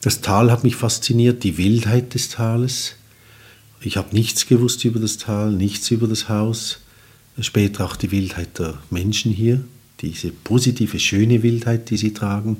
Das 0.00 0.22
Tal 0.22 0.50
hat 0.50 0.64
mich 0.64 0.74
fasziniert, 0.74 1.44
die 1.44 1.58
Wildheit 1.58 2.14
des 2.14 2.30
Tales. 2.30 2.94
Ich 3.82 3.98
habe 3.98 4.14
nichts 4.14 4.46
gewusst 4.46 4.82
über 4.86 4.98
das 4.98 5.18
Tal, 5.18 5.52
nichts 5.52 5.90
über 5.90 6.08
das 6.08 6.30
Haus. 6.30 6.78
Später 7.38 7.84
auch 7.84 7.94
die 7.94 8.10
Wildheit 8.10 8.58
der 8.58 8.78
Menschen 8.88 9.32
hier, 9.32 9.64
diese 10.00 10.30
positive, 10.30 10.98
schöne 10.98 11.42
Wildheit, 11.42 11.90
die 11.90 11.98
sie 11.98 12.14
tragen. 12.14 12.56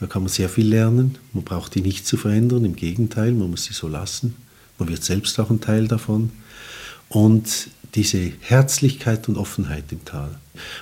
Da 0.00 0.06
kann 0.06 0.20
man 0.20 0.28
sehr 0.28 0.50
viel 0.50 0.68
lernen. 0.68 1.16
Man 1.32 1.44
braucht 1.44 1.76
die 1.76 1.80
nicht 1.80 2.06
zu 2.06 2.18
verändern, 2.18 2.66
im 2.66 2.76
Gegenteil, 2.76 3.32
man 3.32 3.48
muss 3.48 3.64
sie 3.64 3.72
so 3.72 3.88
lassen. 3.88 4.34
Man 4.78 4.90
wird 4.90 5.02
selbst 5.02 5.40
auch 5.40 5.48
ein 5.48 5.62
Teil 5.62 5.88
davon. 5.88 6.30
Und 7.08 7.70
diese 7.94 8.32
Herzlichkeit 8.40 9.28
und 9.28 9.36
Offenheit 9.36 9.84
im 9.90 10.04
Tal. 10.04 10.30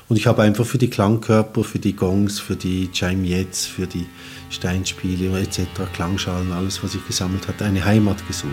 Und 0.08 0.16
ich 0.16 0.26
habe 0.26 0.42
einfach 0.42 0.66
für 0.66 0.78
die 0.78 0.88
Klangkörper, 0.88 1.64
für 1.64 1.78
die 1.78 1.94
Gongs, 1.94 2.38
für 2.38 2.56
die 2.56 2.90
Chimiettes, 2.92 3.66
für 3.66 3.86
die 3.86 4.06
Steinspiele 4.50 5.38
etc., 5.40 5.60
Klangschalen, 5.92 6.52
alles, 6.52 6.82
was 6.82 6.94
ich 6.94 7.06
gesammelt 7.06 7.48
hatte, 7.48 7.64
eine 7.64 7.84
Heimat 7.84 8.26
gesucht. 8.26 8.52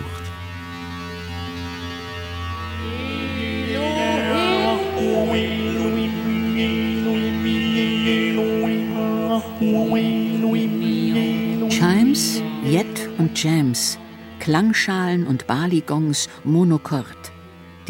Chimes, 11.68 12.42
Jet 12.64 13.08
und 13.18 13.42
Jams, 13.42 13.98
Klangschalen 14.38 15.26
und 15.26 15.46
Bali-Gongs, 15.46 16.28
Monochord. 16.44 17.39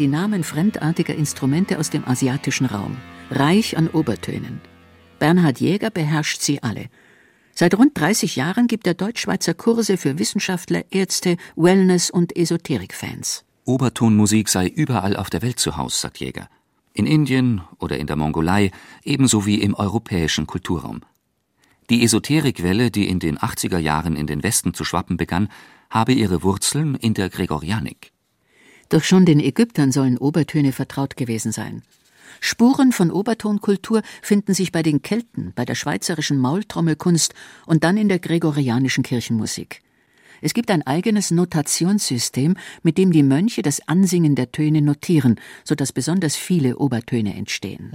Die 0.01 0.07
Namen 0.07 0.43
fremdartiger 0.43 1.13
Instrumente 1.13 1.77
aus 1.77 1.91
dem 1.91 2.07
asiatischen 2.07 2.65
Raum, 2.65 2.97
reich 3.29 3.77
an 3.77 3.87
Obertönen. 3.87 4.59
Bernhard 5.19 5.59
Jäger 5.59 5.91
beherrscht 5.91 6.41
sie 6.41 6.63
alle. 6.63 6.87
Seit 7.53 7.77
rund 7.77 7.95
30 7.95 8.35
Jahren 8.35 8.65
gibt 8.65 8.87
er 8.87 8.95
Deutschschweizer 8.95 9.53
Kurse 9.53 9.97
für 9.97 10.17
Wissenschaftler, 10.17 10.85
Ärzte, 10.89 11.37
Wellness- 11.55 12.09
und 12.09 12.35
Esoterik-Fans. 12.35 13.45
Obertonmusik 13.65 14.49
sei 14.49 14.65
überall 14.65 15.15
auf 15.15 15.29
der 15.29 15.43
Welt 15.43 15.59
zu 15.59 15.77
Haus, 15.77 16.01
sagt 16.01 16.17
Jäger. 16.19 16.49
In 16.93 17.05
Indien 17.05 17.61
oder 17.77 17.99
in 17.99 18.07
der 18.07 18.15
Mongolei, 18.15 18.71
ebenso 19.03 19.45
wie 19.45 19.61
im 19.61 19.75
europäischen 19.75 20.47
Kulturraum. 20.47 21.01
Die 21.91 22.03
Esoterikwelle, 22.03 22.89
die 22.89 23.07
in 23.07 23.19
den 23.19 23.37
80er 23.37 23.77
Jahren 23.77 24.15
in 24.15 24.25
den 24.25 24.41
Westen 24.41 24.73
zu 24.73 24.83
schwappen 24.83 25.17
begann, 25.17 25.47
habe 25.91 26.13
ihre 26.13 26.41
Wurzeln 26.41 26.95
in 26.95 27.13
der 27.13 27.29
Gregorianik. 27.29 28.13
Doch 28.91 29.03
schon 29.05 29.25
den 29.25 29.39
Ägyptern 29.39 29.93
sollen 29.93 30.17
Obertöne 30.17 30.73
vertraut 30.73 31.15
gewesen 31.15 31.53
sein. 31.53 31.81
Spuren 32.41 32.91
von 32.91 33.09
Obertonkultur 33.09 34.01
finden 34.21 34.53
sich 34.53 34.73
bei 34.73 34.83
den 34.83 35.01
Kelten, 35.01 35.53
bei 35.55 35.63
der 35.63 35.75
schweizerischen 35.75 36.37
Maultrommelkunst 36.37 37.33
und 37.65 37.85
dann 37.85 37.95
in 37.95 38.09
der 38.09 38.19
gregorianischen 38.19 39.03
Kirchenmusik. 39.03 39.81
Es 40.41 40.53
gibt 40.53 40.71
ein 40.71 40.85
eigenes 40.85 41.31
Notationssystem, 41.31 42.57
mit 42.83 42.97
dem 42.97 43.13
die 43.13 43.23
Mönche 43.23 43.61
das 43.61 43.87
Ansingen 43.87 44.35
der 44.35 44.51
Töne 44.51 44.81
notieren, 44.81 45.39
sodass 45.63 45.93
besonders 45.93 46.35
viele 46.35 46.77
Obertöne 46.77 47.35
entstehen. 47.35 47.91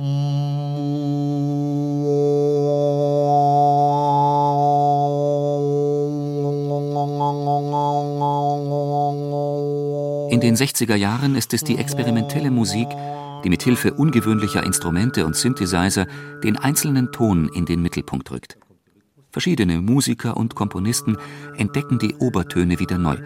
Den 10.46 10.54
60er 10.54 10.94
Jahren 10.94 11.34
ist 11.34 11.52
es 11.54 11.64
die 11.64 11.76
experimentelle 11.76 12.52
Musik, 12.52 12.86
die 13.42 13.48
mit 13.48 13.64
Hilfe 13.64 13.94
ungewöhnlicher 13.94 14.62
Instrumente 14.62 15.26
und 15.26 15.34
Synthesizer 15.34 16.06
den 16.44 16.56
einzelnen 16.56 17.10
Ton 17.10 17.48
in 17.52 17.66
den 17.66 17.82
Mittelpunkt 17.82 18.30
rückt. 18.30 18.56
Verschiedene 19.32 19.80
Musiker 19.80 20.36
und 20.36 20.54
Komponisten 20.54 21.16
entdecken 21.56 21.98
die 21.98 22.14
Obertöne 22.14 22.78
wieder 22.78 22.96
neu. 22.96 23.16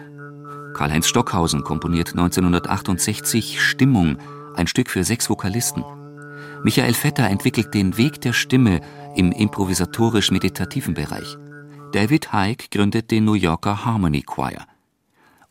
Karl-Heinz 0.73 1.07
Stockhausen 1.07 1.63
komponiert 1.63 2.09
1968 2.09 3.61
Stimmung, 3.61 4.17
ein 4.55 4.65
Stück 4.65 4.89
für 4.89 5.03
sechs 5.03 5.29
Vokalisten. 5.29 5.83
Michael 6.63 6.95
Vetter 6.95 7.29
entwickelt 7.29 7.75
den 7.75 7.97
Weg 7.97 8.19
der 8.21 8.33
Stimme 8.33 8.81
im 9.15 9.31
improvisatorisch-meditativen 9.31 10.95
Bereich. 10.95 11.37
David 11.93 12.33
Haig 12.33 12.71
gründet 12.71 13.11
den 13.11 13.25
New 13.25 13.35
Yorker 13.35 13.85
Harmony 13.85 14.23
Choir. 14.23 14.65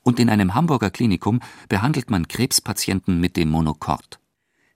Und 0.03 0.19
in 0.19 0.31
einem 0.31 0.55
Hamburger 0.55 0.91
Klinikum 0.91 1.41
behandelt 1.69 2.11
man 2.11 2.29
Krebspatienten 2.29 3.21
mit 3.21 3.37
dem 3.37 3.51
Monochord. 3.51 4.19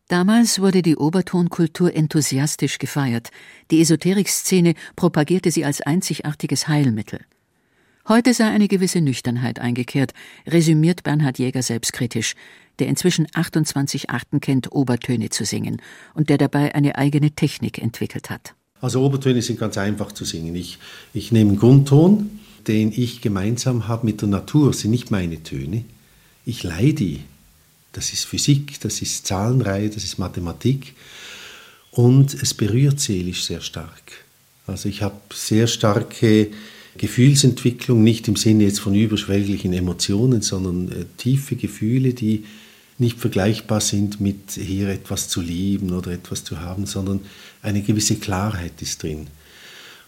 Damals 0.08 0.60
wurde 0.60 0.82
die 0.82 0.96
Obertonkultur 0.96 1.94
enthusiastisch 1.94 2.78
gefeiert. 2.78 3.30
Die 3.70 3.80
Esoterikszene 3.80 4.74
propagierte 4.96 5.50
sie 5.50 5.64
als 5.64 5.80
einzigartiges 5.80 6.68
Heilmittel. 6.68 7.20
Heute 8.06 8.34
sei 8.34 8.50
eine 8.50 8.68
gewisse 8.68 9.00
Nüchternheit 9.00 9.60
eingekehrt, 9.60 10.12
resümiert 10.46 11.04
Bernhard 11.04 11.38
Jäger 11.38 11.62
selbstkritisch, 11.62 12.34
der 12.78 12.88
inzwischen 12.88 13.26
28 13.32 14.10
Arten 14.10 14.40
kennt, 14.40 14.72
Obertöne 14.72 15.30
zu 15.30 15.46
singen 15.46 15.80
und 16.12 16.28
der 16.28 16.36
dabei 16.36 16.74
eine 16.74 16.96
eigene 16.96 17.30
Technik 17.30 17.78
entwickelt 17.78 18.28
hat. 18.28 18.54
Also 18.82 19.02
Obertöne 19.02 19.40
sind 19.40 19.58
ganz 19.58 19.78
einfach 19.78 20.12
zu 20.12 20.26
singen. 20.26 20.54
Ich, 20.54 20.78
ich 21.14 21.32
nehme 21.32 21.52
einen 21.52 21.58
Grundton, 21.58 22.40
den 22.68 22.92
ich 22.92 23.20
gemeinsam 23.20 23.88
habe 23.88 24.06
mit 24.06 24.20
der 24.20 24.28
Natur, 24.28 24.72
sind 24.72 24.90
nicht 24.90 25.10
meine 25.10 25.42
Töne. 25.42 25.84
Ich 26.44 26.62
leihe 26.62 26.94
die 26.94 27.20
das 27.94 28.12
ist 28.12 28.24
Physik, 28.24 28.80
das 28.80 29.00
ist 29.00 29.26
Zahlenreihe, 29.26 29.88
das 29.88 30.04
ist 30.04 30.18
Mathematik 30.18 30.94
und 31.92 32.34
es 32.34 32.52
berührt 32.52 33.00
seelisch 33.00 33.44
sehr 33.44 33.60
stark. 33.60 34.24
Also 34.66 34.88
ich 34.88 35.02
habe 35.02 35.16
sehr 35.32 35.68
starke 35.68 36.48
Gefühlsentwicklung, 36.96 38.02
nicht 38.02 38.26
im 38.28 38.36
Sinne 38.36 38.64
jetzt 38.64 38.80
von 38.80 38.94
überschwänglichen 38.94 39.72
Emotionen, 39.72 40.42
sondern 40.42 40.90
äh, 40.90 41.04
tiefe 41.16 41.56
Gefühle, 41.56 42.14
die 42.14 42.44
nicht 42.98 43.18
vergleichbar 43.18 43.80
sind 43.80 44.20
mit 44.20 44.52
hier 44.52 44.88
etwas 44.88 45.28
zu 45.28 45.40
lieben 45.40 45.92
oder 45.92 46.12
etwas 46.12 46.44
zu 46.44 46.60
haben, 46.60 46.86
sondern 46.86 47.20
eine 47.62 47.82
gewisse 47.82 48.16
Klarheit 48.16 48.80
ist 48.80 49.02
drin. 49.02 49.28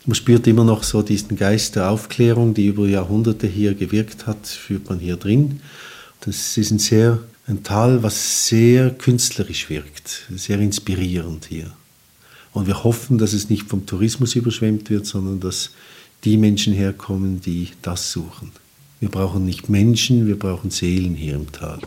Man 0.07 0.15
spürt 0.15 0.47
immer 0.47 0.65
noch 0.65 0.85
so 0.85 1.03
diesen 1.03 1.37
Geist 1.37 1.75
der 1.75 1.91
Aufklärung, 1.91 2.55
die 2.55 2.67
über 2.67 2.87
Jahrhunderte 2.87 3.49
hier 3.49 3.75
gewirkt 3.75 4.27
hat, 4.27 4.47
führt 4.47 4.89
man 4.89 5.01
hier 5.01 5.17
drin. 5.17 5.61
Das 6.21 6.57
ist 6.57 6.71
ein 6.71 6.79
sehr 6.79 7.19
ein 7.49 7.63
Tal, 7.63 8.03
was 8.03 8.49
sehr 8.49 8.91
künstlerisch 8.91 9.71
wirkt, 9.71 10.27
sehr 10.35 10.59
inspirierend 10.59 11.47
hier. 11.47 11.71
Und 12.53 12.67
wir 12.67 12.83
hoffen, 12.83 13.19
dass 13.19 13.33
es 13.33 13.51
nicht 13.51 13.69
vom 13.69 13.87
Tourismus 13.87 14.35
überschwemmt 14.35 14.91
wird, 14.91 15.07
sondern 15.07 15.41
dass 15.41 15.71
die 16.25 16.39
Menschen 16.39 16.73
herkommen, 16.73 17.41
die 17.41 17.69
das 17.83 18.11
suchen. 18.11 18.51
Wir 18.99 19.11
brauchen 19.11 19.45
nicht 19.45 19.69
Menschen, 19.69 20.27
wir 20.27 20.39
brauchen 20.39 20.71
Seelen 20.71 21.15
hier 21.15 21.35
im 21.35 21.53
Tal. 21.53 21.79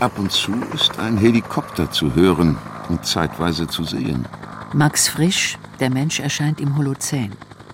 Ab 0.00 0.18
und 0.18 0.32
zu 0.32 0.54
ist 0.72 0.98
ein 0.98 1.18
Helikopter 1.18 1.90
zu 1.90 2.14
hören 2.14 2.56
und 2.88 3.04
zeitweise 3.04 3.66
zu 3.66 3.84
sehen. 3.84 4.26
Max 4.72 5.08
Frisch, 5.08 5.58
der 5.78 5.90
Mensch 5.90 6.20
erscheint 6.20 6.58
im 6.58 6.78
Holozän. 6.78 7.32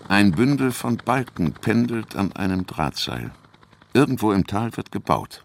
Ein 0.08 0.32
Bündel 0.32 0.72
von 0.72 0.96
Balken 0.96 1.52
pendelt 1.52 2.16
an 2.16 2.32
einem 2.32 2.66
Drahtseil. 2.66 3.30
Irgendwo 3.94 4.32
im 4.32 4.44
Tal 4.44 4.76
wird 4.76 4.90
gebaut. 4.90 5.44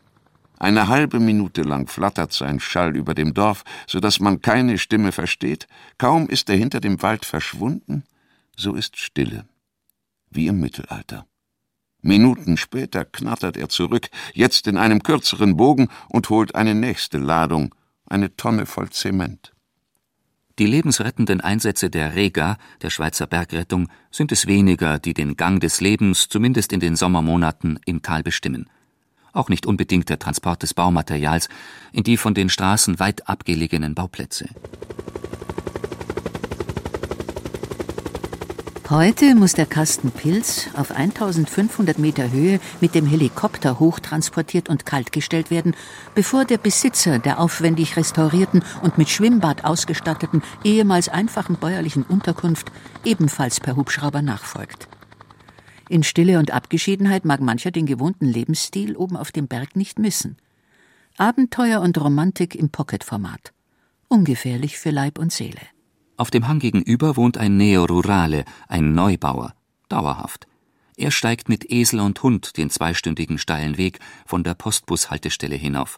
Eine 0.58 0.88
halbe 0.88 1.20
Minute 1.20 1.62
lang 1.62 1.88
flattert 1.88 2.34
sein 2.34 2.60
Schall 2.60 2.96
über 2.96 3.14
dem 3.14 3.36
Dorf, 3.36 3.64
so 3.86 4.00
dass 4.00 4.20
man 4.20 4.42
keine 4.42 4.80
Stimme 4.80 5.12
versteht. 5.12 5.68
Kaum 6.00 6.28
ist 6.28 6.50
er 6.50 6.56
hinter 6.56 6.80
dem 6.80 7.04
Wald 7.04 7.26
verschwunden, 7.26 8.06
so 8.58 8.74
ist 8.74 8.98
Stille. 8.98 9.46
Wie 10.32 10.48
im 10.48 10.60
Mittelalter. 10.60 11.28
Minuten 12.02 12.58
später 12.58 13.06
knattert 13.06 13.58
er 13.58 13.70
zurück, 13.70 14.10
jetzt 14.34 14.68
in 14.68 14.78
einem 14.78 15.04
kürzeren 15.04 15.56
Bogen 15.56 15.90
und 16.10 16.30
holt 16.30 16.56
eine 16.56 16.74
nächste 16.74 17.20
Ladung, 17.20 17.76
eine 18.08 18.36
Tonne 18.36 18.66
voll 18.66 18.90
Zement. 18.90 19.54
Die 20.60 20.66
lebensrettenden 20.66 21.42
Einsätze 21.42 21.90
der 21.90 22.16
Rega, 22.16 22.58
der 22.82 22.90
Schweizer 22.90 23.26
Bergrettung, 23.26 23.88
sind 24.12 24.32
es 24.32 24.48
weniger, 24.48 25.00
die 25.00 25.14
den 25.14 25.38
Gang 25.38 25.60
des 25.62 25.80
Lebens, 25.80 26.28
zumindest 26.28 26.74
in 26.74 26.80
den 26.80 26.96
Sommermonaten, 26.96 27.80
im 27.86 28.02
Tal 28.02 28.22
bestimmen. 28.22 28.70
Auch 29.34 29.50
nicht 29.50 29.66
unbedingt 29.66 30.10
der 30.10 30.20
Transport 30.20 30.62
des 30.62 30.74
Baumaterials 30.74 31.50
in 31.94 32.04
die 32.04 32.18
von 32.18 32.34
den 32.34 32.50
Straßen 32.50 33.00
weit 33.00 33.28
abgelegenen 33.30 33.96
Bauplätze. 33.96 34.50
Heute 38.92 39.36
muss 39.36 39.54
der 39.54 39.68
Kasten 39.68 40.12
Pilz 40.12 40.68
auf 40.74 40.92
1500 40.92 41.98
Meter 41.98 42.30
Höhe 42.30 42.60
mit 42.82 42.94
dem 42.94 43.06
Helikopter 43.06 43.80
hochtransportiert 43.80 44.68
und 44.68 44.86
kaltgestellt 44.86 45.50
werden, 45.50 45.78
bevor 46.14 46.44
der 46.44 46.58
Besitzer 46.58 47.18
der 47.18 47.40
aufwendig 47.40 47.96
restaurierten 47.96 48.66
und 48.82 48.98
mit 48.98 49.08
Schwimmbad 49.08 49.64
ausgestatteten, 49.64 50.44
ehemals 50.66 51.08
einfachen 51.08 51.56
bäuerlichen 51.56 52.04
Unterkunft 52.04 52.70
ebenfalls 53.06 53.62
per 53.62 53.78
Hubschrauber 53.78 54.22
nachfolgt. 54.22 54.90
In 55.88 56.04
Stille 56.04 56.38
und 56.38 56.52
Abgeschiedenheit 56.52 57.24
mag 57.24 57.40
mancher 57.40 57.72
den 57.72 57.86
gewohnten 57.86 58.26
Lebensstil 58.26 58.98
oben 58.98 59.16
auf 59.16 59.32
dem 59.32 59.48
Berg 59.48 59.78
nicht 59.78 60.00
missen. 60.00 60.36
Abenteuer 61.16 61.80
und 61.80 61.98
Romantik 61.98 62.56
im 62.56 62.72
Pocket-Format. 62.72 63.54
Ungefährlich 64.10 64.78
für 64.78 64.90
Leib 64.90 65.18
und 65.18 65.32
Seele. 65.32 65.62
Auf 66.22 66.30
dem 66.30 66.48
Hang 66.48 66.60
gegenüber 66.60 67.18
wohnt 67.18 67.40
ein 67.40 67.58
Neorurale, 67.58 68.46
ein 68.68 68.94
Neubauer, 68.94 69.56
dauerhaft. 69.90 70.46
Er 70.96 71.10
steigt 71.10 71.50
mit 71.50 71.72
Esel 71.72 72.00
und 72.00 72.22
Hund 72.22 72.58
den 72.58 72.70
zweistündigen 72.70 73.40
steilen 73.40 73.80
Weg 73.80 73.98
von 74.28 74.44
der 74.44 74.54
Postbushaltestelle 74.54 75.56
hinauf. 75.56 75.98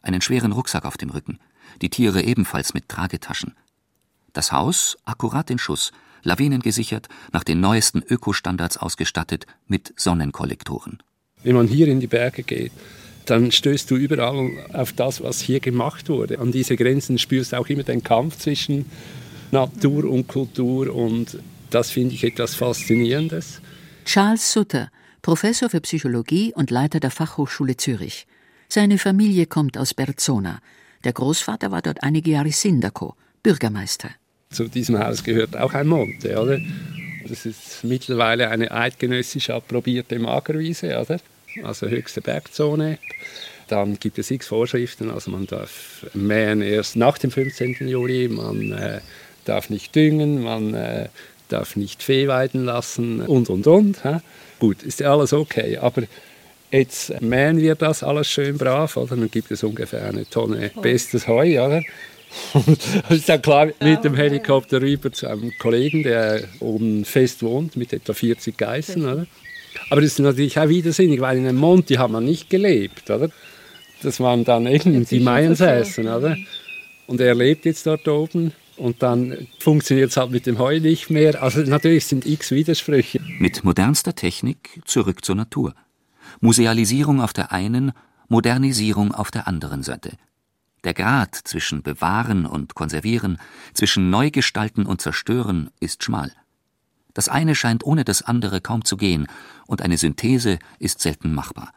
Einen 0.00 0.22
schweren 0.22 0.52
Rucksack 0.52 0.86
auf 0.86 0.96
dem 0.96 1.10
Rücken, 1.10 1.38
die 1.82 1.90
Tiere 1.90 2.22
ebenfalls 2.22 2.72
mit 2.72 2.88
Tragetaschen. 2.88 3.56
Das 4.32 4.52
Haus 4.52 4.96
akkurat 5.04 5.50
in 5.50 5.58
Schuss, 5.58 5.92
lawinengesichert, 6.22 7.10
nach 7.34 7.44
den 7.44 7.60
neuesten 7.60 8.02
Ökostandards 8.02 8.78
ausgestattet, 8.78 9.44
mit 9.66 9.92
Sonnenkollektoren. 9.96 11.02
Wenn 11.42 11.56
man 11.56 11.66
hier 11.66 11.88
in 11.88 12.00
die 12.00 12.06
Berge 12.06 12.42
geht, 12.42 12.72
dann 13.26 13.52
stößt 13.52 13.90
du 13.90 13.96
überall 13.96 14.50
auf 14.72 14.94
das, 14.94 15.22
was 15.22 15.42
hier 15.42 15.60
gemacht 15.60 16.08
wurde. 16.08 16.38
An 16.38 16.52
diese 16.52 16.74
Grenzen 16.74 17.18
spürst 17.18 17.52
du 17.52 17.58
auch 17.58 17.68
immer 17.68 17.82
den 17.82 18.02
Kampf 18.02 18.38
zwischen 18.38 18.86
Natur 19.50 20.04
und 20.04 20.28
Kultur 20.28 20.94
und 20.94 21.38
das 21.70 21.90
finde 21.90 22.14
ich 22.14 22.24
etwas 22.24 22.54
Faszinierendes. 22.54 23.60
Charles 24.04 24.52
Sutter, 24.52 24.90
Professor 25.22 25.68
für 25.68 25.80
Psychologie 25.80 26.52
und 26.54 26.70
Leiter 26.70 27.00
der 27.00 27.10
Fachhochschule 27.10 27.76
Zürich. 27.76 28.26
Seine 28.68 28.98
Familie 28.98 29.46
kommt 29.46 29.76
aus 29.78 29.94
Berzona. 29.94 30.60
Der 31.04 31.12
Großvater 31.12 31.70
war 31.70 31.82
dort 31.82 32.02
einige 32.02 32.30
Jahre 32.32 32.52
Sindaco, 32.52 33.14
Bürgermeister. 33.42 34.10
Zu 34.50 34.68
diesem 34.68 34.98
Haus 34.98 35.22
gehört 35.22 35.56
auch 35.56 35.74
ein 35.74 35.86
Monte, 35.86 36.40
oder? 36.40 36.58
Das 37.28 37.44
ist 37.44 37.84
mittlerweile 37.84 38.48
eine 38.48 38.70
eidgenössisch 38.70 39.50
approbierte 39.50 40.18
Magerwiese, 40.18 40.98
oder? 40.98 41.20
Also 41.62 41.86
höchste 41.86 42.20
Bergzone. 42.20 42.98
Dann 43.68 43.98
gibt 43.98 44.18
es 44.18 44.30
x 44.30 44.46
Vorschriften, 44.46 45.10
also 45.10 45.30
man 45.30 45.46
darf 45.46 46.06
mähen 46.14 46.62
erst 46.62 46.96
nach 46.96 47.18
dem 47.18 47.30
15. 47.30 47.76
Juli, 47.86 48.28
man 48.28 48.72
äh, 48.72 49.00
darf 49.48 49.70
nicht 49.70 49.94
düngen, 49.94 50.42
man 50.42 50.74
äh, 50.74 51.08
darf 51.48 51.76
nicht 51.76 52.02
Vieh 52.02 52.28
weiden 52.28 52.64
lassen 52.64 53.20
und 53.20 53.48
und 53.48 53.66
und. 53.66 54.04
Hä? 54.04 54.18
Gut, 54.58 54.82
ist 54.82 55.00
ja 55.00 55.12
alles 55.12 55.32
okay, 55.32 55.78
aber 55.78 56.02
jetzt 56.70 57.20
mähen 57.20 57.58
wir 57.58 57.74
das 57.74 58.02
alles 58.02 58.28
schön 58.28 58.58
brav, 58.58 58.96
oder? 58.96 59.16
Dann 59.16 59.30
gibt 59.30 59.50
es 59.50 59.62
ungefähr 59.62 60.04
eine 60.04 60.28
Tonne 60.28 60.70
bestes 60.82 61.26
Heu, 61.26 61.64
oder? 61.64 61.82
Es 63.08 63.18
ist 63.18 63.28
ja 63.28 63.38
klar, 63.38 63.68
mit 63.80 64.04
dem 64.04 64.14
Helikopter 64.14 64.82
rüber 64.82 65.10
zu 65.10 65.26
einem 65.28 65.52
Kollegen, 65.58 66.02
der 66.02 66.42
oben 66.60 67.06
fest 67.06 67.42
wohnt, 67.42 67.76
mit 67.76 67.92
etwa 67.92 68.12
40 68.12 68.56
Geißen. 68.56 69.02
Oder? 69.02 69.26
Aber 69.90 70.00
das 70.02 70.12
ist 70.12 70.18
natürlich 70.18 70.58
auch 70.58 70.68
widersinnig, 70.68 71.20
weil 71.20 71.38
in 71.38 71.46
einem 71.46 71.56
Monti 71.56 71.94
hat 71.94 72.10
man 72.10 72.24
nicht 72.24 72.50
gelebt. 72.50 73.08
Oder? 73.10 73.30
Das 74.02 74.20
waren 74.20 74.44
dann 74.44 74.66
eben 74.66 75.06
die 75.06 75.20
Maiensäßen. 75.20 76.06
Oder? 76.06 76.36
Und 77.06 77.20
er 77.20 77.34
lebt 77.34 77.64
jetzt 77.64 77.86
dort 77.86 78.06
oben 78.06 78.52
und 78.78 79.02
dann 79.02 79.48
funktioniert 79.58 80.10
es 80.10 80.16
halt 80.16 80.30
mit 80.30 80.46
dem 80.46 80.58
Heu 80.58 80.80
nicht 80.80 81.10
mehr. 81.10 81.42
Also 81.42 81.60
natürlich 81.60 82.06
sind 82.06 82.26
x 82.26 82.50
Widersprüche. 82.50 83.20
Mit 83.38 83.64
modernster 83.64 84.14
Technik 84.14 84.80
zurück 84.84 85.24
zur 85.24 85.34
Natur. 85.34 85.74
Musealisierung 86.40 87.20
auf 87.20 87.32
der 87.32 87.52
einen, 87.52 87.92
Modernisierung 88.28 89.12
auf 89.12 89.30
der 89.30 89.48
anderen 89.48 89.82
Seite. 89.82 90.12
Der 90.84 90.94
Grad 90.94 91.34
zwischen 91.34 91.82
Bewahren 91.82 92.46
und 92.46 92.74
Konservieren, 92.74 93.38
zwischen 93.74 94.10
Neugestalten 94.10 94.86
und 94.86 95.00
Zerstören 95.00 95.70
ist 95.80 96.04
schmal. 96.04 96.32
Das 97.14 97.28
eine 97.28 97.54
scheint 97.54 97.84
ohne 97.84 98.04
das 98.04 98.22
andere 98.22 98.60
kaum 98.60 98.84
zu 98.84 98.96
gehen, 98.96 99.26
und 99.66 99.82
eine 99.82 99.98
Synthese 99.98 100.58
ist 100.78 101.00
selten 101.00 101.34
machbar. 101.34 101.72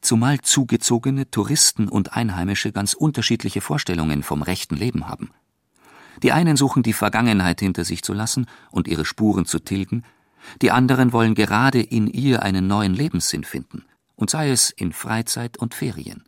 Zumal 0.00 0.40
zugezogene 0.40 1.30
Touristen 1.30 1.88
und 1.88 2.12
Einheimische 2.12 2.72
ganz 2.72 2.92
unterschiedliche 2.92 3.60
Vorstellungen 3.60 4.22
vom 4.22 4.42
rechten 4.42 4.76
Leben 4.76 5.08
haben. 5.08 5.30
Die 6.22 6.32
einen 6.32 6.56
suchen 6.56 6.82
die 6.82 6.92
Vergangenheit 6.92 7.60
hinter 7.60 7.84
sich 7.84 8.02
zu 8.02 8.12
lassen 8.12 8.46
und 8.70 8.88
ihre 8.88 9.04
Spuren 9.04 9.46
zu 9.46 9.60
tilgen, 9.60 10.04
die 10.62 10.70
anderen 10.70 11.12
wollen 11.12 11.34
gerade 11.34 11.80
in 11.80 12.06
ihr 12.06 12.42
einen 12.42 12.66
neuen 12.66 12.94
Lebenssinn 12.94 13.44
finden, 13.44 13.84
und 14.16 14.30
sei 14.30 14.50
es 14.50 14.70
in 14.70 14.92
Freizeit 14.92 15.58
und 15.58 15.74
Ferien. 15.74 16.24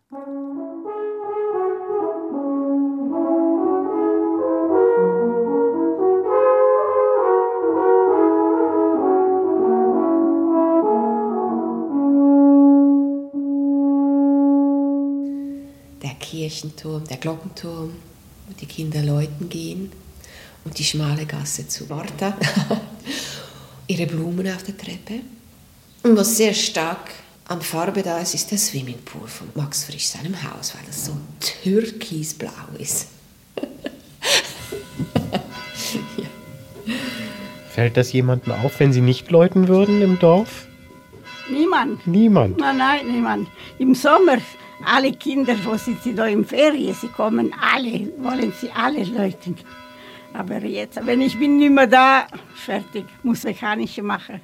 Der 16.02 16.14
Kirchenturm, 16.18 17.04
der 17.04 17.16
Glockenturm, 17.18 17.92
die 18.60 18.66
Kinder 18.66 19.02
läuten 19.02 19.48
gehen 19.48 19.92
und 20.64 20.78
die 20.78 20.84
schmale 20.84 21.26
Gasse 21.26 21.66
zu 21.68 21.84
Martha. 21.86 22.36
Ihre 23.86 24.06
Blumen 24.06 24.46
auf 24.48 24.62
der 24.62 24.76
Treppe. 24.76 25.20
Und 26.02 26.16
was 26.16 26.36
sehr 26.36 26.54
stark 26.54 27.10
an 27.46 27.60
Farbe 27.60 28.02
da 28.02 28.18
ist, 28.20 28.34
ist 28.34 28.50
der 28.50 28.58
Swimmingpool 28.58 29.26
von 29.26 29.48
Max 29.54 29.84
Frisch 29.84 30.06
seinem 30.06 30.40
Haus, 30.42 30.74
weil 30.74 30.82
das 30.86 31.06
so 31.06 31.16
türkisblau 31.40 32.50
ist. 32.78 33.08
Fällt 37.70 37.96
das 37.96 38.12
jemandem 38.12 38.52
auf, 38.52 38.78
wenn 38.78 38.92
sie 38.92 39.00
nicht 39.00 39.30
läuten 39.30 39.68
würden 39.68 40.02
im 40.02 40.18
Dorf? 40.18 40.66
Niemand. 41.50 42.06
Niemand. 42.06 42.58
Nein, 42.58 42.76
nein, 42.76 43.06
niemand. 43.10 43.48
Im 43.78 43.94
Sommer, 43.94 44.38
alle 44.84 45.12
Kinder, 45.12 45.54
wo 45.64 45.76
sind 45.76 46.02
sie 46.02 46.14
da 46.14 46.26
im 46.26 46.44
Ferien, 46.44 46.94
sie 46.94 47.08
kommen 47.08 47.52
alle, 47.60 48.12
wollen 48.18 48.52
sie 48.52 48.70
alle 48.70 49.04
läuten. 49.04 49.56
Aber 50.32 50.58
jetzt, 50.64 51.04
wenn 51.04 51.20
ich 51.20 51.38
bin 51.38 51.58
nicht 51.58 51.72
mehr 51.72 51.86
da, 51.86 52.26
fertig, 52.54 53.04
muss 53.22 53.44
mechanische 53.44 54.02
machen. 54.02 54.40